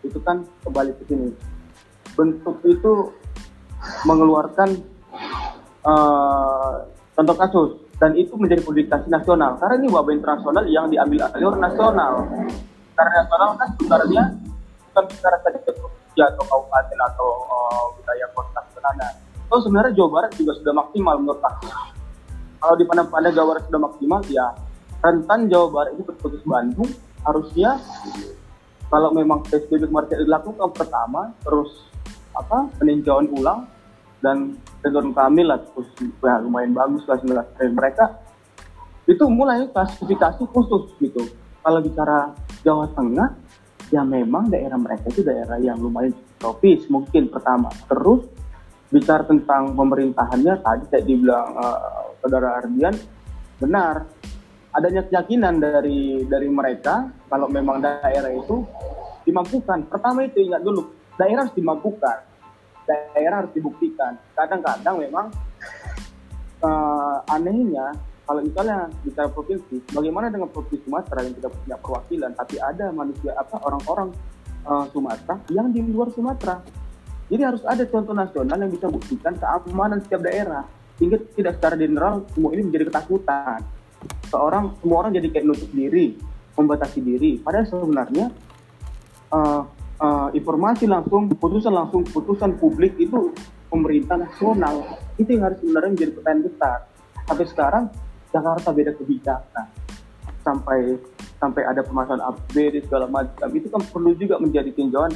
itu 0.04 0.18
kan 0.20 0.44
kembali 0.62 0.92
ke 1.00 1.02
sini. 1.08 1.28
Bentuk 2.12 2.60
itu 2.68 2.92
mengeluarkan 4.04 4.68
eh, 5.88 6.72
contoh 7.16 7.36
kasus 7.40 7.70
dan 7.96 8.12
itu 8.20 8.36
menjadi 8.36 8.60
publikasi 8.60 9.08
nasional. 9.08 9.56
Karena 9.56 9.80
ini 9.80 9.88
wabah 9.88 10.12
internasional 10.12 10.64
yang 10.68 10.92
diambil 10.92 11.32
alur 11.32 11.56
nasional. 11.56 12.28
Karena 12.92 13.12
nasional 13.24 13.50
kan 13.56 13.68
sebenarnya 13.80 14.24
bukan 14.92 15.04
bicara 15.08 15.36
saja 15.40 15.58
ke 15.64 15.72
provinsi 15.72 16.20
atau 16.20 16.44
kabupaten 16.44 16.98
atau 17.08 17.28
eh, 17.48 17.84
wilayah 17.96 18.28
kota 18.36 18.60
sebenarnya 18.68 19.10
Oh 19.52 19.60
sebenarnya 19.60 19.92
Jawa 19.92 20.08
Barat 20.08 20.32
juga 20.32 20.56
sudah 20.56 20.72
maksimal 20.72 21.20
menurut 21.20 21.44
aku. 21.44 21.68
Kalau 22.56 22.74
di 22.80 22.88
pandang-pandang 22.88 23.36
Jawa 23.36 23.46
Barat 23.52 23.62
sudah 23.68 23.80
maksimal, 23.84 24.20
ya 24.32 24.48
rentan 25.04 25.40
Jawa 25.52 25.68
Barat 25.68 25.90
itu 25.92 26.02
berputus 26.08 26.40
Bandung 26.48 26.88
harusnya 27.20 27.76
kalau 28.88 29.12
memang 29.12 29.44
PSBB 29.44 29.92
kemarin 29.92 30.08
tidak 30.08 30.24
dilakukan 30.24 30.68
pertama, 30.72 31.36
terus 31.44 31.84
apa 32.32 32.64
peninjauan 32.80 33.28
ulang 33.28 33.68
dan 34.24 34.56
Ridwan 34.80 35.12
Kamil 35.12 35.52
lah 35.52 35.60
terus 35.60 35.88
ya, 36.00 36.40
lumayan 36.40 36.72
bagus 36.72 37.04
lah 37.04 37.20
19 37.20 37.60
dari 37.60 37.72
mereka 37.76 38.04
itu 39.04 39.24
mulai 39.28 39.68
klasifikasi 39.68 40.48
khusus 40.48 40.96
gitu. 40.96 41.28
Kalau 41.60 41.84
bicara 41.84 42.32
Jawa 42.64 42.88
Tengah, 42.96 43.36
ya 43.92 44.02
memang 44.02 44.48
daerah 44.48 44.80
mereka 44.80 45.12
itu 45.12 45.20
daerah 45.20 45.60
yang 45.60 45.76
lumayan 45.76 46.16
tropis 46.40 46.88
mungkin 46.88 47.28
pertama. 47.28 47.68
Terus 47.86 48.24
bicara 48.88 49.28
tentang 49.28 49.76
pemerintahannya 49.76 50.54
tadi 50.64 50.84
saya 50.88 51.02
dibilang 51.04 51.48
eh, 51.60 51.80
saudara 52.24 52.64
Ardian 52.64 52.96
benar 53.60 54.08
adanya 54.72 55.04
keyakinan 55.04 55.60
dari 55.60 56.24
dari 56.24 56.48
mereka 56.48 57.12
kalau 57.28 57.46
memang 57.52 57.84
daerah 57.84 58.32
itu 58.32 58.64
dimampukan 59.28 59.84
pertama 59.86 60.24
itu 60.24 60.40
ingat 60.40 60.64
dulu 60.64 60.88
daerah 61.20 61.44
harus 61.44 61.54
dimampukan 61.54 62.18
daerah 62.88 63.44
harus 63.44 63.52
dibuktikan. 63.54 64.16
Kadang-kadang 64.32 64.96
memang 65.04 65.26
eh, 66.64 67.16
anehnya 67.28 67.92
kalau 68.22 68.40
misalnya 68.40 68.86
bicara 69.02 69.28
provinsi, 69.28 69.82
bagaimana 69.90 70.30
dengan 70.30 70.48
provinsi 70.48 70.86
Sumatera 70.86 71.20
yang 71.26 71.34
tidak 71.42 71.52
punya 71.58 71.76
perwakilan, 71.82 72.30
tapi 72.38 72.56
ada 72.62 72.86
manusia 72.94 73.34
apa 73.34 73.56
orang-orang 73.66 74.08
eh, 74.62 74.84
Sumatera 74.94 75.34
yang 75.50 75.74
di 75.74 75.80
luar 75.90 76.08
Sumatera. 76.14 76.62
Jadi 77.26 77.42
harus 77.42 77.62
ada 77.66 77.82
contoh 77.88 78.14
nasional 78.14 78.58
yang 78.60 78.70
bisa 78.70 78.86
buktikan 78.86 79.34
keamanan 79.34 79.98
setiap 80.06 80.22
daerah, 80.22 80.62
sehingga 81.00 81.18
tidak 81.34 81.58
secara 81.58 81.74
general 81.74 82.22
semua 82.30 82.50
ini 82.54 82.62
menjadi 82.70 82.84
ketakutan. 82.94 83.60
Seorang 84.30 84.64
semua 84.78 84.96
orang 85.06 85.12
jadi 85.18 85.28
kayak 85.28 85.46
nutup 85.46 85.70
diri, 85.74 86.14
membatasi 86.54 86.98
diri. 87.02 87.30
Padahal 87.42 87.66
sebenarnya 87.66 88.26
eh, 89.34 89.62
eh, 89.98 90.28
informasi 90.38 90.86
langsung, 90.86 91.26
putusan 91.34 91.74
langsung, 91.74 92.06
putusan 92.06 92.54
publik 92.54 92.94
itu 93.02 93.34
pemerintah 93.66 94.20
nasional 94.20 95.00
itu 95.16 95.32
yang 95.32 95.48
harus 95.48 95.58
sebenarnya 95.58 95.90
menjadi 95.96 96.12
pertanyaan 96.14 96.44
besar. 96.46 96.78
Sampai 97.24 97.46
sekarang 97.48 97.84
Jakarta 98.32 98.68
beda 98.72 98.92
kebijakan. 98.96 99.66
Sampai 100.42 100.98
sampai 101.38 101.62
ada 101.62 101.86
permasalahan 101.86 102.32
APBD 102.32 102.82
segala 102.86 103.06
macam. 103.06 103.48
Itu 103.52 103.68
kan 103.70 103.82
perlu 103.86 104.16
juga 104.18 104.40
menjadi 104.42 104.74
tinjauan 104.74 105.12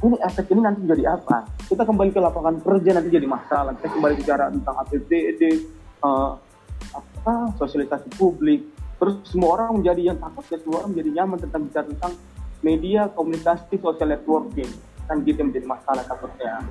ini 0.00 0.16
efek 0.24 0.48
ini 0.48 0.64
nanti 0.64 0.80
jadi 0.88 1.12
apa? 1.12 1.44
Kita 1.68 1.84
kembali 1.84 2.08
ke 2.08 2.20
lapangan 2.24 2.56
kerja 2.64 2.96
nanti 2.96 3.12
jadi 3.12 3.28
masalah. 3.28 3.76
Kita 3.76 3.92
kembali 3.92 4.14
bicara 4.16 4.48
tentang 4.48 4.76
APBD 4.80 5.42
eh, 6.00 6.32
apa 6.96 7.34
sosialisasi 7.60 8.08
publik. 8.16 8.64
Terus 8.96 9.20
semua 9.28 9.60
orang 9.60 9.80
menjadi 9.80 10.12
yang 10.12 10.18
takut 10.20 10.44
ya 10.48 10.56
semua 10.60 10.84
orang 10.84 10.96
menjadi 10.96 11.10
nyaman 11.20 11.38
tentang 11.44 11.60
bicara 11.68 11.86
tentang 11.88 12.12
media 12.64 13.12
komunikasi 13.12 13.76
social 13.76 14.08
networking. 14.08 14.70
Kan 15.04 15.20
gitu 15.28 15.40
menjadi 15.44 15.68
masalah 15.68 16.04
takutnya. 16.08 16.64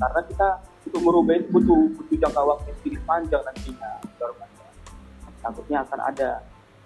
Karena 0.00 0.20
kita 0.24 0.48
untuk 0.88 1.00
merubah 1.04 1.36
itu 1.36 1.48
butuh 1.52 1.92
butuh 1.92 2.16
jangka 2.24 2.40
waktu 2.40 2.72
yang 2.88 3.04
panjang 3.04 3.42
nantinya. 3.44 3.90
Takutnya 5.40 5.84
akan 5.84 6.00
ada 6.00 6.28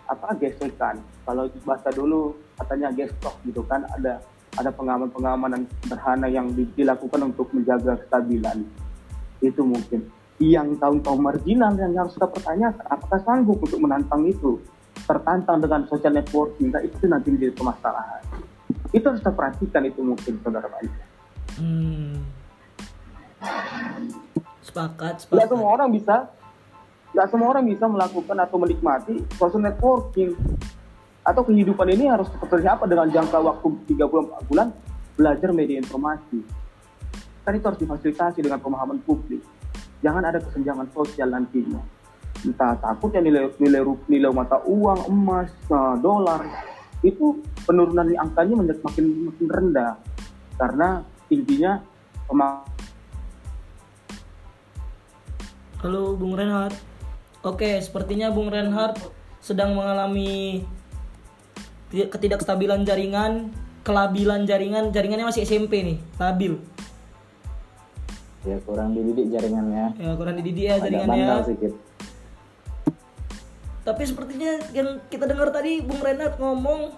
apa 0.05 0.37
gesekan 0.37 1.01
kalau 1.25 1.49
bahasa 1.65 1.89
dulu 1.93 2.37
katanya 2.61 2.93
gestok 2.93 3.35
gitu 3.49 3.65
kan 3.65 3.89
ada 3.97 4.21
ada 4.55 4.71
pengaman-pengamanan 4.71 5.67
sederhana 5.83 6.29
yang 6.31 6.53
di- 6.53 6.71
dilakukan 6.77 7.35
untuk 7.35 7.51
menjaga 7.51 7.99
kestabilan 8.05 8.63
itu 9.41 9.63
mungkin 9.65 10.07
yang 10.39 10.77
kaum 10.77 11.01
kaum 11.01 11.21
marginal 11.23 11.73
yang 11.79 11.95
harus 11.97 12.15
kita 12.15 12.29
pertanyakan 12.29 12.85
apakah 12.91 13.21
sanggup 13.25 13.59
untuk 13.59 13.81
menantang 13.81 14.29
itu 14.29 14.61
tertantang 15.09 15.59
dengan 15.63 15.89
social 15.89 16.13
networking 16.13 16.69
nah, 16.71 16.83
itu 16.85 17.05
nanti 17.09 17.29
menjadi 17.33 17.53
permasalahan 17.57 18.23
itu 18.95 19.03
harus 19.03 19.21
kita 19.25 19.33
perhatikan 19.35 19.83
itu 19.89 20.01
mungkin 20.07 20.39
saudara 20.45 20.71
Baik. 20.71 20.93
Hmm. 21.59 22.23
Sepakat, 24.63 25.23
sepakat. 25.23 25.51
semua 25.51 25.71
orang 25.77 25.91
bisa, 25.91 26.31
tidak 27.15 27.31
semua 27.31 27.55
orang 27.55 27.71
bisa 27.71 27.87
melakukan 27.87 28.35
atau 28.43 28.59
menikmati 28.59 29.23
social 29.39 29.62
networking 29.62 30.35
atau 31.23 31.47
kehidupan 31.47 31.87
ini 31.95 32.11
harus 32.11 32.27
seperti 32.27 32.67
apa 32.67 32.91
dengan 32.91 33.07
jangka 33.07 33.39
waktu 33.39 33.71
34 33.95 34.51
bulan 34.51 34.75
belajar 35.15 35.55
media 35.55 35.79
informasi. 35.79 36.43
Kan 37.47 37.55
itu 37.55 37.62
harus 37.71 37.79
difasilitasi 37.79 38.43
dengan 38.43 38.59
pemahaman 38.59 38.99
publik. 39.07 39.47
Jangan 40.03 40.27
ada 40.27 40.43
kesenjangan 40.43 40.91
sosial 40.91 41.31
nantinya. 41.31 41.79
Entah 42.43 42.75
takutnya 42.83 43.23
nilai 43.23 43.47
nilai 43.62 43.87
nilai 44.11 44.35
mata 44.35 44.59
uang, 44.67 45.07
emas, 45.07 45.55
eh, 45.71 45.95
dolar 46.03 46.43
itu 47.07 47.39
penurunan 47.62 48.11
angkanya 48.11 48.59
menjadi 48.59 48.81
makin 48.83 49.05
makin 49.31 49.47
rendah 49.55 49.93
karena 50.59 51.07
intinya 51.31 51.79
pema- 52.27 52.67
Halo 55.79 56.19
Bung 56.19 56.35
Renhard. 56.35 56.93
Oke, 57.45 57.76
sepertinya 57.84 58.32
Bung 58.32 58.49
Renhard 58.49 58.97
sedang 59.45 59.76
mengalami 59.76 60.64
ti- 61.92 62.09
ketidakstabilan 62.09 62.88
jaringan, 62.88 63.53
kelabilan 63.84 64.49
jaringan, 64.49 64.88
jaringannya 64.97 65.28
masih 65.28 65.45
SMP 65.45 65.84
nih, 65.84 65.99
labil. 66.16 66.57
Ya 68.49 68.57
kurang 68.64 68.97
dididik 68.97 69.28
jaringannya. 69.28 69.92
Ya 70.01 70.12
kurang 70.16 70.40
dididik 70.40 70.64
ya 70.64 70.80
Agak 70.80 70.84
jaringannya. 70.88 71.36
sedikit. 71.45 71.72
Tapi 73.84 74.03
sepertinya 74.09 74.53
yang 74.72 75.05
kita 75.12 75.28
dengar 75.28 75.53
tadi 75.53 75.84
Bung 75.84 76.01
Renhard 76.01 76.40
ngomong 76.40 76.97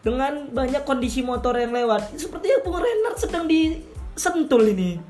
dengan 0.00 0.48
banyak 0.48 0.88
kondisi 0.88 1.20
motor 1.20 1.60
yang 1.60 1.76
lewat. 1.76 2.16
Sepertinya 2.16 2.64
Bung 2.64 2.80
Renhard 2.80 3.20
sedang 3.20 3.44
disentul 3.44 4.64
ini. 4.72 5.09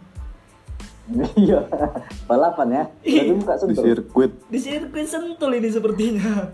Iya. 1.35 1.67
Balapan 2.31 2.69
ya. 2.71 2.85
Jadi 3.03 3.33
buka 3.35 3.55
di 3.55 3.61
sentul. 3.75 3.83
sirkuit 3.83 4.33
Di 4.47 4.59
sirkuit 4.59 5.09
sentul 5.09 5.51
ini 5.59 5.69
sepertinya. 5.71 6.51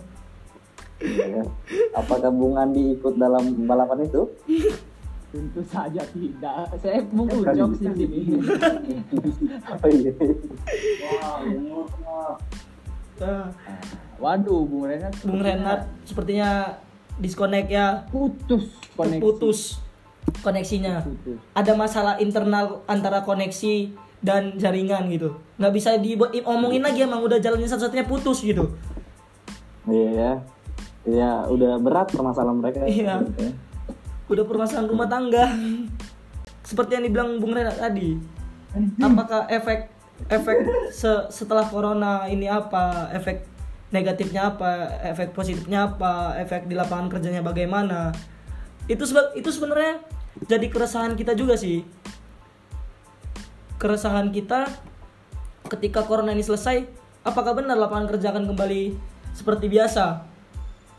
Ya. 1.04 1.44
Apakah 1.92 2.32
Bung 2.32 2.56
Andi 2.56 2.96
ikut 2.96 3.20
dalam 3.20 3.68
balapan 3.68 4.08
itu? 4.08 4.32
Tentu 5.28 5.60
saja 5.68 6.00
tidak. 6.08 6.72
Saya 6.80 7.04
mau 7.12 7.28
jokes 7.28 7.84
di 7.84 7.90
sini. 7.92 8.20
Oh 9.84 9.88
iya. 9.92 10.12
Nah, 13.16 13.48
Waduh, 14.16 14.64
Bung 14.64 14.88
Renat. 14.88 15.12
Bung 15.20 15.44
Renhard 15.44 15.84
sepertinya 16.08 16.80
disconnect 17.20 17.68
ya. 17.68 18.08
putus 18.08 18.72
koneksi. 18.96 19.20
Putus 19.20 19.60
koneksinya. 20.40 21.04
Putus. 21.04 21.36
Ada 21.52 21.72
masalah 21.76 22.14
internal 22.16 22.80
antara 22.88 23.20
koneksi 23.20 23.92
dan 24.24 24.56
jaringan 24.56 25.08
gitu. 25.12 25.36
Nggak 25.60 25.72
bisa 25.72 25.96
diomongin 26.00 26.82
lagi 26.84 27.04
emang 27.04 27.24
udah 27.24 27.40
jalannya 27.40 27.68
satu-satunya 27.68 28.06
putus 28.08 28.44
gitu. 28.44 28.76
Iya 29.86 30.10
ya. 30.12 30.32
Iya, 31.06 31.30
udah 31.46 31.78
berat 31.78 32.10
permasalahan 32.10 32.58
mereka. 32.58 32.82
Iya. 32.82 33.22
Udah 34.26 34.44
permasalahan 34.44 34.90
rumah 34.90 35.06
tangga. 35.06 35.46
Seperti 36.66 36.98
yang 36.98 37.04
dibilang 37.06 37.38
Bung 37.38 37.54
Renat 37.54 37.78
tadi. 37.78 38.18
Apakah 38.98 39.46
efek 39.46 39.86
efek 40.26 40.66
se- 40.90 41.28
setelah 41.30 41.62
corona 41.70 42.26
ini 42.26 42.50
apa? 42.50 43.14
Efek 43.14 43.46
negatifnya 43.94 44.50
apa? 44.50 44.98
Efek 45.06 45.30
positifnya 45.30 45.94
apa? 45.94 46.34
Efek 46.42 46.66
di 46.66 46.74
lapangan 46.74 47.06
kerjanya 47.06 47.46
bagaimana? 47.46 48.10
Itu 48.90 49.06
seba- 49.06 49.30
itu 49.38 49.46
sebenarnya 49.54 50.02
jadi 50.50 50.66
keresahan 50.66 51.14
kita 51.14 51.38
juga 51.38 51.54
sih. 51.54 51.86
Keresahan 53.76 54.32
kita 54.32 54.72
ketika 55.68 56.00
corona 56.06 56.32
ini 56.32 56.40
selesai, 56.40 56.88
apakah 57.26 57.52
benar 57.52 57.76
lapangan 57.76 58.08
kerja 58.08 58.32
akan 58.32 58.48
kembali 58.48 58.96
seperti 59.36 59.68
biasa? 59.68 60.24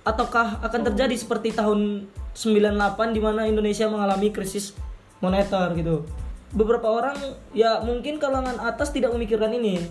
Ataukah 0.05 0.61
akan 0.61 0.81
terjadi 0.93 1.15
seperti 1.17 1.51
tahun 1.57 2.05
98 2.37 3.17
di 3.17 3.21
mana 3.23 3.49
Indonesia 3.49 3.89
mengalami 3.89 4.29
krisis 4.29 4.77
moneter 5.17 5.73
gitu. 5.73 6.05
Beberapa 6.53 6.87
orang 6.87 7.17
ya 7.51 7.81
mungkin 7.81 8.21
kalangan 8.21 8.61
atas 8.61 8.93
tidak 8.93 9.11
memikirkan 9.17 9.51
ini. 9.57 9.81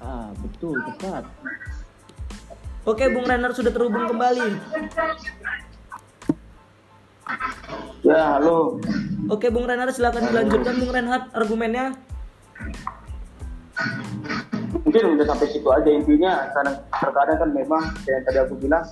Ah, 0.00 0.28
betul, 0.38 0.76
tepat. 0.92 1.24
Oke, 2.88 3.04
Bung 3.12 3.28
Renard 3.28 3.52
sudah 3.52 3.72
terhubung 3.72 4.08
kembali. 4.08 4.56
Ya, 8.00 8.40
halo. 8.40 8.80
Oke, 9.30 9.52
Bung 9.52 9.68
Renard 9.68 9.94
silakan 9.94 10.32
dilanjutkan 10.32 10.74
Bung 10.80 10.92
Renhard 10.92 11.24
argumennya. 11.36 11.94
Mungkin 14.82 15.02
udah 15.14 15.26
sampai 15.28 15.46
situ 15.52 15.68
aja 15.70 15.90
intinya. 15.90 16.50
Karena 16.50 16.72
terkadang 16.90 17.38
kan 17.38 17.50
memang 17.54 17.82
kayak 18.02 18.10
yang 18.10 18.24
tadi 18.26 18.38
aku 18.42 18.54
bilang. 18.58 18.84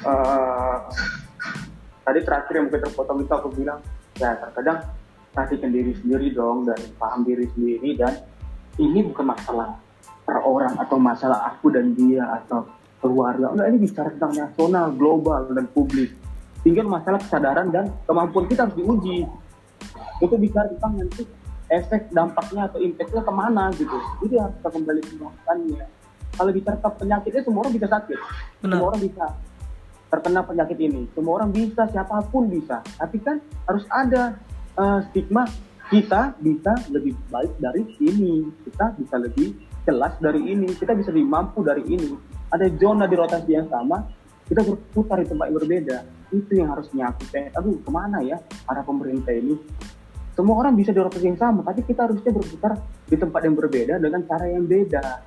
eh, 0.00 0.76
tadi 2.08 2.18
terakhir 2.24 2.52
yang 2.56 2.64
mungkin 2.72 2.82
terpotong 2.88 3.18
itu 3.20 3.32
aku 3.36 3.48
bilang, 3.52 3.78
ya 4.16 4.32
terkadang 4.40 4.80
perhatikan 5.36 5.70
diri 5.70 5.92
sendiri 5.92 6.32
dong 6.32 6.64
dan 6.64 6.80
paham 6.96 7.20
diri 7.20 7.44
sendiri 7.52 8.00
dan 8.00 8.24
ini 8.80 9.04
bukan 9.12 9.28
masalah 9.28 9.76
per 10.24 10.40
orang 10.40 10.72
atau 10.80 10.96
masalah 10.96 11.52
aku 11.52 11.68
dan 11.68 11.92
dia 11.92 12.24
atau 12.42 12.64
keluarga. 13.04 13.52
Enggak, 13.52 13.66
ini 13.70 13.78
bicara 13.84 14.08
tentang 14.16 14.32
nasional, 14.34 14.86
global 14.96 15.52
dan 15.52 15.68
publik. 15.68 16.16
Tinggal 16.68 16.84
masalah 16.84 17.16
kesadaran 17.24 17.72
dan 17.72 17.88
kemampuan 18.04 18.44
kita 18.44 18.68
harus 18.68 18.76
diuji 18.76 19.24
untuk 20.20 20.36
bicara 20.36 20.68
tentang 20.68 21.00
nanti 21.00 21.24
efek 21.72 22.12
dampaknya 22.12 22.68
atau 22.68 22.76
impactnya 22.76 23.24
ke 23.24 23.32
mana 23.32 23.72
gitu. 23.72 23.96
Jadi 24.20 24.34
harus 24.36 24.54
kita 24.60 24.68
kembali 24.76 25.00
ke 25.00 25.12
melakukannya. 25.16 25.84
Kalau 26.36 26.50
bicara 26.52 26.76
tentang 26.76 26.96
penyakitnya 27.00 27.40
semua 27.40 27.60
orang 27.64 27.72
bisa 27.72 27.88
sakit, 27.88 28.18
Benar. 28.20 28.68
semua 28.68 28.86
orang 28.92 29.00
bisa 29.00 29.24
terkena 30.12 30.40
penyakit 30.44 30.78
ini. 30.84 31.02
Semua 31.16 31.32
orang 31.40 31.50
bisa, 31.56 31.82
siapa 31.88 32.16
pun 32.28 32.52
bisa. 32.52 32.84
Tapi 32.84 33.16
kan 33.24 33.40
harus 33.64 33.84
ada 33.88 34.36
eh, 34.76 34.98
stigma 35.08 35.48
kita 35.88 36.36
bisa 36.36 36.72
lebih 36.92 37.16
baik 37.32 37.56
dari 37.56 37.80
ini, 37.96 38.44
kita 38.68 38.92
bisa 38.92 39.16
lebih 39.16 39.56
jelas 39.88 40.12
dari 40.20 40.52
ini, 40.52 40.68
kita 40.76 40.92
bisa 40.92 41.08
lebih 41.16 41.32
mampu 41.32 41.64
dari 41.64 41.80
ini. 41.88 42.12
Ada 42.52 42.68
zona 42.76 43.08
di 43.08 43.16
rotasi 43.16 43.56
yang 43.56 43.72
sama, 43.72 44.04
kita 44.44 44.60
berputar 44.68 45.24
di 45.24 45.32
tempat 45.32 45.48
yang 45.48 45.56
berbeda. 45.64 46.17
Itu 46.28 46.52
yang 46.56 46.72
harusnya 46.72 47.12
aku 47.12 47.24
tanya, 47.32 47.50
aduh 47.56 47.80
ke 47.80 47.90
mana 47.90 48.20
ya 48.20 48.36
arah 48.68 48.84
pemerintah 48.84 49.32
ini? 49.32 49.56
semua 50.38 50.54
orang 50.62 50.78
bisa 50.78 50.94
di 50.94 51.02
yang 51.02 51.34
sama 51.34 51.66
tapi 51.66 51.82
kita 51.82 52.06
harusnya 52.06 52.30
berputar 52.30 52.78
di 53.10 53.18
tempat 53.18 53.42
yang 53.42 53.58
berbeda 53.58 53.98
dengan 53.98 54.22
cara 54.22 54.46
yang 54.46 54.70
beda. 54.70 55.18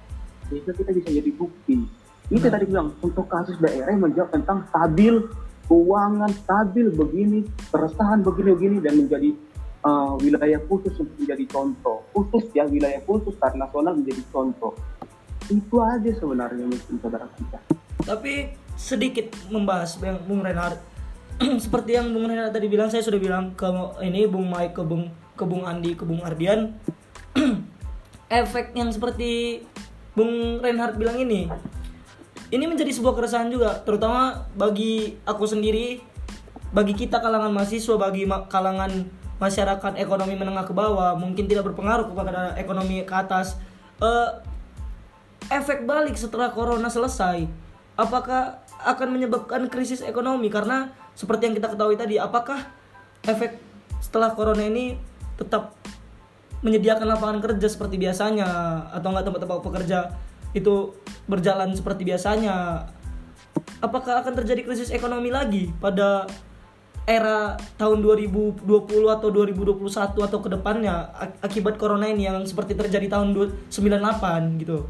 Sehingga 0.48 0.72
kita 0.72 0.96
bisa 0.96 1.12
jadi 1.12 1.32
bukti. 1.36 1.84
Itu 2.32 2.48
tadi 2.48 2.64
bilang 2.64 2.96
untuk 3.04 3.28
kasus 3.28 3.60
daerah 3.60 3.92
yang 3.92 4.08
menjawab 4.08 4.32
tentang 4.32 4.64
stabil 4.72 5.28
keuangan 5.68 6.32
stabil 6.32 6.88
begini 6.96 7.44
keresahan 7.76 8.24
begini-begini 8.24 8.80
dan 8.80 9.04
menjadi 9.04 9.36
uh, 9.84 10.16
wilayah 10.16 10.64
khusus 10.72 10.96
untuk 10.96 11.16
menjadi 11.20 11.44
contoh. 11.52 12.08
Khusus 12.16 12.48
ya 12.56 12.64
wilayah 12.64 13.04
khusus 13.04 13.36
karena 13.36 13.68
nasional 13.68 14.00
menjadi 14.00 14.24
contoh. 14.32 14.80
Itu 15.52 15.84
aja 15.84 16.08
sebenarnya 16.08 16.72
mungkin 16.72 16.96
saudara 17.04 17.28
kita. 17.36 17.60
Tapi 18.08 18.56
sedikit 18.80 19.36
membahas 19.52 20.00
yang 20.00 20.24
Bung. 20.24 20.40
Seperti 21.64 21.98
yang 21.98 22.14
Bung 22.14 22.30
Reinhardt 22.30 22.54
tadi 22.54 22.70
bilang, 22.70 22.94
saya 22.94 23.02
sudah 23.02 23.18
bilang 23.18 23.58
ke 23.58 23.66
ini 24.06 24.30
Bung 24.30 24.46
Mike, 24.46 24.78
ke 24.78 24.84
Bung 24.86 25.10
ke 25.34 25.44
Bung 25.48 25.66
Andi, 25.66 25.98
ke 25.98 26.06
Bung 26.06 26.22
Ardian. 26.22 26.78
Efek 28.30 28.78
yang 28.78 28.94
seperti 28.94 29.64
Bung 30.14 30.62
Reinhardt 30.62 31.02
bilang 31.02 31.18
ini, 31.18 31.50
ini 32.54 32.66
menjadi 32.70 32.94
sebuah 32.94 33.18
keresahan 33.18 33.50
juga, 33.50 33.82
terutama 33.82 34.48
bagi 34.54 35.18
aku 35.26 35.50
sendiri, 35.50 36.00
bagi 36.72 36.94
kita 36.94 37.20
kalangan 37.20 37.52
mahasiswa, 37.52 37.96
bagi 37.98 38.24
ma- 38.30 38.46
kalangan 38.46 38.92
masyarakat 39.42 39.98
ekonomi 39.98 40.38
menengah 40.38 40.64
ke 40.68 40.74
bawah, 40.76 41.18
mungkin 41.18 41.50
tidak 41.50 41.74
berpengaruh 41.74 42.06
kepada 42.06 42.54
ekonomi 42.56 43.02
ke 43.02 43.14
atas. 43.18 43.58
Eh, 44.00 44.30
efek 45.52 45.84
balik 45.90 46.16
setelah 46.16 46.54
corona 46.54 46.88
selesai 46.88 47.44
apakah 48.00 48.64
akan 48.82 49.14
menyebabkan 49.14 49.70
krisis 49.70 50.02
ekonomi 50.02 50.50
karena 50.50 50.90
seperti 51.16 51.52
yang 51.52 51.56
kita 51.58 51.68
ketahui 51.72 51.96
tadi 52.00 52.16
apakah 52.18 52.66
efek 53.28 53.60
setelah 54.02 54.34
corona 54.34 54.66
ini 54.66 54.98
tetap 55.38 55.78
menyediakan 56.62 57.08
lapangan 57.18 57.40
kerja 57.42 57.68
seperti 57.70 57.98
biasanya? 57.98 58.48
Atau 58.94 59.14
enggak 59.14 59.26
tempat-tempat 59.30 59.60
pekerja 59.62 60.00
itu 60.54 60.94
berjalan 61.26 61.74
seperti 61.74 62.06
biasanya? 62.06 62.86
Apakah 63.82 64.22
akan 64.22 64.34
terjadi 64.38 64.62
krisis 64.62 64.94
ekonomi 64.94 65.34
lagi 65.34 65.74
pada 65.82 66.30
era 67.10 67.58
tahun 67.82 68.06
2020 68.06 68.62
atau 69.10 69.28
2021 69.34 70.22
atau 70.22 70.38
ke 70.38 70.50
depannya 70.54 71.10
ak- 71.18 71.42
akibat 71.42 71.82
corona 71.82 72.06
ini 72.06 72.30
yang 72.30 72.46
seperti 72.46 72.78
terjadi 72.78 73.10
tahun 73.10 73.34
du- 73.34 73.54
98 73.74 74.62
gitu? 74.62 74.86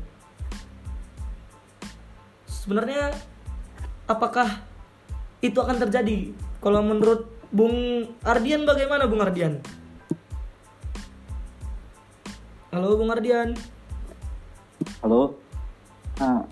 Sebenarnya 2.51 3.15
apakah 4.11 4.59
itu 5.41 5.57
akan 5.57 5.77
terjadi. 5.81 6.31
Kalau 6.61 6.85
menurut 6.85 7.25
Bung 7.49 8.07
Ardian 8.21 8.63
bagaimana 8.63 9.09
Bung 9.09 9.19
Ardian? 9.19 9.59
Halo 12.71 12.95
Bung 12.95 13.11
Ardian. 13.11 13.57
Halo. 15.01 15.35
Nah, 16.21 16.45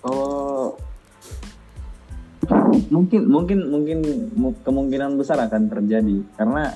kalau 0.00 0.78
mungkin 2.94 3.26
mungkin 3.26 3.58
mungkin 3.68 3.98
mu- 4.38 4.56
kemungkinan 4.62 5.18
besar 5.18 5.42
akan 5.42 5.66
terjadi. 5.66 6.22
Karena 6.38 6.72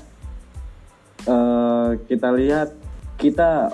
eh, 1.25 1.89
kita 2.11 2.29
lihat 2.35 2.75
kita 3.17 3.71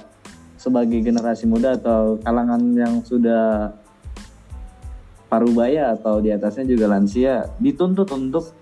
sebagai 0.60 1.00
generasi 1.00 1.48
muda 1.48 1.80
atau 1.80 2.20
kalangan 2.20 2.60
yang 2.76 3.00
sudah 3.00 3.72
parubaya 5.26 5.94
atau 5.94 6.22
di 6.22 6.30
atasnya 6.30 6.70
juga 6.70 6.86
lansia 6.90 7.50
dituntut 7.58 8.06
untuk 8.14 8.54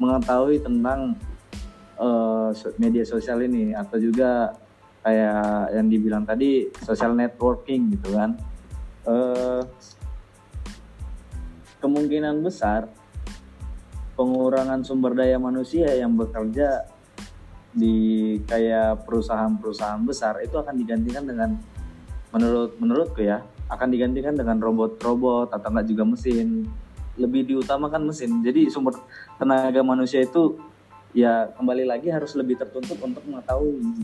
mengetahui 0.00 0.58
tentang 0.64 1.14
so- 2.56 2.74
media 2.80 3.04
sosial 3.04 3.44
ini 3.44 3.76
atau 3.76 4.00
juga 4.00 4.56
kayak 5.00 5.76
yang 5.76 5.86
dibilang 5.88 6.24
tadi 6.24 6.68
social 6.84 7.16
networking 7.16 7.96
gitu 7.96 8.16
kan. 8.16 8.36
Eh, 9.08 9.62
kemungkinan 11.80 12.44
besar 12.44 12.92
pengurangan 14.12 14.84
sumber 14.84 15.16
daya 15.16 15.40
manusia 15.40 15.88
yang 15.96 16.12
bekerja 16.12 16.84
di 17.72 18.36
kayak 18.44 19.08
perusahaan-perusahaan 19.08 20.04
besar 20.04 20.44
itu 20.44 20.60
akan 20.60 20.76
digantikan 20.76 21.24
dengan 21.24 21.56
menurut 22.34 22.76
menurutku 22.76 23.24
ya 23.24 23.40
akan 23.70 23.88
digantikan 23.88 24.34
dengan 24.34 24.58
robot-robot 24.58 25.54
atau 25.54 25.68
enggak 25.70 25.86
juga 25.86 26.02
mesin. 26.02 26.66
Lebih 27.14 27.46
diutamakan 27.46 28.10
mesin. 28.10 28.42
Jadi 28.42 28.66
sumber 28.66 28.98
tenaga 29.38 29.80
manusia 29.86 30.26
itu 30.26 30.58
ya 31.14 31.50
kembali 31.54 31.86
lagi 31.86 32.10
harus 32.10 32.34
lebih 32.34 32.58
tertuntut 32.58 32.98
untuk 32.98 33.22
mengetahui. 33.26 34.02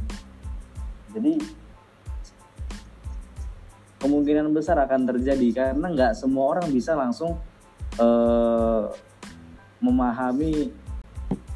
Jadi 1.11 1.33
kemungkinan 4.03 4.55
besar 4.55 4.79
akan 4.87 5.09
terjadi 5.11 5.49
karena 5.51 5.87
nggak 5.91 6.13
semua 6.15 6.55
orang 6.55 6.71
bisa 6.71 6.95
langsung 6.95 7.35
eh, 7.99 8.83
memahami 9.83 10.71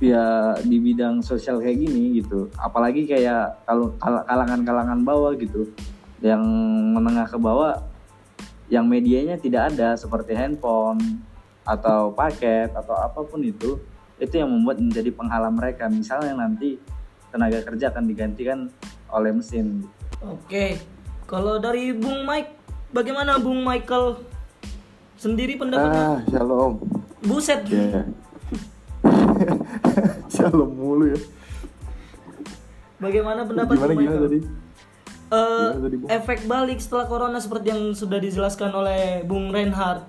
ya 0.01 0.57
di 0.65 0.81
bidang 0.81 1.21
sosial 1.21 1.61
kayak 1.61 1.79
gini 1.79 2.25
gitu. 2.25 2.49
Apalagi 2.57 3.05
kayak 3.05 3.69
kalau 3.69 3.93
kal- 4.01 4.25
kalangan-kalangan 4.25 5.01
bawah 5.05 5.37
gitu 5.37 5.69
yang 6.25 6.41
menengah 6.97 7.29
ke 7.29 7.37
bawah 7.37 7.90
yang 8.71 8.87
medianya 8.87 9.35
tidak 9.37 9.75
ada 9.75 9.99
seperti 9.99 10.33
handphone 10.33 11.21
atau 11.67 12.15
paket 12.15 12.71
atau 12.73 12.95
apa 12.97 13.21
pun 13.27 13.43
itu 13.43 13.77
itu 14.17 14.35
yang 14.37 14.49
membuat 14.49 14.79
menjadi 14.79 15.11
penghalang 15.11 15.59
mereka 15.59 15.91
misalnya 15.91 16.39
nanti 16.39 16.79
tenaga 17.29 17.61
kerja 17.63 17.91
akan 17.91 18.05
digantikan 18.07 18.59
oleh 19.11 19.35
mesin 19.35 19.85
Oke, 20.21 20.77
kalau 21.25 21.57
dari 21.57 21.97
Bung 21.97 22.29
Mike, 22.29 22.53
bagaimana 22.93 23.41
Bung 23.41 23.65
Michael 23.65 24.21
sendiri 25.17 25.57
pendapatnya? 25.57 25.97
Ah, 25.97 26.19
shalom. 26.29 26.77
Buset, 27.25 27.65
Ya. 27.65 28.05
shalom 30.35 30.71
mulu 30.77 31.17
ya. 31.17 31.21
bagaimana 33.01 33.49
pendapat 33.49 33.81
Gimana 33.81 33.93
Bung 33.97 34.05
gimana 34.05 34.13
Michael? 34.13 34.21
Gimana 34.21 34.29
tadi, 34.29 34.39
Bung? 35.31 36.11
efek 36.11 36.51
balik 36.51 36.83
setelah 36.83 37.07
corona 37.07 37.39
seperti 37.39 37.71
yang 37.71 37.95
sudah 37.95 38.19
dijelaskan 38.19 38.75
oleh 38.75 39.23
Bung 39.23 39.55
Reinhardt 39.55 40.03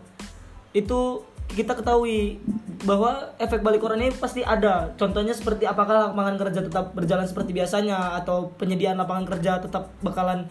itu 0.73 1.21
kita 1.51 1.75
ketahui 1.75 2.39
bahwa 2.87 3.35
efek 3.37 3.61
balik 3.61 3.83
corona 3.83 4.07
ini 4.07 4.15
pasti 4.15 4.41
ada. 4.41 4.95
Contohnya 4.95 5.35
seperti 5.35 5.67
apakah 5.67 6.11
lapangan 6.11 6.39
kerja 6.39 6.63
tetap 6.63 6.95
berjalan 6.95 7.27
seperti 7.27 7.51
biasanya 7.51 8.17
atau 8.23 8.55
penyediaan 8.55 8.97
lapangan 8.97 9.27
kerja 9.27 9.59
tetap 9.61 9.91
bakalan 9.99 10.47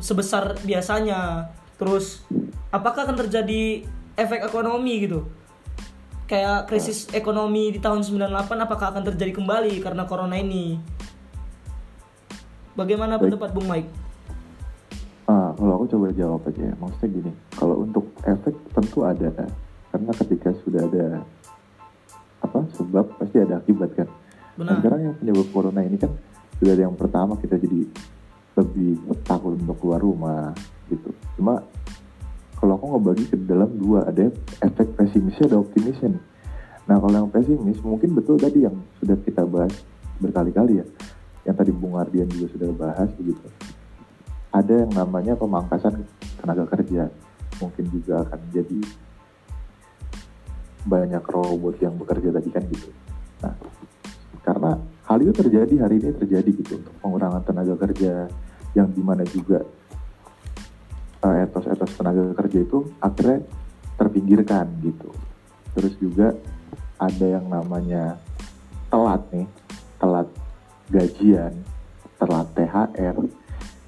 sebesar 0.00 0.54
biasanya. 0.62 1.50
Terus 1.76 2.22
apakah 2.70 3.10
akan 3.10 3.18
terjadi 3.26 3.82
efek 4.14 4.46
ekonomi 4.46 5.02
gitu? 5.02 5.26
Kayak 6.24 6.70
krisis 6.70 7.10
ekonomi 7.12 7.74
di 7.74 7.82
tahun 7.82 8.00
98 8.00 8.64
apakah 8.64 8.96
akan 8.96 9.04
terjadi 9.12 9.34
kembali 9.34 9.82
karena 9.82 10.06
corona 10.08 10.38
ini? 10.38 10.78
Bagaimana 12.74 13.18
pendapat 13.22 13.50
Bung 13.54 13.70
Mike? 13.70 13.90
Ah, 15.30 15.54
kalau 15.56 15.72
aku 15.78 15.86
coba 15.94 16.10
jawab 16.12 16.42
aja 16.50 16.62
ya. 16.68 16.74
Maksudnya 16.76 17.08
gini, 17.08 17.32
kalau 17.54 17.86
untuk 17.86 18.04
efek 18.26 18.54
tentu 18.74 19.06
ada. 19.06 19.30
Karena 19.94 20.12
ketika 20.18 20.50
sudah 20.66 20.82
ada 20.90 21.06
apa 22.44 22.60
sebab 22.76 23.06
pasti 23.16 23.40
ada 23.40 23.62
akibat 23.62 23.94
kan. 23.94 24.08
Nah, 24.58 24.58
Benar. 24.58 24.74
sekarang 24.82 25.00
yang 25.06 25.14
penyebab 25.16 25.46
corona 25.54 25.80
ini 25.86 25.96
kan 25.96 26.12
sudah 26.60 26.72
ada 26.76 26.82
yang 26.86 26.98
pertama 26.98 27.38
kita 27.40 27.56
jadi 27.56 27.88
lebih 28.54 28.90
takut 29.26 29.56
untuk 29.58 29.78
keluar 29.80 30.02
rumah 30.02 30.54
gitu. 30.90 31.10
Cuma 31.38 31.62
kalau 32.58 32.78
aku 32.78 32.86
ngebagi 32.94 33.24
ke 33.32 33.36
dalam 33.48 33.70
dua 33.74 34.06
ada 34.06 34.30
efek 34.62 34.94
pesimisnya 34.94 35.50
ada 35.50 35.58
optimisnya 35.62 36.14
nih. 36.14 36.24
Nah 36.84 36.96
kalau 37.00 37.16
yang 37.24 37.30
pesimis 37.32 37.78
mungkin 37.80 38.14
betul 38.14 38.36
tadi 38.36 38.66
yang 38.66 38.76
sudah 39.00 39.16
kita 39.24 39.42
bahas 39.48 39.72
berkali-kali 40.20 40.84
ya. 40.84 40.86
Yang 41.44 41.56
tadi 41.60 41.72
Bung 41.72 42.00
Ardian 42.00 42.28
juga 42.28 42.46
sudah 42.52 42.68
bahas 42.72 43.08
begitu. 43.16 43.46
Ada 44.52 44.84
yang 44.86 44.92
namanya 44.92 45.36
pemangkasan 45.36 46.04
tenaga 46.40 46.64
kerja. 46.72 47.12
Mungkin 47.60 47.84
juga 47.92 48.24
akan 48.26 48.40
jadi 48.50 48.80
banyak 50.84 51.24
robot 51.24 51.80
yang 51.80 51.96
bekerja 51.96 52.28
tadi 52.32 52.48
kan 52.52 52.62
gitu. 52.68 52.90
Nah, 53.40 53.54
karena 54.44 54.76
hal 55.08 55.18
itu 55.24 55.32
terjadi 55.32 55.74
hari 55.84 56.00
ini 56.00 56.12
terjadi 56.12 56.50
gitu 56.52 56.80
untuk 56.80 56.94
pengurangan 57.00 57.40
tenaga 57.44 57.74
kerja 57.88 58.28
yang 58.76 58.88
di 58.92 59.00
mana 59.00 59.24
juga 59.24 59.64
eh, 61.24 61.36
etos-etos 61.48 61.96
tenaga 61.96 62.36
kerja 62.44 62.58
itu 62.60 62.78
akhirnya 63.00 63.40
terpinggirkan 63.96 64.68
gitu. 64.84 65.08
Terus 65.74 65.94
juga 65.96 66.36
ada 67.00 67.26
yang 67.26 67.48
namanya 67.48 68.20
telat 68.92 69.22
nih, 69.32 69.48
telat 69.98 70.28
gajian, 70.94 71.52
telat 72.22 72.46
THR, 72.54 73.16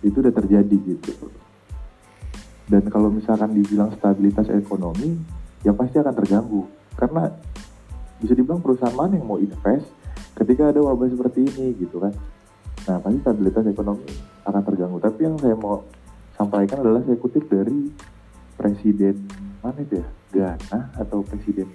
itu 0.03 0.17
udah 0.19 0.35
terjadi 0.35 0.77
gitu. 0.83 1.31
Dan 2.67 2.91
kalau 2.91 3.15
misalkan 3.15 3.55
dibilang 3.55 3.95
stabilitas 3.95 4.51
ekonomi, 4.51 5.15
ya 5.63 5.71
pasti 5.71 6.03
akan 6.03 6.15
terganggu. 6.19 6.67
Karena 6.99 7.31
bisa 8.19 8.35
dibilang 8.35 8.59
perusahaan 8.59 8.97
mana 8.99 9.15
yang 9.15 9.31
mau 9.31 9.39
invest, 9.39 9.87
ketika 10.37 10.69
ada 10.69 10.81
wabah 10.85 11.09
seperti 11.09 11.49
ini 11.49 11.73
gitu 11.81 11.97
kan 11.97 12.13
nah 12.87 13.03
pasti 13.03 13.19
stabilitas 13.25 13.65
ekonomi 13.67 14.07
akan 14.47 14.63
terganggu 14.63 14.99
tapi 15.03 15.27
yang 15.27 15.37
saya 15.41 15.57
mau 15.59 15.83
sampaikan 16.37 16.85
adalah 16.85 17.03
saya 17.03 17.19
kutip 17.19 17.49
dari 17.49 17.91
presiden 18.55 19.27
mana 19.65 19.83
ya 19.89 20.05
Ghana 20.31 20.95
atau 21.01 21.25
presiden 21.25 21.67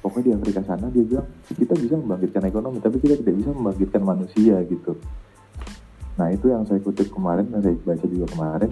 pokoknya 0.00 0.24
di 0.24 0.32
Afrika 0.36 0.60
sana 0.64 0.88
dia 0.88 1.04
bilang 1.04 1.28
kita 1.48 1.76
bisa 1.76 1.94
membangkitkan 1.96 2.42
ekonomi 2.48 2.80
tapi 2.80 2.96
kita 3.00 3.20
tidak 3.20 3.34
bisa 3.36 3.50
membangkitkan 3.52 4.02
manusia 4.02 4.56
gitu. 4.64 4.96
Nah 6.16 6.28
itu 6.32 6.52
yang 6.52 6.64
saya 6.64 6.80
kutip 6.80 7.08
kemarin 7.12 7.48
dan 7.52 7.60
saya 7.64 7.76
baca 7.80 8.06
juga 8.08 8.26
kemarin 8.32 8.70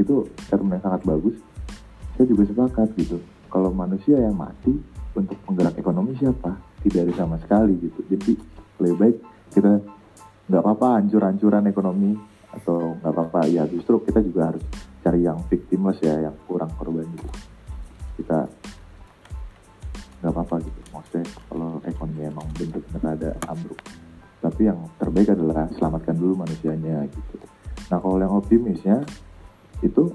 itu 0.00 0.14
term 0.48 0.68
yang 0.72 0.82
sangat 0.84 1.00
bagus. 1.04 1.36
Saya 2.16 2.26
juga 2.28 2.42
sepakat 2.48 2.88
gitu. 2.96 3.16
Kalau 3.48 3.72
manusia 3.72 4.16
yang 4.20 4.36
mati 4.36 4.72
untuk 5.16 5.36
penggerak 5.44 5.76
ekonomi 5.76 6.16
siapa? 6.16 6.56
Tidak 6.80 7.00
ada 7.04 7.14
sama 7.16 7.36
sekali 7.40 7.76
gitu. 7.76 8.00
Jadi 8.08 8.32
lebih 8.80 8.96
baik 8.96 9.16
kita 9.52 9.72
nggak 10.50 10.62
apa-apa 10.64 10.88
hancur-hancuran 10.98 11.64
ekonomi 11.68 12.12
atau 12.50 12.98
nggak 12.98 13.12
apa-apa 13.14 13.40
ya 13.46 13.62
justru 13.70 14.02
kita 14.02 14.18
juga 14.24 14.50
harus 14.50 14.64
cari 15.00 15.22
yang 15.22 15.38
victimless 15.46 16.02
ya 16.02 16.28
yang 16.30 16.34
kurang 16.48 16.72
korban 16.74 17.06
gitu. 17.14 17.28
Kita 18.20 18.48
nggak 20.20 20.32
apa-apa 20.32 20.56
gitu. 20.64 20.80
Maksudnya 20.92 21.24
kalau 21.48 21.80
ekonomi 21.84 22.22
emang 22.28 22.46
bener-bener 22.56 23.02
ada 23.04 23.30
ambruk. 23.48 23.80
Tapi 24.40 24.62
yang 24.68 24.80
terbaik 24.96 25.32
adalah 25.32 25.68
selamatkan 25.76 26.16
dulu 26.16 26.44
manusianya 26.44 27.04
gitu. 27.08 27.36
Nah 27.92 27.98
kalau 28.00 28.16
yang 28.20 28.32
optimisnya 28.32 29.04
itu 29.80 30.12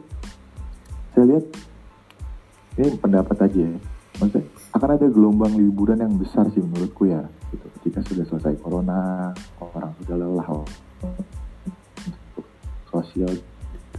saya 1.14 1.26
lihat 1.36 1.46
ini 2.78 2.98
pendapat 2.98 3.38
aja 3.50 3.60
ya. 3.66 3.78
Maksudnya 4.22 4.46
akan 4.72 4.90
ada 4.96 5.08
gelombang 5.12 5.54
liburan 5.58 6.00
yang 6.00 6.16
besar 6.16 6.48
sih 6.54 6.62
menurutku 6.62 7.10
ya 7.10 7.26
gitu. 7.52 7.66
Ketika 7.82 8.00
sudah 8.06 8.26
selesai 8.30 8.54
corona 8.62 9.34
orang 9.60 9.92
sudah 10.02 10.16
lelah. 10.18 10.48
Loh 10.50 10.68
social 12.96 13.34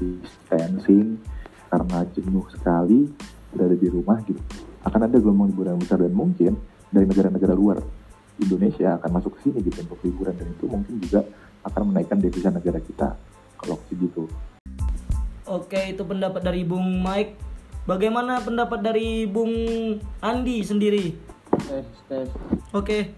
distancing 0.00 1.20
karena 1.68 1.98
jenuh 2.16 2.46
sekali 2.48 3.12
berada 3.52 3.76
di 3.76 3.88
rumah 3.92 4.16
gitu 4.24 4.40
akan 4.87 5.01
ada 5.11 5.16
gelombang 5.18 5.51
liburan 5.51 5.74
yang 5.74 5.82
besar 5.82 5.99
dan 5.99 6.14
mungkin 6.14 6.53
dari 6.95 7.05
negara-negara 7.11 7.53
luar 7.59 7.82
Indonesia 8.39 8.95
akan 9.03 9.11
masuk 9.11 9.34
ke 9.37 9.51
sini 9.51 9.59
gitu 9.66 9.82
untuk 9.82 9.99
liburan 10.07 10.34
dan 10.39 10.47
itu 10.47 10.64
mungkin 10.70 10.95
juga 11.03 11.20
akan 11.66 11.82
menaikkan 11.91 12.22
devisa 12.22 12.49
negara 12.55 12.78
kita 12.78 13.18
kalau 13.59 13.82
gitu 13.91 14.30
Oke, 15.47 15.95
itu 15.95 16.03
pendapat 16.03 16.43
dari 16.43 16.66
Bung 16.66 17.07
Mike. 17.07 17.39
Bagaimana 17.87 18.43
pendapat 18.43 18.82
dari 18.82 19.30
Bung 19.30 19.55
Andi 20.18 20.59
sendiri? 20.66 21.14
tes 21.66 21.87
tes 22.07 22.28
Oke. 22.70 23.11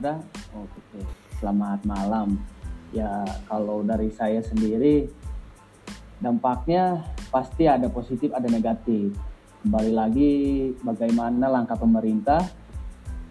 udah 0.00 0.16
oke 0.56 1.00
selamat 1.40 1.84
malam 1.84 2.40
ya 2.92 3.20
kalau 3.48 3.84
dari 3.84 4.08
saya 4.16 4.40
sendiri 4.40 5.12
dampaknya 6.24 7.04
pasti 7.28 7.68
ada 7.68 7.88
positif 7.92 8.32
ada 8.32 8.48
negatif 8.48 9.12
kembali 9.60 9.92
lagi 9.92 10.32
bagaimana 10.80 11.52
langkah 11.52 11.76
pemerintah 11.76 12.40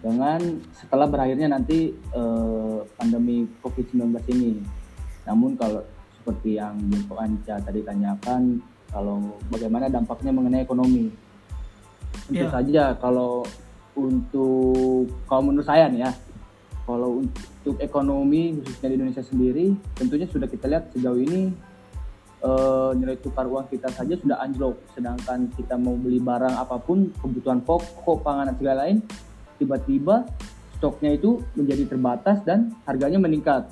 dengan 0.00 0.40
setelah 0.72 1.10
berakhirnya 1.10 1.50
nanti 1.50 1.90
eh, 1.92 2.78
pandemi 2.94 3.44
COVID-19 3.60 4.14
ini 4.32 4.62
namun 5.26 5.58
kalau 5.58 5.82
seperti 6.16 6.56
yang 6.56 6.78
Bung 7.10 7.18
Anca 7.18 7.58
tadi 7.58 7.82
tanyakan 7.82 8.62
kalau 8.90 9.38
bagaimana 9.50 9.90
dampaknya 9.90 10.30
mengenai 10.30 10.62
ekonomi 10.62 11.10
tentu 12.30 12.46
Iya. 12.46 12.50
saja 12.50 12.84
kalau 12.98 13.42
untuk 13.98 15.10
kalau 15.26 15.50
menurut 15.50 15.66
saya 15.66 15.90
nih 15.90 16.06
ya 16.06 16.12
kalau 16.86 17.22
untuk 17.26 17.74
ekonomi 17.82 18.58
khususnya 18.62 18.88
di 18.90 18.96
Indonesia 19.02 19.24
sendiri 19.26 19.66
tentunya 19.98 20.26
sudah 20.30 20.46
kita 20.46 20.70
lihat 20.70 20.94
sejauh 20.94 21.18
ini 21.18 21.50
eh, 22.40 22.90
nilai 22.96 23.16
tukar 23.20 23.46
uang 23.46 23.68
kita 23.68 23.92
saja 23.92 24.16
sudah 24.16 24.40
anjlok. 24.40 24.80
Sedangkan 24.96 25.52
kita 25.54 25.76
mau 25.76 25.94
beli 25.96 26.20
barang 26.20 26.56
apa 26.56 26.76
pun 26.80 27.12
kebutuhan 27.20 27.60
pokok 27.64 28.24
pangan 28.24 28.52
dan 28.52 28.56
segala 28.56 28.76
lain 28.88 28.98
tiba-tiba 29.60 30.24
stoknya 30.80 31.12
itu 31.12 31.44
menjadi 31.52 31.84
terbatas 31.92 32.40
dan 32.48 32.72
harganya 32.88 33.20
meningkat. 33.20 33.68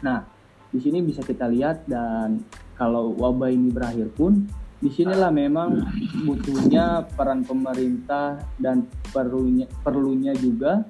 Nah 0.00 0.24
di 0.72 0.80
sini 0.80 1.04
bisa 1.04 1.20
kita 1.20 1.44
lihat 1.50 1.84
dan 1.84 2.40
kalau 2.80 3.12
wabah 3.12 3.52
ini 3.52 3.68
berakhir 3.68 4.08
pun 4.16 4.48
di 4.80 4.88
sinilah 4.88 5.28
memang 5.28 5.84
butuhnya 6.24 7.04
peran 7.12 7.44
pemerintah 7.44 8.40
dan 8.56 8.88
perlunya 9.12 9.68
perlunya 9.84 10.32
juga 10.32 10.88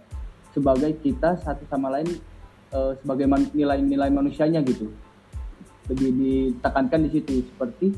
sebagai 0.54 0.94
kita 1.02 1.42
satu 1.42 1.66
sama 1.66 1.90
lain 1.98 2.06
eh, 2.70 2.92
sebagai 3.02 3.26
nilai-nilai 3.50 4.10
manusianya 4.14 4.62
gitu 4.62 4.94
lebih 5.90 6.10
ditekankan 6.14 7.06
di 7.06 7.10
situ 7.10 7.44
seperti 7.50 7.92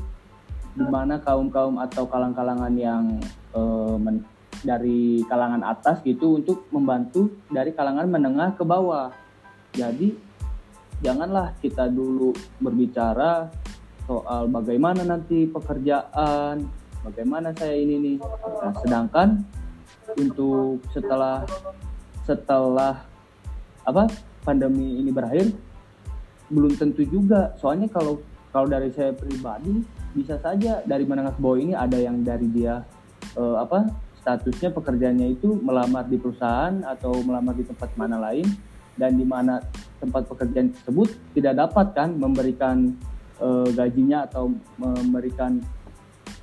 di 0.73 0.85
mana 0.89 1.21
kaum-kaum 1.21 1.77
atau 1.77 2.09
kalang-kalangan 2.09 2.73
yang 2.73 3.21
eh, 3.53 3.95
men- 4.01 4.25
dari 4.63 5.21
kalangan 5.29 5.61
atas 5.61 6.01
gitu 6.01 6.39
untuk 6.41 6.65
membantu 6.73 7.29
dari 7.51 7.75
kalangan 7.75 8.09
menengah 8.09 8.57
ke 8.57 8.63
bawah 8.65 9.13
jadi 9.73 10.13
janganlah 11.03 11.57
kita 11.59 11.89
dulu 11.89 12.31
berbicara 12.61 13.49
soal 14.05 14.51
bagaimana 14.51 15.01
nanti 15.07 15.47
pekerjaan, 15.47 16.67
bagaimana 17.03 17.55
saya 17.55 17.75
ini 17.75 17.95
nih. 17.99 18.17
Nah, 18.61 18.73
sedangkan 18.83 19.29
untuk 20.19 20.83
setelah 20.91 21.47
setelah 22.23 23.03
apa 23.83 24.07
pandemi 24.43 24.99
ini 24.99 25.11
berakhir 25.11 25.51
belum 26.53 26.77
tentu 26.77 27.01
juga. 27.03 27.57
Soalnya 27.57 27.89
kalau 27.89 28.21
kalau 28.53 28.69
dari 28.69 28.93
saya 28.93 29.11
pribadi 29.17 29.81
bisa 30.13 30.37
saja 30.37 30.85
dari 30.85 31.09
menengah 31.09 31.33
bawah 31.41 31.57
ini 31.57 31.73
ada 31.73 31.97
yang 31.97 32.21
dari 32.21 32.45
dia 32.53 32.85
eh, 33.33 33.57
apa 33.57 33.89
statusnya 34.21 34.69
pekerjaannya 34.71 35.35
itu 35.35 35.57
melamar 35.57 36.05
di 36.05 36.21
perusahaan 36.21 36.85
atau 36.85 37.17
melamar 37.25 37.57
di 37.57 37.65
tempat 37.65 37.91
mana 37.97 38.21
lain 38.21 38.45
dan 38.93 39.17
di 39.17 39.25
mana 39.25 39.57
tempat 39.97 40.29
pekerjaan 40.29 40.69
tersebut 40.69 41.17
tidak 41.33 41.65
dapat 41.65 41.87
kan 41.97 42.13
memberikan 42.13 42.93
eh, 43.41 43.67
gajinya 43.73 44.29
atau 44.29 44.53
memberikan 44.77 45.57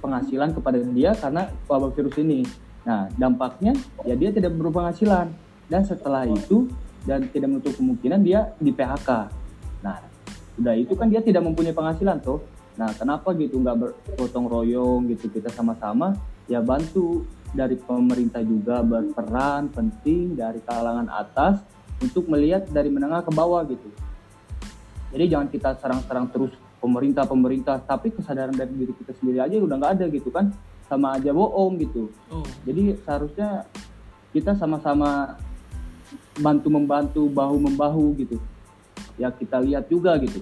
penghasilan 0.02 0.50
kepada 0.50 0.82
dia 0.90 1.14
karena 1.14 1.46
wabah 1.70 1.94
virus 1.94 2.16
ini. 2.18 2.42
Nah, 2.84 3.06
dampaknya 3.14 3.76
ya 4.02 4.16
dia 4.16 4.32
tidak 4.32 4.56
berpenghasilan 4.56 5.30
dan 5.70 5.82
setelah 5.86 6.26
itu 6.26 6.66
dan 7.04 7.28
tidak 7.30 7.48
menutup 7.48 7.72
kemungkinan 7.76 8.20
dia 8.24 8.50
di 8.58 8.72
PHK. 8.74 9.39
Nah, 9.81 9.97
udah 10.61 10.74
itu 10.76 10.93
kan 10.97 11.09
dia 11.09 11.24
tidak 11.24 11.45
mempunyai 11.45 11.74
penghasilan 11.76 12.20
tuh. 12.20 12.45
Nah, 12.76 12.93
kenapa 12.97 13.33
gitu 13.37 13.61
nggak 13.61 13.76
bergotong 13.76 14.47
royong 14.49 15.11
gitu 15.12 15.28
kita 15.28 15.53
sama-sama 15.53 16.16
ya 16.49 16.64
bantu 16.64 17.26
dari 17.51 17.74
pemerintah 17.76 18.43
juga 18.47 18.81
berperan 18.81 19.70
penting 19.70 20.39
dari 20.39 20.62
kalangan 20.62 21.11
atas 21.11 21.62
untuk 22.01 22.31
melihat 22.31 22.64
dari 22.70 22.89
menengah 22.89 23.26
ke 23.26 23.33
bawah 23.35 23.62
gitu. 23.66 23.91
Jadi 25.11 25.24
jangan 25.26 25.49
kita 25.51 25.70
serang-serang 25.83 26.26
terus 26.31 26.55
pemerintah 26.81 27.26
pemerintah, 27.26 27.76
tapi 27.83 28.14
kesadaran 28.14 28.55
dari 28.55 28.72
diri 28.72 28.95
kita 28.97 29.12
sendiri 29.18 29.39
aja 29.43 29.59
udah 29.61 29.76
nggak 29.76 29.93
ada 30.01 30.07
gitu 30.09 30.31
kan, 30.33 30.55
sama 30.89 31.18
aja 31.18 31.35
bohong 31.35 31.76
gitu. 31.83 32.09
Oh, 32.33 32.47
Jadi 32.64 32.97
seharusnya 33.05 33.66
kita 34.33 34.55
sama-sama 34.57 35.37
bantu 36.39 36.68
membantu 36.72 37.22
bahu 37.28 37.57
membahu 37.59 38.16
gitu. 38.16 38.41
Ya 39.20 39.28
kita 39.28 39.60
lihat 39.60 39.92
juga 39.92 40.16
gitu. 40.16 40.40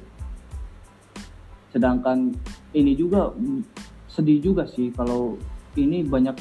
Sedangkan 1.75 2.31
ini 2.71 2.95
juga 2.95 3.35
mm, 3.35 3.67
sedih 4.07 4.39
juga 4.39 4.65
sih 4.71 4.95
kalau 4.95 5.35
ini 5.75 6.07
banyak 6.07 6.39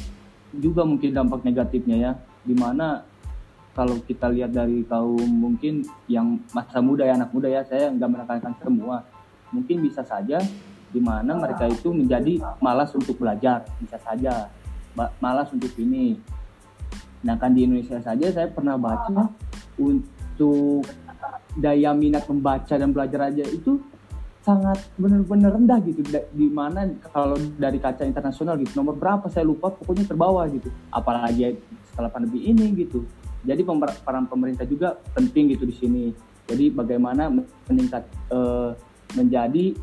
juga 0.55 0.85
mungkin 0.85 1.11
dampak 1.11 1.43
negatifnya 1.43 1.97
ya, 1.97 2.11
di 2.45 2.53
mana 2.53 3.03
kalau 3.77 4.01
kita 4.01 4.33
lihat 4.33 4.53
dari 4.57 4.81
kaum 4.89 5.29
mungkin 5.29 5.85
yang 6.09 6.41
masa 6.49 6.81
muda 6.81 7.05
ya 7.05 7.13
anak 7.13 7.29
muda 7.29 7.45
ya 7.45 7.61
saya 7.65 7.93
nggak 7.93 8.09
menekankan 8.09 8.53
semua. 8.57 9.05
Mungkin 9.53 9.85
bisa 9.85 10.01
saja 10.01 10.41
di 10.89 10.97
mana 10.97 11.37
mereka 11.37 11.69
itu 11.69 11.93
menjadi 11.93 12.41
malas 12.57 12.89
untuk 12.97 13.21
belajar 13.21 13.69
bisa 13.77 14.01
saja. 14.01 14.49
Malas 15.21 15.53
untuk 15.53 15.69
ini. 15.77 16.17
Nah 17.21 17.37
kan 17.37 17.53
di 17.53 17.69
Indonesia 17.69 18.01
saja 18.01 18.33
saya 18.33 18.49
pernah 18.49 18.81
baca 18.81 19.29
untuk 19.77 20.89
daya 21.57 21.91
minat 21.93 22.27
membaca 22.29 22.75
dan 22.75 22.91
belajar 22.91 23.33
aja 23.33 23.43
itu 23.47 23.81
sangat 24.47 24.79
benar-benar 24.95 25.59
rendah 25.59 25.79
gitu. 25.83 25.99
Di 26.07 26.47
mana 26.47 26.87
kalau 27.11 27.35
dari 27.59 27.83
kaca 27.83 28.07
internasional 28.07 28.55
gitu 28.59 28.79
nomor 28.79 28.95
berapa 28.95 29.27
saya 29.27 29.43
lupa 29.43 29.71
pokoknya 29.75 30.07
terbawah 30.07 30.47
gitu. 30.47 30.71
Apalagi 30.91 31.59
setelah 31.91 32.07
pandemi 32.07 32.47
ini 32.47 32.71
gitu. 32.75 33.03
Jadi 33.43 33.67
peran 34.03 34.25
pemerintah 34.31 34.63
juga 34.63 34.95
penting 35.11 35.51
gitu 35.51 35.67
di 35.67 35.75
sini. 35.75 36.05
Jadi 36.47 36.71
bagaimana 36.71 37.27
meningkat 37.67 38.07
eh, 38.31 38.71
menjadi 39.19 39.75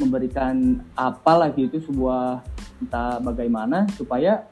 memberikan 0.00 0.84
apa 0.98 1.32
lagi 1.48 1.70
itu 1.70 1.80
sebuah 1.80 2.42
entah 2.82 3.22
bagaimana 3.22 3.86
supaya 3.94 4.44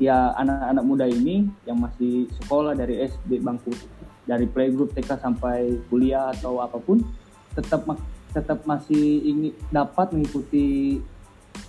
ya 0.00 0.32
anak-anak 0.40 0.84
muda 0.84 1.06
ini 1.06 1.46
yang 1.68 1.76
masih 1.76 2.26
sekolah 2.40 2.72
dari 2.72 3.04
SD 3.04 3.44
bangku 3.44 3.70
dari 4.26 4.44
playgroup 4.50 4.90
TK 4.92 5.22
sampai 5.22 5.78
kuliah 5.86 6.34
atau 6.34 6.58
apa 6.58 6.82
pun 6.82 7.00
tetap 7.54 7.86
tetap 8.34 8.66
masih 8.68 9.22
ingin 9.24 9.54
dapat 9.72 10.12
mengikuti 10.12 11.00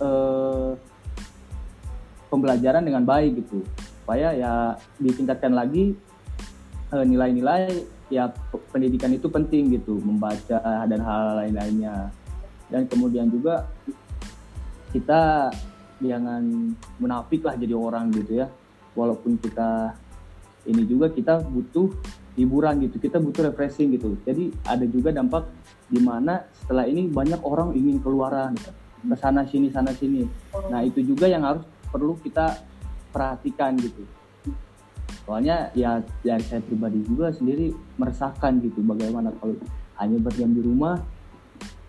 eh, 0.02 0.70
pembelajaran 2.28 2.84
dengan 2.84 3.06
baik 3.06 3.40
gitu. 3.46 3.64
Supaya 4.04 4.36
ya 4.36 4.52
ditingkatkan 5.00 5.54
lagi 5.54 5.96
eh, 6.92 7.04
nilai-nilai 7.06 7.86
ya 8.12 8.28
pendidikan 8.72 9.12
itu 9.12 9.28
penting 9.32 9.72
gitu 9.80 9.96
membaca 10.02 10.60
dan 10.84 11.00
hal 11.00 11.40
lain-lainnya. 11.40 12.12
Dan 12.68 12.84
kemudian 12.84 13.32
juga 13.32 13.64
kita 14.92 15.48
jangan 16.04 16.74
munafik 17.00 17.46
lah 17.48 17.56
jadi 17.56 17.72
orang 17.72 18.12
gitu 18.12 18.44
ya. 18.44 18.46
Walaupun 18.92 19.40
kita 19.40 19.96
ini 20.68 20.84
juga 20.84 21.08
kita 21.08 21.40
butuh 21.48 21.88
hiburan 22.38 22.78
gitu. 22.86 23.02
Kita 23.02 23.18
butuh 23.18 23.50
refreshing 23.50 23.90
gitu. 23.98 24.14
Jadi 24.22 24.54
ada 24.62 24.86
juga 24.86 25.10
dampak 25.10 25.50
di 25.90 25.98
mana 25.98 26.46
setelah 26.62 26.86
ini 26.86 27.10
banyak 27.10 27.42
orang 27.42 27.74
ingin 27.74 27.98
keluaran 27.98 28.54
ke 28.54 29.16
sana 29.18 29.42
sini 29.42 29.68
sana 29.74 29.90
sini. 29.90 30.22
Nah 30.70 30.86
itu 30.86 31.02
juga 31.02 31.26
yang 31.26 31.42
harus 31.42 31.66
perlu 31.90 32.14
kita 32.22 32.54
perhatikan 33.10 33.74
gitu. 33.76 34.06
Soalnya 35.26 35.68
ya 35.76 36.00
dari 36.24 36.44
saya 36.46 36.62
pribadi 36.64 37.04
juga 37.04 37.34
sendiri 37.34 37.74
meresahkan 38.00 38.62
gitu 38.64 38.80
bagaimana 38.80 39.34
kalau 39.36 39.58
hanya 40.00 40.16
berdiam 40.22 40.54
di 40.54 40.62
rumah 40.64 40.96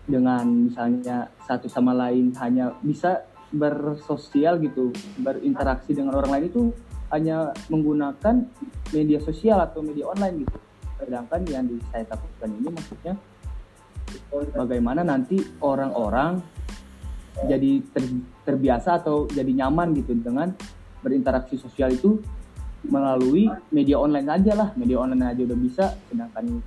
dengan 0.04 0.44
misalnya 0.68 1.30
satu 1.46 1.70
sama 1.70 1.94
lain 1.94 2.34
hanya 2.42 2.74
bisa 2.82 3.24
bersosial 3.50 4.58
gitu 4.62 4.94
berinteraksi 5.18 5.94
dengan 5.94 6.18
orang 6.18 6.38
lain 6.38 6.46
itu 6.50 6.62
hanya 7.10 7.50
menggunakan 7.66 8.46
media 8.94 9.18
sosial 9.22 9.58
atau 9.62 9.82
media 9.82 10.06
online 10.06 10.46
gitu. 10.46 10.56
Sedangkan 11.02 11.40
yang 11.50 11.66
di- 11.66 11.82
saya 11.90 12.06
takutkan 12.06 12.50
ini 12.54 12.68
maksudnya 12.70 13.14
bagaimana 14.54 15.02
nanti 15.06 15.38
orang-orang 15.62 16.42
jadi 17.46 17.80
ter- 17.94 18.24
terbiasa 18.44 19.00
atau 19.00 19.24
jadi 19.30 19.48
nyaman 19.64 19.94
gitu 19.96 20.12
dengan 20.18 20.52
berinteraksi 21.00 21.56
sosial 21.56 21.94
itu 21.94 22.20
melalui 22.84 23.48
media 23.72 23.96
online 23.96 24.28
aja 24.28 24.52
lah. 24.56 24.68
Media 24.76 25.00
online 25.00 25.24
aja 25.24 25.40
udah 25.44 25.58
bisa 25.58 25.84
sedangkan 26.10 26.60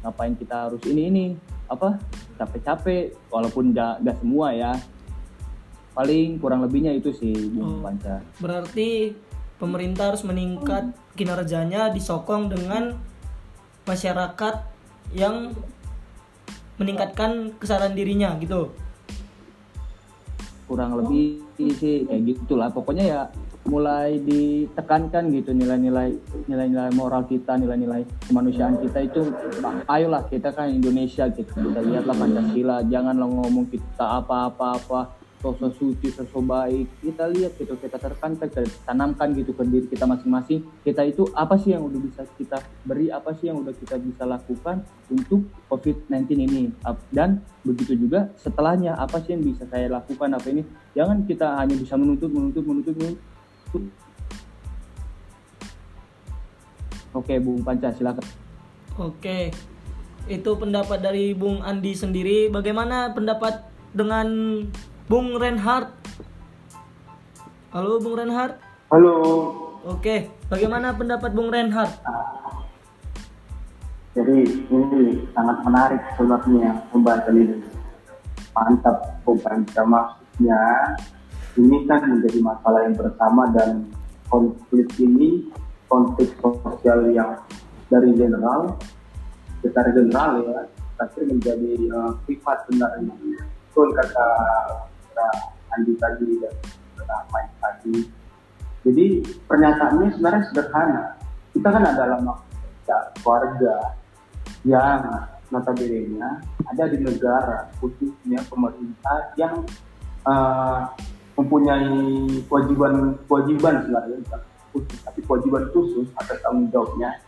ngapain 0.00 0.32
kita 0.36 0.68
harus 0.68 0.80
ini 0.88 1.02
ini 1.12 1.24
apa 1.68 2.00
capek-capek 2.40 3.30
walaupun 3.30 3.72
nggak 3.72 4.04
nggak 4.04 4.16
semua 4.20 4.52
ya. 4.52 4.72
Paling 5.90 6.38
kurang 6.38 6.62
lebihnya 6.64 6.94
itu 6.94 7.10
sih 7.12 7.34
Oh. 7.58 7.66
Bung 7.66 7.82
Panca. 7.82 8.22
Berarti 8.38 9.12
pemerintah 9.60 10.10
harus 10.10 10.24
meningkat 10.24 10.96
kinerjanya 11.14 11.92
disokong 11.92 12.48
dengan 12.48 12.96
masyarakat 13.84 14.64
yang 15.12 15.52
meningkatkan 16.80 17.52
kesadaran 17.60 17.92
dirinya 17.92 18.34
gitu. 18.40 18.72
kurang 20.70 20.94
lebih 21.02 21.42
sih 21.58 22.06
kayak 22.06 22.22
gitulah. 22.30 22.70
Pokoknya 22.70 23.02
ya 23.02 23.20
mulai 23.66 24.22
ditekankan 24.22 25.34
gitu 25.34 25.50
nilai-nilai 25.50 26.14
nilai-nilai 26.46 26.94
moral 26.94 27.26
kita 27.26 27.58
nilai-nilai 27.58 28.06
kemanusiaan 28.30 28.78
kita 28.80 29.04
itu 29.04 29.34
ayolah 29.90 30.24
kita 30.30 30.54
kan 30.54 30.70
Indonesia 30.70 31.26
gitu. 31.34 31.50
Kita 31.50 31.82
lihatlah 31.82 32.14
Pancasila 32.14 32.86
janganlah 32.86 33.26
ngomong 33.26 33.66
kita 33.66 34.22
apa-apa-apa 34.22 35.19
sosok 35.40 35.72
suci 35.72 36.12
sosok 36.12 36.44
baik 36.44 36.86
kita 37.00 37.24
lihat 37.32 37.56
gitu 37.56 37.72
kita 37.80 37.96
tekankan 37.96 38.44
kita 38.44 38.60
tanamkan 38.84 39.32
gitu 39.32 39.56
ke 39.56 39.64
diri 39.64 39.86
kita 39.88 40.04
masing-masing 40.04 40.60
kita 40.84 41.00
itu 41.08 41.24
apa 41.32 41.56
sih 41.56 41.72
yang 41.72 41.88
udah 41.88 41.96
bisa 41.96 42.22
kita 42.36 42.60
beri 42.84 43.08
apa 43.08 43.32
sih 43.40 43.48
yang 43.48 43.64
udah 43.64 43.72
kita 43.72 43.96
bisa 43.96 44.28
lakukan 44.28 44.84
untuk 45.08 45.48
COVID-19 45.72 46.28
ini 46.44 46.62
dan 47.08 47.40
begitu 47.64 47.96
juga 47.96 48.28
setelahnya 48.36 49.00
apa 49.00 49.16
sih 49.24 49.32
yang 49.32 49.42
bisa 49.42 49.64
saya 49.72 49.88
lakukan 49.88 50.28
apa 50.28 50.46
ini 50.52 50.62
jangan 50.92 51.24
kita 51.24 51.56
hanya 51.56 51.74
bisa 51.74 51.96
menuntut 51.96 52.28
menuntut 52.28 52.64
menuntut 52.64 52.94
menuntut 53.00 53.84
Oke, 57.10 57.42
Bung 57.42 57.66
Panca, 57.66 57.90
silakan. 57.90 58.22
Oke. 58.94 59.50
Itu 60.30 60.54
pendapat 60.54 61.02
dari 61.02 61.34
Bung 61.34 61.58
Andi 61.58 61.90
sendiri. 61.90 62.46
Bagaimana 62.54 63.10
pendapat 63.10 63.66
dengan 63.90 64.26
Bung 65.10 65.34
Reinhardt? 65.34 65.90
Halo 67.74 67.98
Bung 67.98 68.14
Reinhardt. 68.14 68.62
Halo. 68.94 69.14
Oke, 69.82 70.30
bagaimana 70.46 70.94
pendapat 70.94 71.34
Bung 71.34 71.50
Reinhardt? 71.50 71.98
Jadi 74.14 74.70
ini 74.70 75.18
sangat 75.34 75.66
menarik 75.66 75.98
sebenarnya 76.14 76.86
pembahasan 76.94 77.42
ini. 77.42 77.58
Mantap 78.54 79.18
pembahasan 79.26 79.66
maksudnya 79.90 80.62
ini 81.58 81.76
kan 81.90 82.06
menjadi 82.06 82.38
masalah 82.46 82.86
yang 82.86 82.94
bersama 82.94 83.50
dan 83.50 83.90
konflik 84.30 84.86
ini 85.02 85.50
konflik 85.90 86.38
sosial 86.38 87.10
yang 87.10 87.34
dari 87.90 88.14
general 88.14 88.78
secara 89.58 89.90
general 89.90 90.38
ya 90.38 90.70
tapi 90.94 91.26
menjadi 91.26 91.74
eh, 91.82 92.10
privat 92.30 92.62
sebenarnya 92.70 93.10
betul 93.74 93.90
kata 93.90 94.26
Andi 95.70 95.94
tadi 95.98 96.28
dan 96.42 96.54
kata 96.98 97.16
Mike 97.30 97.54
tadi 97.62 97.94
jadi 98.80 99.20
pernyataannya 99.44 100.08
sebenarnya 100.16 100.42
sederhana. 100.48 101.04
Kita 101.52 101.68
kan 101.68 101.84
adalah 101.84 102.18
manusia 102.24 102.96
keluarga 103.20 103.76
yang 104.64 105.00
notabene 105.50 106.14
ada 106.64 106.84
di 106.86 106.98
negara 107.02 107.66
khususnya 107.82 108.38
pemerintah 108.46 109.34
yang 109.34 109.66
eh, 110.24 110.80
mempunyai 111.34 112.28
kewajiban 112.46 113.18
kewajiban 113.26 113.74
sebenarnya 113.82 114.16
khusus 114.70 114.98
tapi 115.02 115.20
kewajiban 115.26 115.64
khusus 115.74 116.06
atas 116.16 116.38
tanggung 116.40 116.70
jawabnya. 116.72 117.20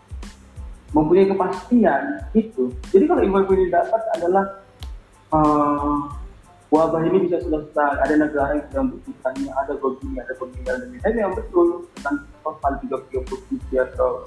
Mempunyai 0.93 1.29
kepastian 1.29 2.21
itu. 2.37 2.69
Jadi 2.93 3.05
kalau 3.09 3.25
informasi 3.25 3.53
yang 3.53 3.65
didapat 3.69 4.03
adalah 4.17 4.45
eh, 5.37 5.97
wabah 6.73 7.05
ini 7.05 7.29
bisa 7.29 7.39
selesai. 7.45 8.01
Ada 8.01 8.15
negara 8.17 8.57
yang 8.57 8.65
sedang 8.73 8.85
membuktikannya 8.89 9.51
ada 9.53 9.73
begini 9.77 10.17
ada 10.25 10.33
begini 10.41 10.67
ada 10.67 10.81
begini 10.89 11.01
dan 11.05 11.15
yang 11.21 11.33
betul 11.37 11.85
tentang 11.95 12.17
total 12.41 12.73
30 12.81 13.29
posisi 13.29 13.75
atau 13.77 14.25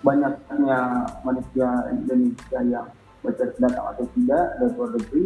banyaknya 0.00 0.78
manusia 1.22 1.68
Indonesia 1.92 2.58
yang 2.64 2.88
baca 3.22 3.44
datang 3.54 3.86
atau 3.94 4.04
tidak 4.16 4.44
dari 4.58 4.72
luar 4.74 4.90
negeri. 4.96 5.24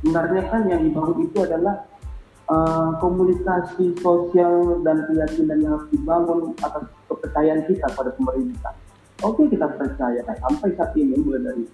Sebenarnya 0.00 0.42
kan 0.50 0.62
yang 0.66 0.82
dibangun 0.88 1.18
itu 1.28 1.38
adalah 1.44 1.76
eh, 2.48 2.90
komunikasi 3.04 3.84
sosial 4.00 4.82
dan 4.82 5.04
keyakinan 5.06 5.58
yang 5.62 5.72
harus 5.76 5.88
dibangun 5.92 6.40
atas 6.64 6.88
kepercayaan 7.06 7.62
kita 7.68 7.86
pada 7.92 8.10
pemerintah. 8.16 8.72
Oke 9.20 9.46
kita 9.52 9.68
percaya. 9.68 10.22
Sampai 10.26 10.72
saat 10.74 10.96
ini 10.96 11.14
mulai 11.20 11.44
dari 11.44 11.64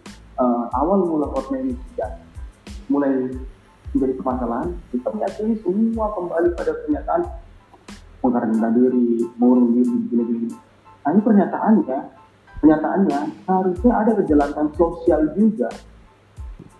eh, 0.40 0.64
awal 0.76 1.06
mula 1.06 1.30
corona 1.30 1.62
ini 1.62 1.72
sejak 1.88 2.20
mulai 2.88 3.32
menjadi 3.94 4.14
permasalahan 4.18 4.68
kita 4.90 5.08
meyakini 5.14 5.54
semua 5.62 6.06
kembali 6.18 6.48
pada 6.58 6.72
pernyataan 6.82 7.22
mengkarantina 8.24 8.68
diri, 8.72 9.08
mengurung 9.36 9.70
diri, 9.76 9.94
begini-begini. 10.08 10.48
Nah 11.04 11.10
ini 11.12 11.20
pernyataannya, 11.20 11.98
pernyataannya 12.58 13.18
harusnya 13.46 13.92
ada 13.92 14.12
kejelasan 14.18 14.66
sosial 14.74 15.20
juga. 15.36 15.68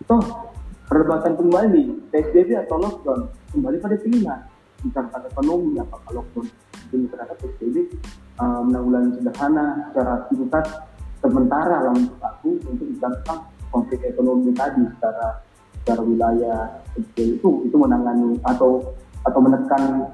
Toh 0.09 0.55
perdebatan 0.89 1.33
kembali 1.41 2.13
PSBB 2.13 2.51
atau 2.69 2.77
lockdown 2.77 3.21
kembali 3.57 3.77
pada 3.81 3.97
pilihan 3.97 4.41
misalkan 4.85 5.23
ekonomi 5.25 5.81
apakah 5.81 6.21
lockdown 6.21 6.47
ini 6.93 7.09
terhadap 7.09 7.37
PSBB 7.41 7.77
uh, 8.37 8.61
menanggulangi 8.63 9.17
sederhana 9.17 9.91
secara 9.91 10.15
singkat 10.29 10.65
sementara 11.25 11.77
lah 11.89 11.95
untuk 11.97 12.21
aku 12.21 12.61
untuk 12.69 12.85
menjangkau 12.85 13.39
konflik 13.73 14.01
ekonomi 14.05 14.53
tadi 14.53 14.85
secara 14.93 15.41
secara 15.85 16.01
wilayah 16.01 16.61
itu 16.97 17.69
itu 17.69 17.77
menangani 17.77 18.41
atau 18.49 18.97
atau 19.29 19.41
menekan 19.45 20.09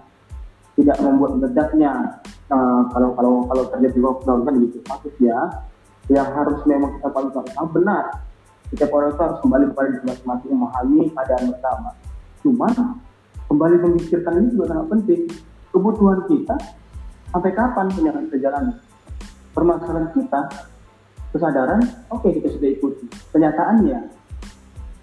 tidak 0.74 0.98
membuat 0.98 1.38
meledaknya 1.38 2.18
uh, 2.50 2.82
kalau 2.90 3.14
kalau 3.14 3.32
kalau 3.46 3.64
terjadi 3.70 3.98
lockdown 4.02 4.42
kan 4.42 4.54
gitu 4.58 4.78
maksudnya 4.90 5.36
yang 6.10 6.26
harus 6.34 6.58
memang 6.66 6.98
kita 6.98 7.08
paling 7.14 7.30
utama 7.30 7.70
benar 7.70 8.04
setiap 8.70 8.90
orang 8.94 9.10
itu 9.10 9.22
harus 9.26 9.38
kembali 9.42 9.64
kepada 9.74 9.88
diri 9.90 10.04
masing-masing 10.06 10.50
memahami 10.54 11.00
keadaan 11.10 11.44
bersama. 11.50 11.90
Cuman 12.40 12.72
kembali 13.50 13.76
memikirkan 13.82 14.32
ini 14.38 14.48
juga 14.54 14.64
sangat 14.70 14.86
penting. 14.94 15.20
Kebutuhan 15.74 16.18
kita 16.30 16.56
sampai 17.34 17.50
kapan 17.50 17.86
kita 17.90 18.36
jalani? 18.38 18.74
Permasalahan 19.50 20.14
kita, 20.14 20.40
kesadaran, 21.34 21.82
oke 22.14 22.30
kita 22.30 22.46
sudah 22.54 22.70
ikuti. 22.70 23.10
Kenyataannya, 23.34 23.98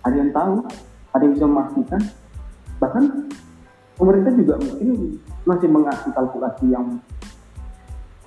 ada 0.07 0.15
yang 0.15 0.31
tahu, 0.31 0.63
ada 1.11 1.21
yang 1.27 1.33
bisa 1.35 1.45
memastikan, 1.45 2.01
bahkan 2.79 3.03
pemerintah 3.99 4.31
juga 4.39 4.53
mungkin 4.63 5.19
masih 5.43 5.67
mengasih 5.67 6.09
kalkulasi 6.15 6.65
yang 6.71 7.03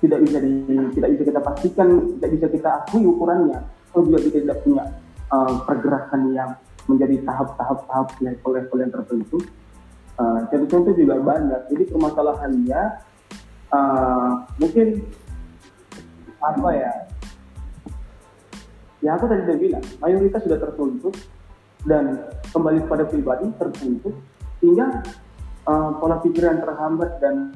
tidak 0.01 0.19
bisa 0.25 0.37
di, 0.41 0.51
tidak 0.97 1.09
bisa 1.17 1.23
kita 1.29 1.39
pastikan, 1.41 1.87
tidak 2.17 2.29
bisa 2.37 2.45
kita 2.49 2.69
akui 2.81 3.05
ukurannya. 3.05 3.59
Atau 3.91 4.07
juga 4.07 4.19
kita 4.23 4.37
tidak 4.45 4.59
punya 4.65 4.83
uh, 5.29 5.61
pergerakan 5.67 6.21
yang 6.33 6.49
menjadi 6.89 7.21
tahap-tahap 7.21 7.85
tahap 7.85 8.07
level-level 8.17 8.77
yang 8.81 8.91
tertentu. 8.91 9.37
Uh, 10.17 10.39
contoh-contoh 10.49 10.93
juga 10.97 11.15
banyak. 11.21 11.61
Jadi 11.69 11.83
permasalahannya 11.93 12.81
uh, 13.73 14.31
mungkin 14.57 15.05
apa 16.41 16.69
ya? 16.73 16.93
Ya 19.01 19.17
aku 19.17 19.25
tadi 19.25 19.49
sudah 19.49 19.57
bilang, 19.57 19.85
mayoritas 19.97 20.45
sudah 20.45 20.59
tertuntut 20.61 21.13
dan 21.87 22.29
kembali 22.51 22.85
pada 22.85 23.05
pribadi 23.09 23.49
tertuntut 23.57 24.15
sehingga 24.61 25.01
uh, 25.65 25.97
pola 25.97 26.21
pikir 26.21 26.45
yang 26.45 26.61
terhambat 26.61 27.17
dan 27.17 27.55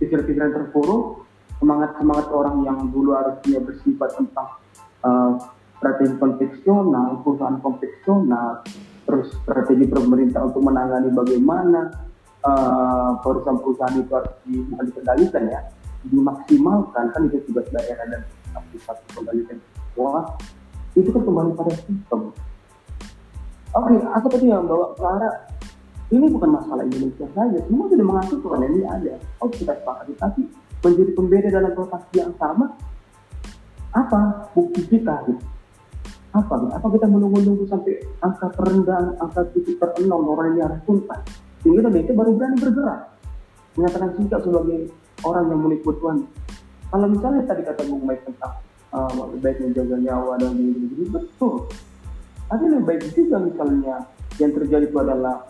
pikir-pikiran 0.00 0.54
terpuruk 0.54 1.28
semangat-semangat 1.58 2.26
orang 2.30 2.62
yang 2.64 2.78
dulu 2.88 3.18
harusnya 3.18 3.58
bersifat 3.60 4.14
tentang 4.14 4.48
uh, 5.02 5.32
strategi 5.78 6.14
konteksional, 6.18 7.22
perusahaan 7.22 7.58
konteksional, 7.62 8.66
terus 9.06 9.30
strategi 9.46 9.86
pemerintah 9.86 10.46
untuk 10.46 10.62
menangani 10.66 11.10
bagaimana 11.14 11.90
uh, 12.42 13.18
perusahaan-perusahaan 13.22 13.96
itu 13.98 14.12
harus 14.14 14.32
dikendalikan 14.90 15.44
ya, 15.50 15.60
dimaksimalkan 16.06 17.04
kan 17.14 17.20
itu 17.26 17.42
tugas 17.50 17.66
daerah 17.74 18.06
dan 18.06 18.22
pusat 18.74 18.96
kembalikan 19.14 19.56
semua 19.94 20.34
itu 20.94 21.08
kan 21.14 21.22
kembali 21.22 21.50
pada 21.54 21.72
sistem. 21.78 22.20
Oke, 23.76 23.92
okay, 23.92 24.00
aku 24.16 24.26
tadi 24.32 24.46
yang 24.48 24.64
bawa 24.64 24.96
ke 24.96 25.04
arah 25.04 25.34
ini 26.08 26.24
bukan 26.32 26.56
masalah 26.56 26.88
Indonesia 26.88 27.28
saja, 27.36 27.58
semua 27.68 27.84
sudah 27.84 28.06
mengatur 28.08 28.40
tuh 28.40 28.56
ini 28.64 28.80
ada. 28.88 29.20
Oh 29.44 29.48
kita 29.52 29.76
sepakati, 29.76 30.16
tapi 30.16 30.40
menjadi 30.80 31.12
pembeda 31.12 31.48
dalam 31.52 31.72
transaksi 31.76 32.14
yang 32.16 32.32
sama 32.40 32.72
apa 33.92 34.48
bukti 34.56 34.88
kita? 34.88 35.20
Apa? 36.32 36.54
Apa 36.80 36.86
kita 36.96 37.06
menunggu-nunggu 37.12 37.68
sampai 37.68 38.00
angka 38.24 38.52
terendah 38.56 39.20
angka 39.20 39.52
titik 39.52 39.76
terendah 39.76 40.16
orang 40.16 40.56
ini 40.56 40.60
harus 40.64 40.80
tuntas? 40.88 41.20
Sehingga 41.60 41.88
Indonesia 41.88 42.12
baru 42.16 42.30
berani 42.36 42.56
bergerak. 42.56 43.00
Menyatakan 43.76 44.10
sikap 44.16 44.40
sebagai 44.48 44.80
orang 45.28 45.44
yang 45.52 45.60
meliput 45.60 45.96
Tuhan. 46.00 46.24
Kalau 46.88 47.06
misalnya 47.08 47.44
tadi 47.44 47.62
kata 47.68 47.84
Bung 47.84 48.08
Mike 48.08 48.24
tentang 48.24 48.54
uh, 48.96 49.28
baik 49.44 49.60
menjaga 49.60 49.96
nyawa 50.00 50.40
dan 50.40 50.56
begini 50.56 51.04
betul 51.12 51.68
tapi 52.48 52.64
lebih 52.64 52.84
baik 52.88 53.02
juga 53.12 53.36
misalnya 53.44 53.96
yang 54.40 54.52
terjadi 54.56 54.84
itu 54.88 54.98
adalah 54.98 55.44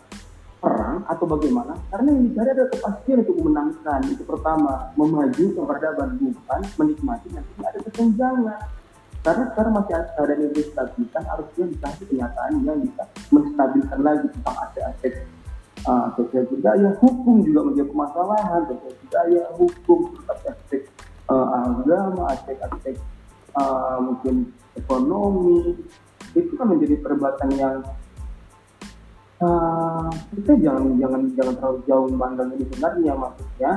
perang 0.59 1.07
atau 1.07 1.25
bagaimana 1.31 1.79
karena 1.95 2.09
yang 2.11 2.23
dicari 2.27 2.49
adalah 2.51 2.71
kepastian 2.75 3.19
untuk 3.23 3.37
memenangkan. 3.39 4.01
Itu 4.11 4.23
pertama 4.27 4.91
memaju 4.99 5.45
ke 5.55 5.61
peradaban 5.63 6.19
bukan 6.19 6.61
menikmati 6.83 7.29
nanti 7.31 7.53
ada 7.63 7.79
kesenjangan. 7.87 8.61
Karena 9.19 9.45
sekarang 9.51 9.73
masih 9.75 9.95
ada 9.99 10.35
yang 10.35 10.53
distabilitas 10.55 11.25
harusnya 11.27 11.65
dikasih 11.75 12.05
kenyataan 12.07 12.53
yang 12.63 12.79
bisa 12.83 13.03
menstabilkan 13.35 14.01
lagi 14.03 14.27
tentang 14.31 14.57
aspek-aspek 14.63 15.13
uh, 15.87 16.07
sosial 16.15 16.45
budaya 16.49 16.91
hukum 17.03 17.43
juga 17.43 17.61
menjadi 17.67 17.87
permasalahan 17.93 18.61
sosial 18.71 18.95
budaya 19.05 19.43
hukum 19.59 19.99
aspek-aspek 20.23 20.83
uh, 21.29 21.47
agama 21.77 22.23
aspek-aspek 22.35 22.97
uh, 23.59 23.99
mungkin 24.01 24.55
ekonomi 24.79 25.77
itu 26.45 26.53
kan 26.55 26.67
menjadi 26.71 26.95
perdebatan 27.03 27.49
yang 27.59 27.77
uh, 29.43 30.11
kita 30.35 30.53
jangan 30.63 30.95
jangan 30.99 31.21
jangan 31.35 31.55
terlalu 31.59 31.79
jauh 31.87 32.07
memandang 32.11 32.49
ini 32.55 32.65
sebenarnya 32.71 33.13
maksudnya. 33.19 33.73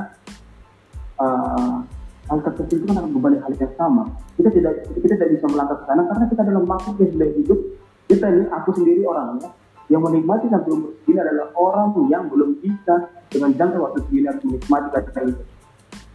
Uh, 1.20 1.84
angka 2.30 2.54
kecil 2.54 2.80
itu 2.80 2.86
kan 2.88 3.02
akan 3.02 3.12
kembali 3.12 3.36
hal 3.42 3.52
yang 3.58 3.74
sama. 3.74 4.04
Kita 4.38 4.48
tidak 4.54 4.88
kita 4.94 5.14
tidak 5.18 5.30
bisa 5.36 5.46
melangkah 5.50 5.76
ke 5.82 5.84
sana 5.90 6.02
karena 6.06 6.24
kita 6.30 6.42
dalam 6.46 6.64
makhluk 6.64 6.96
yang 7.02 7.10
sudah 7.12 7.30
hidup. 7.34 7.60
Kita 8.08 8.26
ini 8.30 8.44
aku 8.50 8.70
sendiri 8.76 9.02
orangnya 9.04 9.50
yang 9.90 10.02
menikmati 10.02 10.46
sampai 10.48 10.70
umur 10.72 10.90
segini 11.02 11.20
adalah 11.20 11.52
orang 11.58 11.92
yang 12.08 12.24
belum 12.30 12.56
bisa 12.64 13.12
dengan 13.28 13.50
jangka 13.52 13.76
waktu 13.76 13.98
segini 14.08 14.26
harus 14.30 14.42
menikmati 14.46 14.88
kata 14.88 15.20
itu 15.28 15.42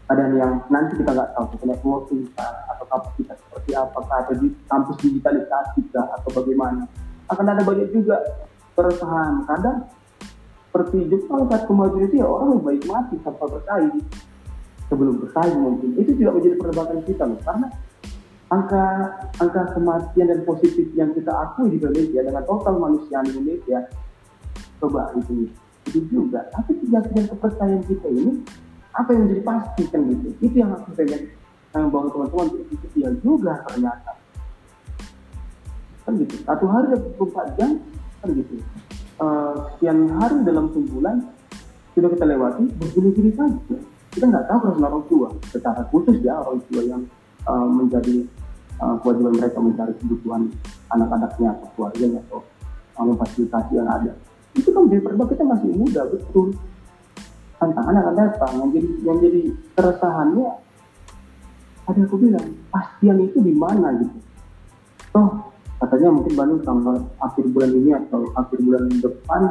ada 0.07 0.23
yang 0.31 0.63
nanti 0.71 1.03
kita 1.03 1.11
nggak 1.11 1.35
tahu 1.35 1.45
kita 1.55 1.63
networking 1.67 2.23
atau 2.39 2.85
kapasitas 2.87 3.37
seperti 3.43 3.71
apa 3.75 3.99
atau 3.99 4.33
di 4.39 4.47
kampus 4.71 4.97
digitalisasi 5.03 5.81
atau 5.91 6.29
bagaimana. 6.31 6.87
Akan 7.27 7.43
ada 7.43 7.59
banyak 7.59 7.91
juga 7.91 8.23
keresahan. 8.79 9.43
Kadang 9.43 9.83
seperti 10.71 11.11
Jepang 11.11 11.51
saat 11.51 11.67
kemajuan 11.67 12.07
itu 12.07 12.23
ya 12.23 12.27
orang 12.27 12.55
lebih 12.55 12.63
baik 12.71 12.83
mati 12.87 13.15
tanpa 13.19 13.51
bersaing. 13.51 13.99
Sebelum 14.87 15.19
bersaing 15.19 15.59
mungkin. 15.59 15.89
Itu 15.99 16.15
juga 16.15 16.39
menjadi 16.39 16.55
perdebatan 16.55 16.99
kita 17.03 17.23
loh 17.27 17.39
karena 17.43 17.67
angka 18.47 18.83
angka 19.43 19.75
kematian 19.75 20.31
dan 20.31 20.39
positif 20.47 20.87
yang 20.95 21.11
kita 21.11 21.35
akui 21.35 21.75
di 21.75 21.83
Indonesia 21.83 22.23
dengan 22.23 22.43
total 22.47 22.79
manusia 22.79 23.19
di 23.27 23.35
Indonesia 23.35 23.91
coba 24.79 25.11
itu 25.19 25.51
itu 25.91 25.99
juga. 26.07 26.47
Tapi 26.55 26.79
keyakinan 26.79 27.27
kepercayaan 27.27 27.83
kita 27.83 28.07
ini 28.07 28.39
apa 28.97 29.09
yang 29.13 29.29
menjadi 29.29 29.43
pasti 29.45 29.83
kan 29.93 30.01
gitu? 30.09 30.27
Itu 30.41 30.55
yang 30.57 30.73
aku 30.73 30.89
pengen 30.97 31.29
yang 31.77 31.93
bawa 31.93 32.09
teman-teman 32.09 32.47
itu 32.73 32.87
ya 32.97 33.09
juga 33.21 33.61
ternyata. 33.69 34.11
Kan 36.09 36.13
gitu. 36.17 36.35
Satu 36.41 36.65
hari 36.65 36.97
24 36.97 37.57
jam 37.61 37.71
kan 38.25 38.29
gitu. 38.33 38.53
Uh, 39.17 39.53
sekian 39.77 40.09
hari 40.17 40.41
dalam 40.45 40.69
sebulan 40.73 41.15
sudah 41.93 42.09
kita 42.13 42.25
lewati 42.25 42.63
begini-gini 42.81 43.31
saja. 43.37 43.77
Kita 44.13 44.25
nggak 44.25 44.45
tahu 44.49 44.57
perasaan 44.65 44.85
orang 44.89 45.05
tua 45.05 45.29
secara 45.53 45.81
khusus 45.93 46.17
ya 46.25 46.41
orang 46.41 46.61
tua 46.69 46.81
yang 46.81 47.01
uh, 47.45 47.69
menjadi 47.69 48.25
uh, 48.81 48.97
kewajiban 49.05 49.33
mereka 49.37 49.57
mencari 49.61 49.93
kebutuhan 50.01 50.49
anak-anaknya 50.89 51.53
atau 51.53 51.67
keluarganya 51.77 52.19
atau 52.29 52.41
memfasilitasi 52.97 53.77
yang 53.77 53.85
ada. 53.85 54.13
Itu 54.57 54.73
kan 54.73 54.89
perbah 54.89 55.29
kita 55.29 55.45
masih 55.45 55.69
muda 55.69 56.01
betul 56.09 56.57
tantangan 57.57 57.95
akan 58.01 58.15
datang. 58.15 58.51
Yang 58.61 58.69
jadi 58.73 58.89
yang 59.05 59.17
jadi 59.21 59.41
keresahannya 59.77 60.47
ada 61.87 62.01
aku 62.03 62.15
bilang 62.19 62.47
pastian 62.73 63.17
itu 63.23 63.37
di 63.41 63.53
mana 63.55 63.95
gitu? 64.01 64.17
Toh 65.13 65.29
katanya 65.77 66.09
mungkin 66.09 66.33
Bandung 66.33 66.61
tanggal 66.65 66.95
akhir 67.21 67.45
bulan 67.53 67.71
ini 67.77 67.91
atau 67.93 68.25
akhir 68.33 68.57
bulan 68.65 68.89
depan 68.97 69.41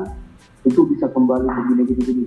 itu 0.66 0.80
bisa 0.90 1.06
kembali 1.06 1.46
begini 1.46 1.82
gini 1.86 2.02
gini 2.02 2.24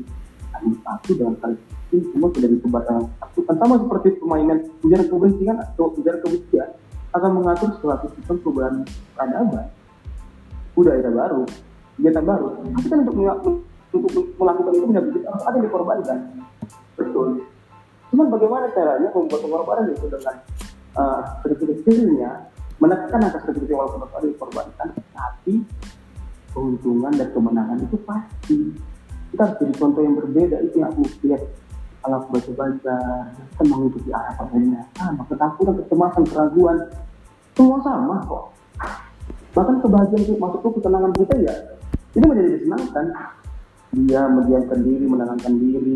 kali 0.55 0.71
satu 0.87 1.11
dengan 1.19 1.35
kali 1.43 1.55
ini 1.91 2.03
semua 2.15 2.29
sudah 2.31 2.49
disebarkan 2.49 2.95
satu. 3.19 3.39
Kan 3.43 3.55
sama 3.59 3.75
seperti 3.81 4.07
permainan 4.17 4.59
ujar 4.87 5.01
kebencian 5.03 5.55
atau 5.59 5.91
ujar 5.99 6.15
kebencian 6.23 6.69
akan 7.11 7.31
mengatur 7.41 7.69
suatu 7.81 8.07
sistem 8.17 8.37
perubahan 8.41 8.85
peradaban. 9.17 9.67
Era 10.79 11.11
baru 11.11 11.43
kegiatan 11.99 12.23
baru. 12.23 12.47
Tapi 12.63 12.87
kan 12.87 12.99
untuk, 13.03 13.55
untuk 13.89 14.37
melakukan 14.37 14.73
itu 14.77 14.85
menyebut 14.85 15.21
harus 15.25 15.43
ada 15.45 15.55
yang 15.57 15.65
dikorbankan. 15.65 16.17
Betul. 16.93 17.27
Cuman 18.13 18.27
bagaimana 18.33 18.65
caranya 18.73 19.09
membuat 19.13 19.41
pengorbanan 19.45 19.85
itu 19.93 20.05
dengan 20.09 20.35
uh, 20.97 21.21
kecil-kecilnya 21.45 22.31
menekan 22.79 23.21
angka 23.21 23.39
seperti 23.43 23.73
walaupun 23.75 24.07
ada 24.07 24.27
dikorbankan 24.29 24.87
tapi 25.13 25.53
keuntungan 26.53 27.13
dan 27.17 27.29
kemenangan 27.33 27.77
itu 27.81 27.97
pasti. 28.05 28.59
Kita 29.29 29.45
harus 29.45 29.57
jadi 29.61 29.73
contoh 29.77 30.01
yang 30.01 30.15
berbeda 30.17 30.57
itu 30.65 30.75
yang 30.81 30.89
aku 30.89 31.05
lihat. 31.25 31.43
Aku 31.99 32.31
baca-baca 32.31 32.95
kita 33.29 33.63
mengikuti 33.67 34.09
arah 34.09 34.33
partainya 34.39 34.81
sama 34.97 35.21
ketakutan 35.29 35.75
kecemasan 35.83 36.23
keraguan 36.31 36.77
semua 37.53 37.77
sama 37.85 38.15
kok. 38.23 38.55
Bahkan 39.53 39.75
kebahagiaan 39.83 40.23
itu 40.23 40.33
masuk 40.39 40.79
ketenangan 40.79 41.11
kita 41.13 41.35
ya 41.43 41.53
ini 42.17 42.25
menjadi 42.25 42.49
disenangkan 42.57 43.05
dia 43.93 44.21
mendiamkan 44.29 44.79
diri 44.85 45.05
menenangkan 45.05 45.53
diri. 45.57 45.95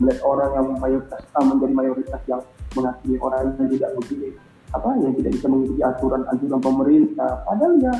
Melihat 0.00 0.20
orang 0.24 0.50
yang 0.56 0.66
mayoritas 0.80 1.20
menjadi 1.36 1.74
mayoritas 1.76 2.20
yang 2.24 2.40
mengakui 2.72 3.16
orang 3.20 3.52
yang 3.52 3.68
tidak 3.68 3.90
begini 4.00 4.30
apa 4.70 4.88
yang 5.02 5.12
tidak 5.18 5.32
bisa 5.34 5.46
mengikuti 5.50 5.82
aturan 5.82 6.22
aturan 6.30 6.60
pemerintah. 6.62 7.32
Padahal 7.42 7.74
ya 7.82 7.94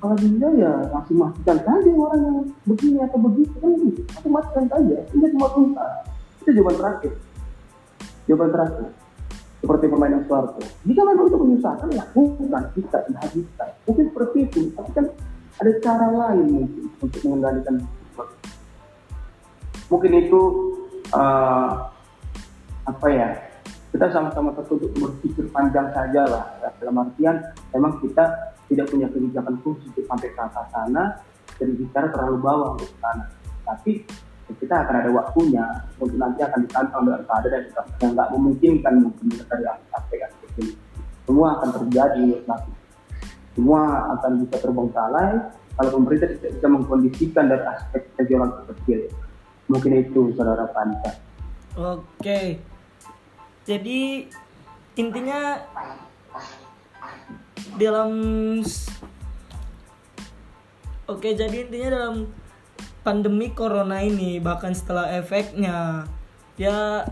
kalau 0.00 0.16
dia 0.20 0.48
ya 0.60 0.72
masih 0.92 1.14
matikan 1.16 1.58
saja 1.64 1.90
orang 1.96 2.20
yang 2.20 2.38
begini 2.68 2.98
atau 3.00 3.18
begitu. 3.24 3.54
Kan 3.56 3.72
gitu 3.80 4.00
masih 4.12 4.30
matikan 4.30 4.64
saja. 4.68 4.96
Ini 5.16 5.26
semua 5.32 5.48
tuntas 5.56 5.92
itu 6.44 6.50
jawaban 6.60 6.76
terakhir. 6.76 7.12
Jawaban 8.28 8.50
terakhir. 8.52 8.88
Seperti 9.64 9.84
permainan 9.88 10.22
suarco 10.28 10.60
jika 10.84 11.00
memang 11.08 11.24
untuk 11.32 11.40
menyusahkan 11.40 11.88
lakukan. 11.96 12.62
Kita 12.76 12.98
dihabiskan 13.08 13.68
mungkin 13.88 14.04
seperti 14.12 14.38
itu. 14.44 14.60
Tapi 14.76 14.90
kan 14.92 15.06
ada 15.54 15.72
cara 15.80 16.06
lain 16.12 16.46
mungkin 16.52 16.84
untuk 17.00 17.20
mengendalikan 17.24 17.80
mungkin 19.88 20.12
itu 20.16 20.40
uh, 21.12 21.88
apa 22.84 23.06
ya 23.08 23.28
kita 23.94 24.10
sama-sama 24.10 24.50
tertutup 24.58 24.90
berpikir 24.98 25.46
panjang 25.54 25.86
saja 25.94 26.26
lah 26.26 26.44
dalam 26.82 27.06
artian 27.06 27.38
memang 27.70 28.02
kita 28.02 28.54
tidak 28.66 28.90
punya 28.90 29.06
kebijakan 29.06 29.54
khusus 29.62 29.92
sampai 29.94 30.28
ke 30.34 30.40
atas 30.40 30.66
sana 30.74 31.22
dan 31.60 31.68
bicara 31.78 32.10
terlalu 32.10 32.42
bawah 32.42 32.74
untuk 32.74 32.90
sana. 32.98 33.30
Tapi 33.62 34.02
ya 34.50 34.52
kita 34.58 34.74
akan 34.84 34.94
ada 34.98 35.10
waktunya 35.14 35.64
untuk 35.96 36.18
nanti 36.18 36.42
akan 36.42 36.58
ditantang 36.66 37.02
dengan 37.06 37.22
keadaan 37.22 37.64
yang 38.02 38.10
nggak 38.12 38.28
memungkinkan 38.34 38.94
mungkin 38.98 39.26
dari 39.30 39.64
aspek-aspek 39.70 40.50
ini. 40.60 40.74
Semua 41.24 41.56
akan 41.56 41.68
terjadi 41.80 42.26
nanti 42.44 42.72
semua 43.54 44.10
akan 44.18 44.42
bisa 44.44 44.56
terbengkalai 44.58 45.30
kalau 45.78 45.90
pemerintah 46.02 46.28
tidak 46.34 46.58
bisa 46.58 46.66
mengkondisikan 46.66 47.44
dari 47.46 47.62
aspek 47.70 48.02
regional 48.18 48.50
terkecil 48.66 49.06
mungkin 49.68 50.04
itu 50.04 50.32
saudara 50.36 50.68
Panca 50.70 51.24
Oke. 51.74 52.62
Jadi 53.66 54.30
intinya 54.94 55.58
dalam 57.74 58.10
Oke, 61.04 61.36
jadi 61.36 61.68
intinya 61.68 61.88
dalam 61.92 62.32
pandemi 63.04 63.52
corona 63.52 64.00
ini 64.00 64.40
bahkan 64.40 64.72
setelah 64.72 65.12
efeknya 65.12 66.08
ya 66.56 67.04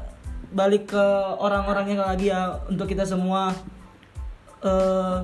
balik 0.48 0.94
ke 0.94 1.06
orang-orangnya 1.36 2.08
lagi 2.08 2.32
ya 2.32 2.64
untuk 2.72 2.88
kita 2.88 3.04
semua 3.04 3.52
eh 4.64 5.16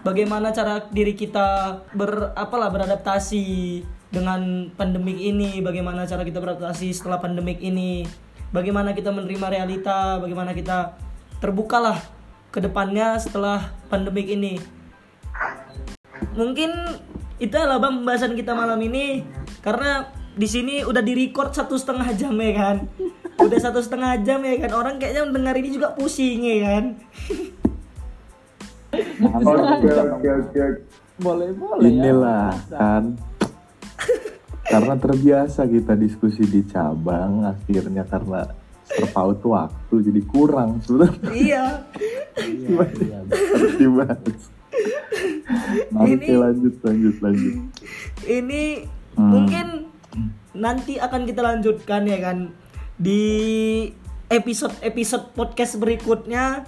bagaimana 0.00 0.54
cara 0.56 0.88
diri 0.88 1.12
kita 1.12 1.76
ber 1.92 2.32
apalah 2.32 2.72
beradaptasi 2.72 3.84
dengan 4.08 4.72
pandemik 4.72 5.20
ini, 5.20 5.60
bagaimana 5.60 6.08
cara 6.08 6.24
kita 6.24 6.40
beradaptasi 6.40 6.92
setelah 6.96 7.20
pandemik 7.20 7.60
ini, 7.60 8.08
bagaimana 8.52 8.96
kita 8.96 9.12
menerima 9.12 9.46
realita, 9.52 10.16
bagaimana 10.16 10.56
kita 10.56 10.96
terbukalah 11.38 12.00
ke 12.48 12.64
depannya 12.64 13.20
setelah 13.20 13.72
pandemik 13.92 14.26
ini. 14.26 14.56
Mungkin 16.34 16.70
itu 17.38 17.54
adalah 17.54 17.78
bang 17.78 18.02
pembahasan 18.02 18.34
kita 18.34 18.50
malam 18.50 18.82
ini 18.82 19.22
karena 19.62 20.10
di 20.34 20.46
sini 20.46 20.82
udah 20.82 21.02
di 21.02 21.14
record 21.14 21.54
satu 21.54 21.78
setengah 21.78 22.10
jam 22.18 22.34
ya 22.34 22.52
kan 22.54 22.76
udah 23.38 23.58
satu 23.58 23.78
setengah 23.78 24.18
jam 24.26 24.42
ya 24.42 24.58
kan 24.58 24.74
orang 24.74 24.98
kayaknya 24.98 25.22
mendengar 25.30 25.54
ini 25.54 25.70
juga 25.70 25.94
pusing 25.94 26.42
ya 26.42 26.56
kan 26.66 26.84
oke 29.22 29.90
oke 29.90 30.28
oke 30.30 30.64
boleh 31.18 31.50
boleh 31.54 31.90
ya. 31.90 31.90
Inilah 31.90 32.50
kan 32.70 33.18
karena 34.68 34.94
terbiasa 34.94 35.64
kita 35.64 35.92
diskusi 35.94 36.44
di 36.44 36.60
cabang 36.64 37.44
akhirnya 37.44 38.04
karena 38.04 38.44
terpaut 38.86 39.40
waktu 39.42 39.94
jadi 40.00 40.22
kurang 40.24 40.80
sebenarnya 40.80 41.30
iya 41.30 41.64
dibahas. 43.76 44.20
Oke 45.90 46.14
Ini- 46.14 46.36
lanjut 46.36 46.74
lanjut 46.80 47.16
lanjut. 47.18 47.54
ini 48.24 48.84
Hmm. 49.18 49.28
mungkin 49.28 49.66
nanti 50.54 50.96
akan 50.96 51.26
kita 51.26 51.42
lanjutkan 51.42 52.06
ya 52.06 52.18
kan 52.22 52.38
di 52.94 53.22
episode-episode 54.28 55.32
podcast 55.32 55.76
berikutnya 55.76 56.62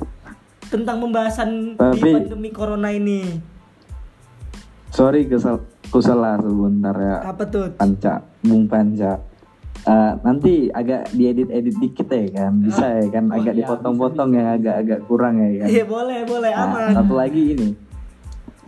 tentang 0.66 0.98
pembahasan 0.98 1.74
di 1.74 1.78
Tapi- 1.78 2.12
pandemi 2.12 2.50
corona 2.50 2.90
ini. 2.90 3.38
sorry 4.90 5.24
kesal 5.24 5.62
kusela 5.90 6.38
sebentar 6.38 6.94
ya. 6.96 7.16
Apa 7.26 7.44
tuh? 7.50 7.74
Panca 7.74 8.22
Bung 8.46 8.70
Panca. 8.70 9.18
Eh, 9.80 10.12
nanti 10.22 10.68
agak 10.68 11.08
diedit-edit 11.16 11.76
dikit 11.80 12.08
ya 12.12 12.26
kan? 12.36 12.52
Bisa 12.60 13.00
ya 13.00 13.06
kan? 13.08 13.24
Agak 13.32 13.56
iya, 13.56 13.64
dipotong-potong 13.64 14.30
yang 14.36 14.48
agak-agak 14.60 15.00
kurang 15.08 15.40
ya 15.40 15.64
kan? 15.64 15.68
Iya 15.72 15.84
boleh 15.88 16.20
boleh 16.28 16.52
Nah, 16.52 16.64
aman. 16.68 16.90
satu 16.94 17.14
lagi 17.16 17.42
ini. 17.56 17.68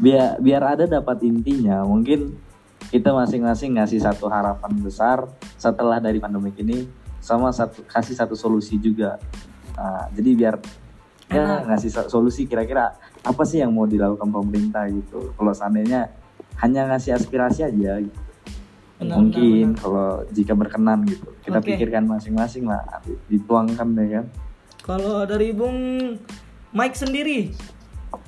Biar 0.01 0.40
biar 0.40 0.62
ada 0.65 0.85
dapat 0.89 1.20
intinya 1.23 1.85
mungkin 1.85 2.35
kita 2.89 3.12
masing-masing 3.12 3.77
ngasih 3.77 4.01
satu 4.03 4.27
harapan 4.27 4.73
besar 4.81 5.28
setelah 5.61 6.01
dari 6.01 6.19
pandemi 6.19 6.51
ini 6.59 6.89
sama 7.23 7.53
satu 7.53 7.85
kasih 7.85 8.16
satu 8.16 8.32
solusi 8.32 8.81
juga. 8.81 9.20
Nah, 9.77 10.09
jadi 10.16 10.31
biar 10.32 10.55
ya 11.28 11.61
ngasih 11.69 12.09
solusi 12.09 12.49
kira-kira 12.49 12.97
apa 13.20 13.43
sih 13.44 13.61
yang 13.61 13.70
mau 13.77 13.85
dilakukan 13.85 14.32
pemerintah 14.32 14.89
gitu? 14.89 15.36
Kalau 15.36 15.53
seandainya 15.53 16.09
hanya 16.62 16.86
ngasih 16.86 17.12
aspirasi 17.12 17.66
aja 17.66 17.98
gitu. 17.98 18.20
Benar, 19.02 19.18
mungkin 19.18 19.74
benar, 19.74 19.82
kalau 19.82 20.09
jika 20.30 20.52
berkenan 20.55 21.02
gitu 21.05 21.26
kita 21.43 21.59
Oke. 21.59 21.74
pikirkan 21.74 22.06
masing-masing 22.06 22.70
lah 22.70 22.86
dituangkan 23.26 23.98
ya 23.98 24.22
kan 24.22 24.26
Kalau 24.82 25.26
dari 25.26 25.51
Bung 25.51 25.78
Mike 26.70 26.94
sendiri 26.94 27.51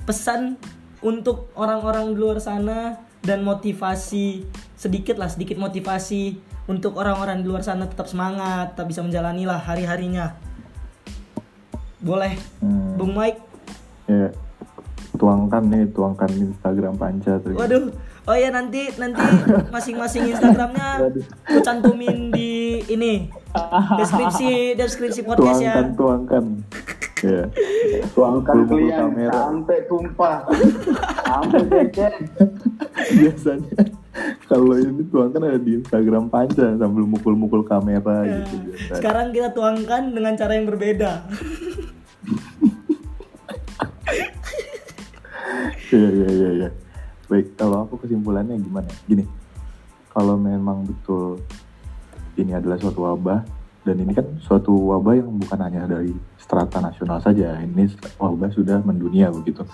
pesan 0.03 0.59
untuk 0.99 1.47
orang-orang 1.55 2.11
di 2.11 2.17
luar 2.19 2.39
sana 2.39 2.99
dan 3.23 3.41
motivasi 3.41 4.43
sedikit 4.75 5.15
lah 5.15 5.31
sedikit 5.31 5.55
motivasi 5.55 6.35
untuk 6.67 6.97
orang-orang 6.97 7.39
di 7.39 7.47
luar 7.47 7.61
sana 7.61 7.85
tetap 7.85 8.09
semangat, 8.09 8.73
tetap 8.73 8.89
bisa 8.89 8.99
menjalani 8.99 9.45
lah 9.45 9.61
hari-harinya. 9.61 10.33
Boleh, 12.01 12.33
Hmm, 12.59 12.97
Bung 12.97 13.13
Mike. 13.13 13.39
ya 14.05 14.29
tuangkan 15.15 15.63
nih 15.65 15.89
tuangkan 15.89 16.29
di 16.29 16.51
Instagram 16.51 16.93
Panca 16.99 17.39
terus. 17.41 17.57
Waduh, 17.57 17.89
oh 18.25 18.35
ya 18.35 18.49
nanti 18.49 18.89
nanti 18.97 19.21
masing-masing 19.69 20.33
Instagramnya 20.33 21.13
aku 21.45 21.59
cantumin 21.61 22.33
di 22.33 22.81
ini 22.89 23.29
deskripsi 23.97 24.73
deskripsi 24.75 25.21
podcast 25.25 25.61
ya. 25.61 25.73
Tuangkan 25.73 25.87
tuangkan. 25.95 26.45
Ya. 27.25 27.47
tuangkan 28.13 28.67
klien 28.69 28.91
kamera. 28.91 29.33
sampai 29.33 29.77
tumpah 29.87 30.45
sampai 31.25 31.63
cecet 31.73 32.13
Biasanya 33.15 33.73
kalau 34.45 34.75
ini 34.77 35.01
tuangkan 35.09 35.41
ada 35.41 35.59
di 35.59 35.79
Instagram 35.79 36.29
Panca 36.29 36.75
sambil 36.75 37.07
mukul-mukul 37.07 37.65
kamera 37.65 38.23
Ya, 38.27 38.43
gitu 38.43 38.55
biasa. 38.67 38.93
Sekarang 38.99 39.27
kita 39.31 39.49
tuangkan 39.55 40.11
dengan 40.11 40.33
cara 40.37 40.53
yang 40.59 40.67
berbeda. 40.69 41.11
Iya 45.95 46.09
iya 46.11 46.29
iya 46.29 46.49
iya. 46.51 46.69
Baik, 47.25 47.57
kalau 47.57 47.89
aku 47.89 48.05
kesimpulannya 48.05 48.53
gimana? 48.61 48.89
Gini, 49.09 49.25
kalau 50.13 50.37
memang 50.37 50.85
betul 50.85 51.41
ini 52.37 52.53
adalah 52.53 52.77
suatu 52.77 53.01
wabah 53.01 53.41
dan 53.81 53.95
ini 53.97 54.13
kan 54.13 54.25
suatu 54.41 54.73
wabah 54.93 55.17
yang 55.17 55.29
bukan 55.33 55.59
hanya 55.61 55.89
dari 55.89 56.13
strata 56.37 56.77
nasional 56.81 57.17
saja, 57.21 57.57
ini 57.61 57.89
wabah 58.21 58.49
sudah 58.53 58.81
mendunia 58.85 59.33
begitu. 59.33 59.65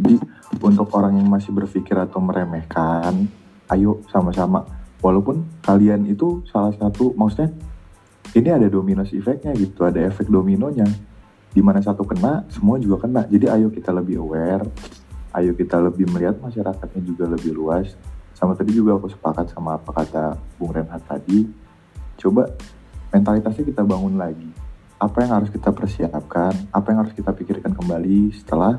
Jadi 0.00 0.16
untuk 0.64 0.88
orang 0.96 1.20
yang 1.20 1.28
masih 1.28 1.52
berpikir 1.52 1.92
atau 1.96 2.24
meremehkan, 2.24 3.28
ayo 3.68 4.00
sama-sama. 4.08 4.64
Walaupun 5.04 5.44
kalian 5.60 6.08
itu 6.08 6.40
salah 6.48 6.72
satu, 6.72 7.12
maksudnya 7.12 7.52
ini 8.32 8.48
ada 8.48 8.66
dominos 8.72 9.12
efeknya 9.12 9.52
gitu, 9.52 9.84
ada 9.84 10.00
efek 10.00 10.32
dominonya. 10.32 10.88
Di 11.54 11.60
mana 11.62 11.78
satu 11.78 12.02
kena, 12.02 12.48
semua 12.50 12.80
juga 12.80 13.06
kena. 13.06 13.28
Jadi 13.28 13.46
ayo 13.46 13.68
kita 13.70 13.94
lebih 13.94 14.18
aware, 14.18 14.66
ayo 15.34 15.50
kita 15.58 15.82
lebih 15.82 16.06
melihat 16.14 16.38
masyarakatnya 16.38 17.02
juga 17.02 17.26
lebih 17.26 17.50
luas. 17.50 17.90
Sama 18.34 18.54
tadi 18.54 18.74
juga 18.74 18.98
aku 18.98 19.10
sepakat 19.10 19.50
sama 19.50 19.78
apa 19.78 19.90
kata 19.90 20.38
Bung 20.58 20.70
Renhat 20.70 21.02
tadi. 21.06 21.46
Coba 22.18 22.50
mentalitasnya 23.10 23.66
kita 23.66 23.82
bangun 23.82 24.14
lagi. 24.14 24.50
Apa 24.98 25.26
yang 25.26 25.42
harus 25.42 25.50
kita 25.50 25.74
persiapkan, 25.74 26.54
apa 26.70 26.86
yang 26.90 26.98
harus 27.02 27.14
kita 27.14 27.34
pikirkan 27.34 27.74
kembali 27.74 28.30
setelah 28.30 28.78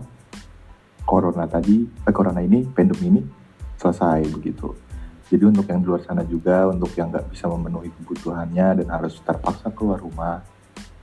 corona 1.03 1.45
tadi, 1.45 1.85
eh, 1.85 2.13
corona 2.15 2.39
ini, 2.39 2.63
pandemi 2.65 3.11
ini 3.11 3.21
selesai 3.75 4.23
begitu. 4.31 4.71
Jadi 5.27 5.43
untuk 5.43 5.67
yang 5.67 5.83
di 5.83 5.87
luar 5.91 6.01
sana 6.07 6.23
juga, 6.23 6.71
untuk 6.71 6.95
yang 6.95 7.11
nggak 7.11 7.27
bisa 7.35 7.51
memenuhi 7.51 7.91
kebutuhannya 7.99 8.81
dan 8.81 8.87
harus 8.89 9.19
terpaksa 9.21 9.73
keluar 9.75 9.99
rumah, 9.99 10.39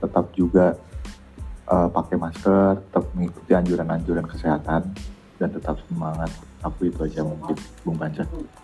tetap 0.01 0.33
juga 0.33 0.73
eh, 1.63 1.89
pakai 1.93 2.17
masker, 2.19 2.89
tetap 2.89 3.03
mengikuti 3.15 3.51
anjuran-anjuran 3.53 4.25
kesehatan 4.27 5.12
dan 5.37 5.49
tetap 5.53 5.79
semangat. 5.89 6.29
Aku 6.63 6.87
itu 6.87 6.99
aja 7.03 7.21
mungkin 7.25 7.55
Bung 7.83 7.97
Panca. 7.99 8.23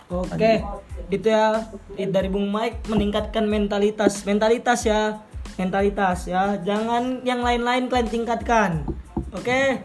Oke, 0.10 0.64
itu 1.12 1.28
ya 1.28 1.68
dari 2.10 2.30
Bung 2.32 2.50
Mike 2.50 2.88
meningkatkan 2.88 3.46
mentalitas, 3.46 4.24
mentalitas 4.24 4.88
ya, 4.88 5.22
mentalitas 5.60 6.26
ya. 6.26 6.58
Jangan 6.64 7.22
yang 7.28 7.44
lain-lain 7.44 7.92
kalian 7.92 8.10
tingkatkan. 8.10 8.88
Oke. 9.36 9.84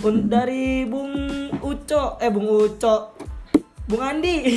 Un- 0.00 0.32
dari 0.32 0.88
Bung 0.88 1.12
Uco, 1.60 2.16
eh 2.16 2.32
Bung 2.32 2.48
Uco, 2.48 3.12
Bung 3.84 4.02
Andi. 4.02 4.36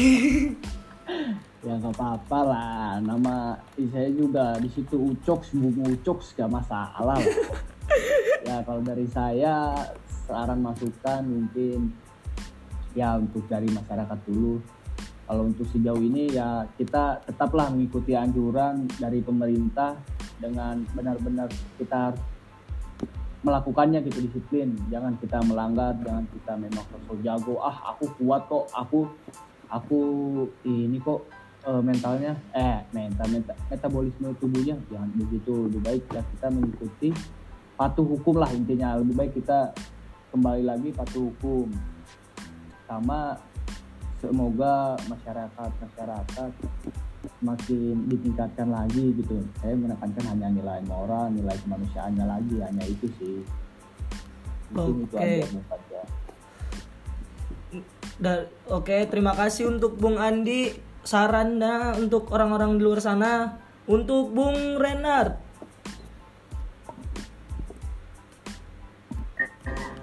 ya 1.63 1.79
nggak 1.79 1.95
apa-apa 1.95 2.39
lah 2.43 2.99
nama 2.99 3.55
saya 3.79 4.11
juga 4.11 4.59
di 4.59 4.67
situ 4.67 4.99
ucok 4.99 5.47
bung 5.55 5.95
ucok 5.95 6.19
gak 6.35 6.51
masalah 6.51 6.99
lah 6.99 7.19
ya 8.47 8.59
kalau 8.67 8.83
dari 8.83 9.07
saya 9.07 9.71
saran 10.23 10.59
masukan 10.63 11.21
mungkin 11.23 11.91
ya 12.93 13.17
untuk 13.17 13.45
dari 13.49 13.67
masyarakat 13.69 14.19
dulu. 14.29 14.61
Kalau 15.23 15.43
untuk 15.47 15.65
sejauh 15.71 16.03
ini 16.03 16.35
ya 16.35 16.67
kita 16.75 17.23
tetaplah 17.23 17.71
mengikuti 17.71 18.13
anjuran 18.13 18.85
dari 18.99 19.23
pemerintah 19.23 19.95
dengan 20.37 20.83
benar-benar 20.91 21.47
kita 21.79 22.11
melakukannya 23.43 24.03
gitu 24.07 24.23
disiplin. 24.23 24.75
Jangan 24.91 25.19
kita 25.19 25.39
melanggar 25.47 25.95
jangan 26.03 26.25
kita 26.31 26.53
memang 26.59 26.85
sosok 26.91 27.19
jago. 27.23 27.55
Ah 27.63 27.95
aku 27.95 28.07
kuat 28.19 28.47
kok 28.47 28.67
aku 28.75 29.07
aku 29.71 29.99
ini 30.67 30.99
kok 30.99 31.23
eh, 31.67 31.81
mentalnya 31.83 32.35
eh 32.55 32.83
mental, 32.91 33.27
meta- 33.31 33.59
metabolisme 33.71 34.27
tubuhnya. 34.39 34.75
Jangan 34.91 35.09
begitu 35.15 35.71
lebih 35.71 35.81
baik 35.83 36.03
ya 36.11 36.21
kita 36.35 36.47
mengikuti 36.51 37.09
patuh 37.79 38.05
hukum 38.05 38.43
lah 38.43 38.51
intinya. 38.51 38.99
Lebih 38.99 39.15
baik 39.15 39.31
kita 39.39 39.71
kembali 40.33 40.63
lagi 40.65 40.89
patuh 40.97 41.29
hukum 41.29 41.69
sama 42.89 43.37
semoga 44.17 44.97
masyarakat 45.05 45.71
masyarakat 45.77 46.51
semakin 47.39 47.95
ditingkatkan 48.09 48.67
lagi 48.73 49.13
gitu 49.13 49.45
saya 49.61 49.77
menekankan 49.77 50.25
hanya 50.33 50.49
nilai 50.49 50.81
moral 50.89 51.29
nilai 51.29 51.53
kemanusiaannya 51.61 52.25
lagi 52.25 52.55
hanya 52.65 52.83
itu 52.89 53.07
sih 53.21 53.45
mungkin 54.73 55.05
itu 55.05 55.15
Oke. 55.15 55.21
aja 55.21 55.61
Fajar. 55.69 56.05
Da- 58.21 58.49
Oke, 58.69 58.97
terima 59.09 59.33
kasih 59.37 59.69
untuk 59.69 59.97
Bung 59.97 60.17
Andi 60.17 60.73
sarannya 61.05 61.97
untuk 61.97 62.29
orang-orang 62.33 62.77
di 62.77 62.81
luar 62.85 63.01
sana. 63.01 63.61
Untuk 63.83 64.31
Bung 64.31 64.79
Renard, 64.79 65.35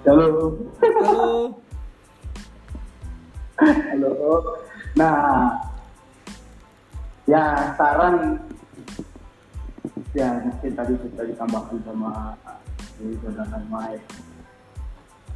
Halo. 0.01 0.57
halo. 0.81 1.29
Halo. 3.61 4.09
Nah, 4.97 5.61
ya 7.29 7.69
saran 7.77 8.41
ya 10.17 10.41
mungkin 10.41 10.73
tadi 10.73 10.93
sudah 11.05 11.23
ditambahkan 11.29 11.77
sama 11.85 12.33
saudara 12.97 13.61
Mike 13.69 14.05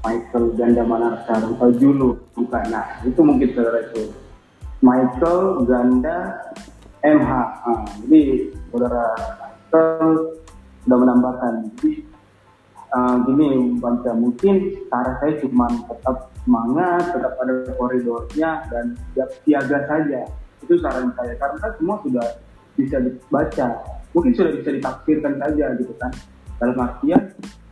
Michael 0.01 0.45
Ganda 0.57 0.83
Manarsa 0.83 1.45
atau 1.45 1.69
Julu 1.69 2.17
bukan 2.33 2.65
nah 2.73 3.05
itu 3.05 3.21
mungkin 3.21 3.53
saudara 3.53 3.85
itu 3.85 4.09
Michael 4.81 5.69
Ganda 5.69 6.17
MH 7.05 7.31
nah, 7.69 7.85
jadi 8.01 8.21
saudara 8.73 9.13
Michael 9.13 10.09
sudah 10.83 10.97
menambahkan 10.97 11.53
jadi 11.77 12.14
uh, 12.95 13.15
gini 13.27 13.75
baca 13.77 14.15
mungkin 14.15 14.87
cara 14.87 15.19
saya 15.19 15.33
cuma 15.43 15.67
tetap 15.67 16.31
semangat 16.47 17.03
tetap 17.11 17.33
ada 17.43 17.53
koridornya 17.75 18.49
dan 18.71 18.95
siap 19.11 19.29
siaga 19.43 19.79
saja. 19.91 20.21
Itu 20.63 20.79
saran 20.79 21.11
saya 21.19 21.35
karena 21.35 21.67
semua 21.75 21.99
sudah 22.01 22.27
bisa 22.79 22.97
dibaca. 23.03 23.67
Mungkin 24.15 24.31
sudah 24.31 24.51
bisa 24.55 24.69
ditafsirkan 24.79 25.33
saja 25.43 25.65
gitu 25.75 25.93
kan. 25.99 26.11
Dalam 26.55 26.79
artian 26.79 27.21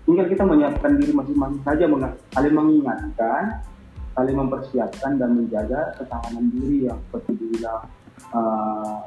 tinggal 0.03 0.27
kita 0.27 0.43
menyiapkan 0.43 0.99
diri 0.99 1.15
masing-masing 1.15 1.63
saja 1.63 1.85
saling 2.35 2.55
mengingatkan 2.55 3.63
saling 4.13 4.37
mempersiapkan 4.37 5.17
dan 5.17 5.29
menjaga 5.33 5.95
ketahanan 5.97 6.51
diri 6.53 6.91
yang 6.91 6.99
seperti 7.07 7.39
dibilang 7.39 7.87
uh, 8.35 8.99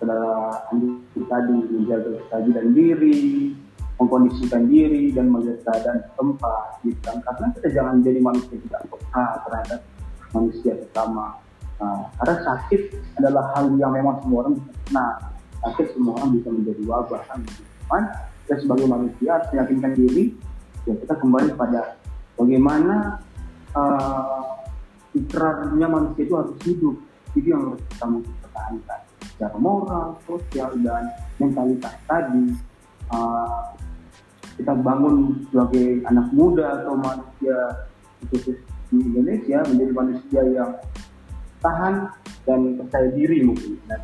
saudara 0.00 0.64
Andi 0.72 0.96
tadi 1.28 1.56
menjaga 1.70 2.10
kesadaran 2.24 2.72
diri 2.72 3.52
mengkondisikan 4.00 4.64
diri 4.64 5.12
dan 5.12 5.28
melihat 5.28 5.60
keadaan 5.68 6.00
tempat 6.16 6.80
gitu 6.82 7.00
kan. 7.04 7.20
Karena 7.20 7.46
kita 7.54 7.68
jangan 7.76 7.94
jadi 8.00 8.18
manusia 8.18 8.56
tidak 8.56 8.82
peka 8.88 9.26
terhadap 9.44 9.80
manusia 10.32 10.72
sesama 10.80 11.36
Nah, 11.80 12.12
karena 12.20 12.36
sakit 12.44 12.80
adalah 13.16 13.56
hal 13.56 13.72
yang 13.80 13.96
memang 13.96 14.20
semua 14.20 14.44
orang 14.44 14.60
bisa 14.60 14.72
kena. 14.84 15.08
Sakit 15.64 15.86
semua 15.96 16.12
orang 16.20 16.30
bisa 16.36 16.48
menjadi 16.52 16.82
wabah 16.84 17.22
kan. 17.24 17.40
Cuman 17.88 18.02
kita 18.44 18.54
sebagai 18.60 18.86
manusia 18.86 19.28
harus 19.40 19.48
meyakinkan 19.56 19.92
diri 19.96 20.24
ya 20.88 20.94
kita 20.96 21.14
kembali 21.20 21.50
pada 21.56 21.96
bagaimana 22.36 23.20
uh, 23.72 24.60
ikrarnya 25.16 25.86
manusia 25.88 26.22
itu 26.28 26.34
harus 26.36 26.54
hidup. 26.68 26.96
Itu 27.32 27.48
yang 27.48 27.72
harus 27.72 27.80
kita 27.96 28.06
pertahankan 28.44 29.00
secara 29.24 29.56
moral, 29.56 30.06
sosial 30.28 30.70
dan 30.84 31.08
mentalitas 31.40 31.96
tadi. 32.04 32.44
Uh, 33.08 33.72
kita 34.60 34.72
bangun 34.76 35.40
sebagai 35.48 36.04
anak 36.06 36.28
muda 36.36 36.84
atau 36.84 36.94
manusia 37.00 37.56
khusus 38.28 38.56
di 38.92 38.96
Indonesia 39.00 39.64
menjadi 39.64 39.92
manusia 39.96 40.40
yang 40.44 40.70
tahan 41.64 42.12
dan 42.44 42.60
percaya 42.76 43.08
diri 43.16 43.40
mungkin. 43.44 43.80
Dan 43.88 44.00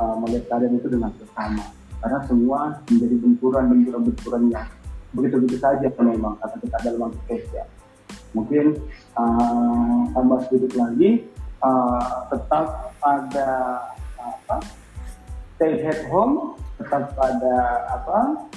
uh, 0.00 0.16
melihat 0.24 0.48
keadaan 0.48 0.80
itu 0.80 0.88
dengan 0.88 1.12
bersama 1.14 1.64
karena 2.00 2.18
semua 2.24 2.60
menjadi 2.88 3.16
benturan 3.20 3.64
benturan 3.68 4.02
benturan 4.08 4.42
yang 4.48 4.66
begitu 5.12 5.36
begitu 5.42 5.58
saja 5.60 5.86
memang 6.00 6.34
karena 6.40 6.56
kita 6.64 6.76
dalam 6.88 7.12
ya 7.28 7.64
mungkin 8.32 8.64
uh, 9.18 10.00
tambah 10.16 10.38
sedikit 10.48 10.80
lagi 10.80 11.28
uh, 11.60 12.24
tetap 12.32 12.94
ada 13.04 13.50
apa 14.16 14.56
stay 15.58 15.82
at 15.84 16.08
home 16.08 16.56
tetap 16.80 17.12
pada 17.12 17.56
apa 18.00 18.48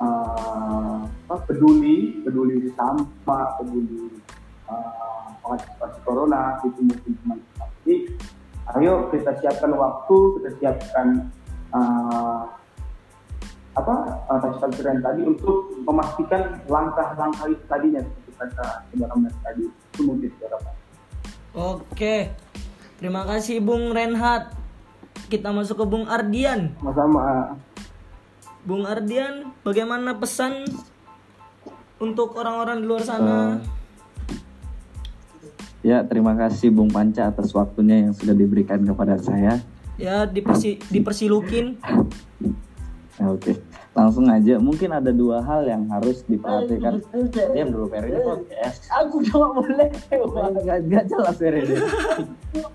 uh, 0.00 1.06
peduli 1.46 2.22
peduli 2.22 2.70
sama 2.74 3.58
peduli 3.58 4.18
uh, 4.70 5.28
mengantisipasi 5.44 5.98
corona 6.02 6.58
itu 6.64 6.80
mungkin 6.80 7.12
cuma 7.22 7.34
jadi 7.84 7.96
ayo 8.80 9.12
kita 9.12 9.36
siapkan 9.44 9.76
waktu 9.76 10.16
kita 10.40 10.50
siapkan 10.58 11.28
uh, 11.74 12.48
apa 13.74 13.94
uh, 14.30 14.38
tafsiran 14.38 15.02
tadi 15.02 15.26
untuk 15.26 15.74
memastikan 15.82 16.62
langkah-langkah 16.70 17.50
itu 17.50 17.64
tadinya 17.66 18.00
seperti 18.00 18.30
kata 18.38 18.66
saudara 18.88 19.14
Mas 19.18 19.36
tadi 19.42 19.64
itu 19.66 20.00
mungkin 20.06 20.30
saudara 20.38 20.56
Mas. 20.62 20.76
Oke. 21.54 22.16
Terima 23.02 23.26
kasih 23.26 23.58
Bung 23.58 23.90
Renhat. 23.90 24.54
Kita 25.26 25.50
masuk 25.50 25.82
ke 25.82 25.86
Bung 25.90 26.06
Ardian. 26.06 26.78
sama-sama 26.78 27.58
Bung 28.64 28.88
Ardian, 28.88 29.52
bagaimana 29.60 30.16
pesan 30.16 30.64
untuk 32.00 32.32
orang-orang 32.40 32.80
di 32.80 32.86
luar 32.88 33.04
sana? 33.04 33.60
Ya, 35.84 36.00
terima 36.00 36.32
kasih 36.32 36.72
Bung 36.72 36.88
Panca 36.88 37.28
atas 37.28 37.52
waktunya 37.52 38.08
yang 38.08 38.16
sudah 38.16 38.32
diberikan 38.32 38.80
kepada 38.80 39.20
saya. 39.20 39.60
Ya, 40.00 40.24
dipersi 40.24 40.80
dipersilukin. 40.88 41.76
Oke, 43.14 43.54
langsung 43.94 44.26
aja. 44.26 44.58
Mungkin 44.58 44.90
ada 44.90 45.14
dua 45.14 45.38
hal 45.38 45.62
yang 45.70 45.86
harus 45.86 46.26
diperhatikan. 46.26 46.98
Diam 47.54 47.70
dulu, 47.70 47.86
Ferry. 47.86 48.10
Ini 48.10 48.20
podcast. 48.26 48.90
aku 48.90 49.22
cuma 49.22 49.54
boleh 49.54 49.86
Gak, 50.66 51.06
jelas, 51.06 51.38
Ferry. 51.38 51.62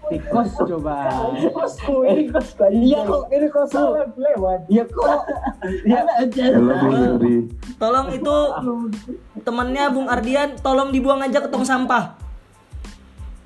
tikos 0.10 0.52
coba 0.60 0.96
Ini 1.36 1.52
kos 2.32 2.52
iya 2.72 3.00
kok 3.04 3.24
ini 3.32 3.48
kos 3.48 3.72
lewat 4.16 4.60
iya 4.68 4.84
kok 4.84 5.08
Ya, 5.84 6.04
Bung 6.56 6.72
Ferry. 6.72 7.36
Tolong 7.76 8.08
itu 8.16 8.36
temannya 9.44 9.84
Bung 9.92 10.08
Ardian, 10.08 10.56
tolong 10.60 10.96
dibuang 10.96 11.20
aja 11.20 11.44
ke 11.44 11.52
tong 11.52 11.68
sampah. 11.68 12.16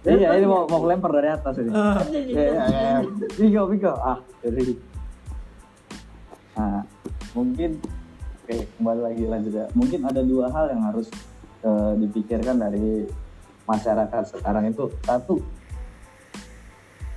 Iya, 0.06 0.36
ini 0.36 0.45
mau 0.45 0.70
mau 0.70 0.84
lempar 0.86 1.10
dari 1.10 1.32
atas 1.32 1.57
ini. 1.57 1.72
Ah, 1.74 1.98
Ya, 2.11 2.22
ya, 2.22 2.65
ya. 2.70 2.98
Bigo, 3.40 3.65
bigo. 3.65 3.94
Ah, 3.98 4.20
Ferry. 4.45 4.93
Nah, 6.53 6.85
mungkin 7.34 7.81
oke 8.43 8.55
kembali 8.77 9.01
lagi 9.01 9.23
lanjut 9.25 9.53
ya. 9.53 9.65
Mungkin 9.73 9.99
ada 10.05 10.21
dua 10.21 10.49
hal 10.53 10.69
yang 10.69 10.84
harus 10.85 11.07
eh, 11.65 11.91
dipikirkan 11.97 12.61
dari 12.61 13.07
masyarakat 13.63 14.23
sekarang 14.35 14.69
itu 14.69 14.91
satu 15.07 15.39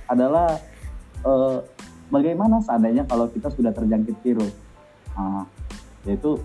adalah 0.07 0.55
eh, 1.21 1.57
bagaimana 2.07 2.63
seandainya 2.63 3.03
kalau 3.05 3.27
kita 3.27 3.51
sudah 3.51 3.75
terjangkit 3.75 4.15
virus, 4.23 4.53
nah, 5.13 5.43
yaitu 6.07 6.39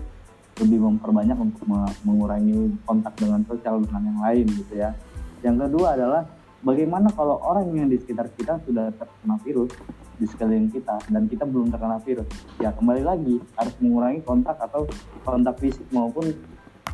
lebih 0.61 0.85
memperbanyak 0.85 1.37
untuk 1.39 1.65
me- 1.65 1.97
mengurangi 2.05 2.77
kontak 2.85 3.17
dengan 3.17 3.41
sosial 3.49 3.81
dengan 3.81 4.13
yang 4.13 4.19
lain 4.21 4.45
gitu 4.53 4.73
ya. 4.77 4.93
Yang 5.41 5.67
kedua 5.67 5.97
adalah 5.97 6.21
bagaimana 6.61 7.09
kalau 7.17 7.41
orang 7.41 7.73
yang 7.73 7.89
di 7.89 7.97
sekitar 7.97 8.29
kita 8.37 8.61
sudah 8.61 8.93
terkena 8.93 9.35
virus 9.41 9.73
di 10.17 10.25
sekeliling 10.29 10.69
kita 10.69 11.01
dan 11.09 11.25
kita 11.25 11.43
belum 11.47 11.73
terkena 11.73 11.97
virus. 12.01 12.29
Ya 12.61 12.69
kembali 12.73 13.03
lagi 13.03 13.35
harus 13.57 13.73
mengurangi 13.81 14.21
kontak 14.21 14.57
atau 14.61 14.85
kontak 15.25 15.57
fisik 15.57 15.85
maupun 15.89 16.31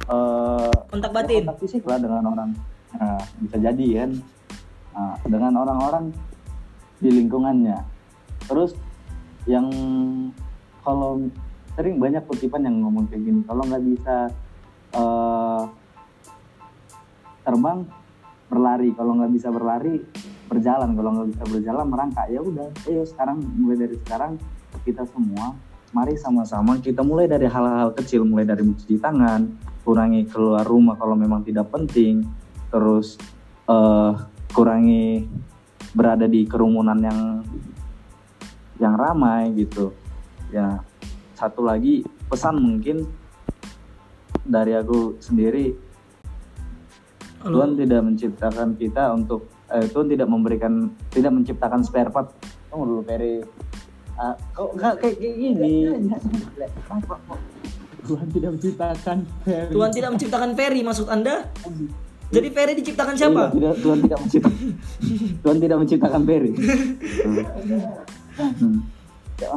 eh, 0.08 0.74
kontak 0.88 1.12
ya, 1.12 1.16
batin. 1.16 1.42
kontak 1.46 1.60
fisik 1.60 1.84
lah 1.84 2.00
dengan 2.00 2.24
orang. 2.32 2.50
Nah, 2.96 3.22
bisa 3.44 3.58
jadi 3.60 3.88
kan? 4.04 4.12
Nah, 4.96 5.16
dengan 5.28 5.54
orang-orang 5.62 6.06
di 7.00 7.10
lingkungannya. 7.12 7.78
Terus 8.48 8.76
yang 9.48 9.68
kalau 10.84 11.28
sering 11.76 11.96
banyak 12.02 12.24
kutipan 12.28 12.66
yang 12.68 12.84
ngomong 12.84 13.08
kayak 13.08 13.24
gini 13.24 13.42
kalau 13.48 13.64
nggak 13.68 13.84
bisa 13.84 14.16
eh, 14.96 15.64
terbang 17.44 17.80
berlari. 18.50 18.90
Kalau 18.96 19.12
nggak 19.20 19.32
bisa 19.36 19.48
berlari 19.52 20.02
berjalan. 20.50 20.98
Kalau 20.98 21.10
nggak 21.14 21.28
bisa 21.38 21.44
berjalan 21.46 21.86
merangkak. 21.86 22.28
Ya 22.34 22.42
udah 22.42 22.68
ayo 22.90 23.06
sekarang 23.06 23.38
mulai 23.56 23.78
dari 23.86 23.96
sekarang 24.02 24.42
kita 24.82 25.06
semua 25.10 25.54
mari 25.90 26.14
sama-sama 26.22 26.78
kita 26.78 27.02
mulai 27.02 27.30
dari 27.30 27.46
hal-hal 27.46 27.94
kecil. 27.94 28.26
Mulai 28.26 28.50
dari 28.50 28.66
mencuci 28.66 28.98
tangan 28.98 29.46
kurangi 29.86 30.26
keluar 30.26 30.66
rumah 30.66 30.98
kalau 30.98 31.14
memang 31.14 31.46
tidak 31.46 31.70
penting 31.70 32.26
terus 32.70 33.18
eh, 33.70 34.12
kurangi 34.54 35.26
berada 35.94 36.26
di 36.30 36.46
kerumunan 36.46 36.98
yang 37.02 37.20
yang 38.82 38.94
ramai 38.98 39.54
gitu. 39.54 39.94
Ya 40.50 40.82
satu 41.38 41.66
lagi 41.66 42.06
pesan 42.30 42.58
mungkin 42.62 43.06
dari 44.46 44.78
aku 44.78 45.18
sendiri. 45.18 45.74
Halo. 47.42 47.64
Tuhan 47.64 47.72
tidak 47.80 48.02
menciptakan 48.04 48.70
kita 48.76 49.14
untuk 49.16 49.49
eh, 49.74 49.86
Tuhan 49.90 50.08
tidak 50.10 50.28
memberikan 50.30 50.90
tidak 51.10 51.32
menciptakan 51.34 51.82
spare 51.86 52.10
part 52.10 52.34
tunggu 52.70 52.86
dulu 52.86 53.02
Ferry 53.06 53.42
Ah, 54.20 54.36
kok 54.52 54.76
nggak 54.76 55.00
kayak 55.00 55.16
gini 55.16 55.88
Tuhan 58.10 58.28
tidak 58.34 58.52
menciptakan 58.58 59.18
Ferry. 59.48 59.72
Tuhan 59.72 59.90
tidak 59.96 60.10
menciptakan 60.12 60.52
Ferry 60.60 60.82
maksud 60.84 61.08
Anda? 61.08 61.48
Jadi 62.30 62.48
Ferry 62.52 62.74
diciptakan 62.78 63.16
siapa? 63.16 63.54
Tidak, 63.56 63.74
Tuhan 63.80 63.98
tidak 64.04 64.20
menciptakan 64.20 64.60
Tuhan 65.46 65.58
tidak 65.64 65.78
menciptakan 65.80 66.22
Ferry 66.28 66.52
Hmm. 68.40 68.80
Ya. 69.36 69.52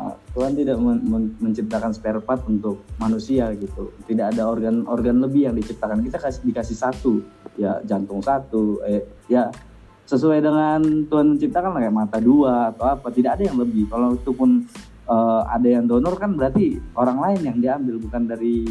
Ah, 0.00 0.16
Tuhan 0.32 0.56
tidak 0.56 0.80
men- 0.80 1.04
men- 1.04 1.36
menciptakan 1.36 1.92
spare 1.92 2.24
part 2.24 2.40
untuk 2.48 2.88
manusia 2.96 3.52
gitu. 3.52 3.92
Tidak 4.08 4.32
ada 4.32 4.48
organ-organ 4.48 5.20
lebih 5.20 5.52
yang 5.52 5.54
diciptakan. 5.60 6.00
Kita 6.00 6.16
kasih 6.16 6.40
dikasih 6.40 6.72
satu, 6.72 7.20
ya 7.60 7.84
jantung 7.84 8.24
satu, 8.24 8.80
eh 8.80 9.04
ya 9.28 9.52
sesuai 10.08 10.40
dengan 10.40 11.04
Tuhan 11.04 11.36
menciptakan 11.36 11.76
kayak 11.76 11.92
mata 11.92 12.16
dua 12.16 12.72
atau 12.72 12.88
apa. 12.96 13.12
Tidak 13.12 13.28
ada 13.28 13.44
yang 13.44 13.60
lebih. 13.60 13.92
Kalau 13.92 14.16
itu 14.16 14.32
pun 14.32 14.64
eh, 15.04 15.42
ada 15.44 15.68
yang 15.68 15.84
donor 15.84 16.16
kan 16.16 16.32
berarti 16.32 16.80
orang 16.96 17.20
lain 17.20 17.40
yang 17.44 17.58
diambil 17.60 18.00
bukan 18.00 18.24
dari 18.24 18.64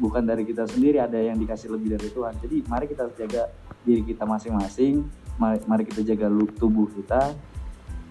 bukan 0.00 0.24
dari 0.24 0.48
kita 0.48 0.64
sendiri. 0.64 1.04
Ada 1.04 1.20
yang 1.20 1.36
dikasih 1.36 1.68
lebih 1.68 2.00
dari 2.00 2.08
Tuhan. 2.08 2.32
Jadi 2.40 2.56
mari 2.64 2.88
kita 2.88 3.12
jaga 3.12 3.52
diri 3.84 4.08
kita 4.08 4.24
masing-masing. 4.24 5.04
Mari, 5.36 5.68
mari 5.68 5.84
kita 5.84 6.00
jaga 6.00 6.32
tubuh 6.56 6.88
kita 6.96 7.51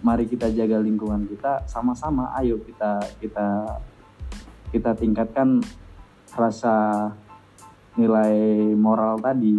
mari 0.01 0.25
kita 0.25 0.49
jaga 0.49 0.81
lingkungan 0.81 1.29
kita 1.29 1.65
sama-sama 1.69 2.33
ayo 2.41 2.57
kita 2.61 3.01
kita 3.21 3.47
kita 4.73 4.97
tingkatkan 4.97 5.61
rasa 6.33 7.11
nilai 7.99 8.71
moral 8.73 9.19
tadi. 9.19 9.55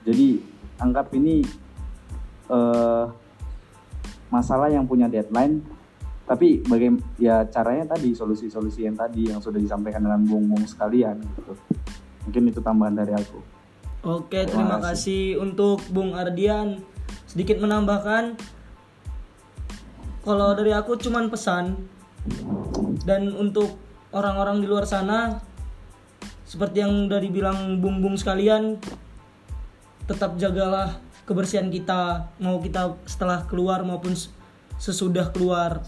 Jadi 0.00 0.28
anggap 0.80 1.12
ini 1.12 1.44
eh, 2.48 3.04
masalah 4.32 4.72
yang 4.72 4.88
punya 4.88 5.06
deadline 5.10 5.60
tapi 6.24 6.62
bagaimana 6.62 7.02
ya 7.18 7.42
caranya 7.50 7.98
tadi 7.98 8.14
solusi-solusi 8.14 8.86
yang 8.86 8.94
tadi 8.94 9.34
yang 9.34 9.42
sudah 9.42 9.58
disampaikan 9.58 10.06
dengan 10.06 10.22
bung-bung 10.22 10.62
sekalian 10.62 11.18
gitu. 11.18 11.52
Mungkin 12.24 12.42
itu 12.54 12.60
tambahan 12.62 12.94
dari 12.94 13.12
aku. 13.12 13.42
Oke, 14.00 14.48
terima 14.48 14.80
kasih 14.80 15.36
untuk 15.42 15.82
Bung 15.92 16.16
Ardian. 16.16 16.80
Sedikit 17.28 17.60
menambahkan, 17.60 18.38
kalau 20.20 20.52
dari 20.52 20.72
aku 20.76 21.00
cuman 21.00 21.32
pesan 21.32 21.76
dan 23.08 23.32
untuk 23.32 23.76
orang-orang 24.12 24.60
di 24.60 24.66
luar 24.68 24.84
sana, 24.84 25.40
seperti 26.44 26.82
yang 26.82 27.06
udah 27.06 27.20
dibilang 27.22 27.78
Bung-Bung 27.78 28.18
sekalian, 28.18 28.76
tetap 30.04 30.34
jagalah 30.36 30.98
kebersihan 31.24 31.70
kita, 31.70 32.26
mau 32.42 32.58
kita 32.58 32.98
setelah 33.06 33.46
keluar 33.46 33.86
maupun 33.86 34.18
sesudah 34.76 35.30
keluar. 35.30 35.86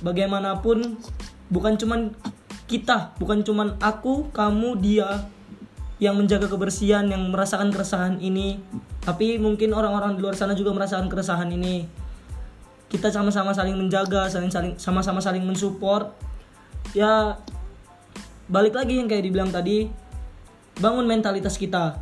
Bagaimanapun, 0.00 0.94
bukan 1.50 1.74
cuman 1.74 2.14
kita, 2.70 3.18
bukan 3.18 3.42
cuman 3.42 3.74
aku, 3.82 4.30
kamu, 4.30 4.78
dia, 4.78 5.26
yang 5.98 6.14
menjaga 6.14 6.46
kebersihan, 6.46 7.06
yang 7.10 7.34
merasakan 7.34 7.74
keresahan 7.74 8.22
ini. 8.22 8.62
Tapi 9.02 9.36
mungkin 9.42 9.74
orang-orang 9.74 10.16
di 10.16 10.20
luar 10.22 10.38
sana 10.38 10.54
juga 10.54 10.70
merasakan 10.70 11.10
keresahan 11.10 11.50
ini. 11.50 12.03
Kita 12.88 13.10
sama-sama 13.10 13.50
saling 13.50 13.74
menjaga, 13.74 14.30
saling 14.30 14.52
saling 14.52 14.74
sama-sama 14.78 15.18
saling 15.18 15.42
mensupport. 15.42 16.14
Ya 16.94 17.38
balik 18.46 18.76
lagi 18.76 19.00
yang 19.00 19.08
kayak 19.08 19.24
dibilang 19.24 19.50
tadi, 19.50 19.88
bangun 20.78 21.08
mentalitas 21.08 21.56
kita. 21.56 21.98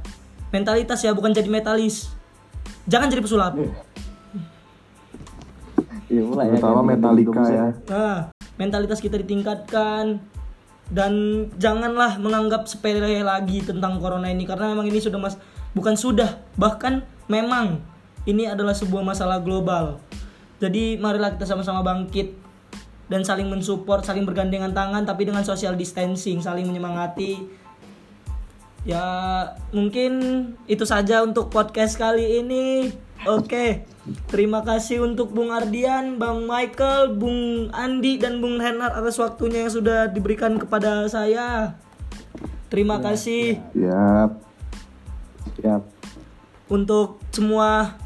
Mentalitas 0.52 1.00
ya 1.00 1.16
bukan 1.16 1.32
jadi 1.32 1.48
metalis. 1.48 2.12
Jangan 2.84 3.08
jadi 3.08 3.22
pesulap. 3.24 3.56
Iya 6.12 6.22
mulai 6.28 6.52
ya, 6.52 6.60
Terutama 6.60 6.84
Metallica 6.84 7.32
dugem-dugem 7.32 7.56
ya. 7.56 7.66
Nah, 7.88 8.18
mentalitas 8.60 9.00
kita 9.00 9.16
ditingkatkan 9.16 10.20
dan 10.92 11.12
janganlah 11.56 12.20
menganggap 12.20 12.68
sepele 12.68 13.24
lagi 13.24 13.64
tentang 13.64 13.96
corona 13.96 14.28
ini 14.28 14.44
karena 14.44 14.68
memang 14.76 14.84
ini 14.92 15.00
sudah 15.00 15.16
mas 15.16 15.40
bukan 15.72 15.96
sudah 15.96 16.36
bahkan 16.60 17.00
memang 17.32 17.80
ini 18.28 18.44
adalah 18.44 18.76
sebuah 18.76 19.00
masalah 19.00 19.40
global. 19.40 20.04
Jadi 20.62 20.94
marilah 20.94 21.34
kita 21.34 21.42
sama-sama 21.42 21.82
bangkit 21.82 22.38
dan 23.10 23.26
saling 23.26 23.50
mensupport, 23.50 24.06
saling 24.06 24.22
bergandengan 24.22 24.70
tangan 24.70 25.02
tapi 25.02 25.26
dengan 25.26 25.42
social 25.42 25.74
distancing, 25.74 26.38
saling 26.38 26.70
menyemangati. 26.70 27.42
Ya, 28.86 29.02
mungkin 29.74 30.14
itu 30.70 30.86
saja 30.86 31.26
untuk 31.26 31.50
podcast 31.50 31.98
kali 31.98 32.38
ini. 32.38 32.94
Oke. 33.26 33.86
Terima 34.30 34.66
kasih 34.66 35.02
untuk 35.02 35.30
Bung 35.30 35.54
Ardian, 35.54 36.18
Bang 36.18 36.46
Michael, 36.46 37.14
Bung 37.14 37.70
Andi 37.70 38.18
dan 38.18 38.42
Bung 38.42 38.58
Renard 38.58 38.98
atas 38.98 39.18
waktunya 39.18 39.66
yang 39.66 39.70
sudah 39.70 40.10
diberikan 40.10 40.58
kepada 40.58 41.06
saya. 41.06 41.78
Terima 42.66 42.98
kasih 42.98 43.60
Siap. 43.76 44.30
siap 45.60 45.82
untuk 46.72 47.20
semua 47.28 48.00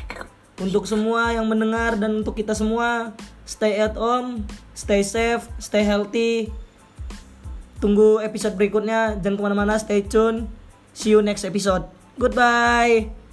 untuk 0.57 0.89
semua 0.89 1.37
yang 1.37 1.45
mendengar 1.45 2.01
dan 2.01 2.25
untuk 2.25 2.37
kita 2.37 2.57
semua 2.57 3.13
stay 3.45 3.77
at 3.79 3.95
home, 3.95 4.45
stay 4.73 5.05
safe, 5.05 5.47
stay 5.61 5.85
healthy. 5.85 6.49
Tunggu 7.77 8.25
episode 8.25 8.57
berikutnya, 8.57 9.21
jangan 9.21 9.37
ke 9.37 9.43
mana-mana, 9.45 9.77
stay 9.77 10.01
tune. 10.01 10.49
See 10.97 11.13
you 11.13 11.21
next 11.21 11.45
episode. 11.45 11.85
Goodbye. 12.17 13.26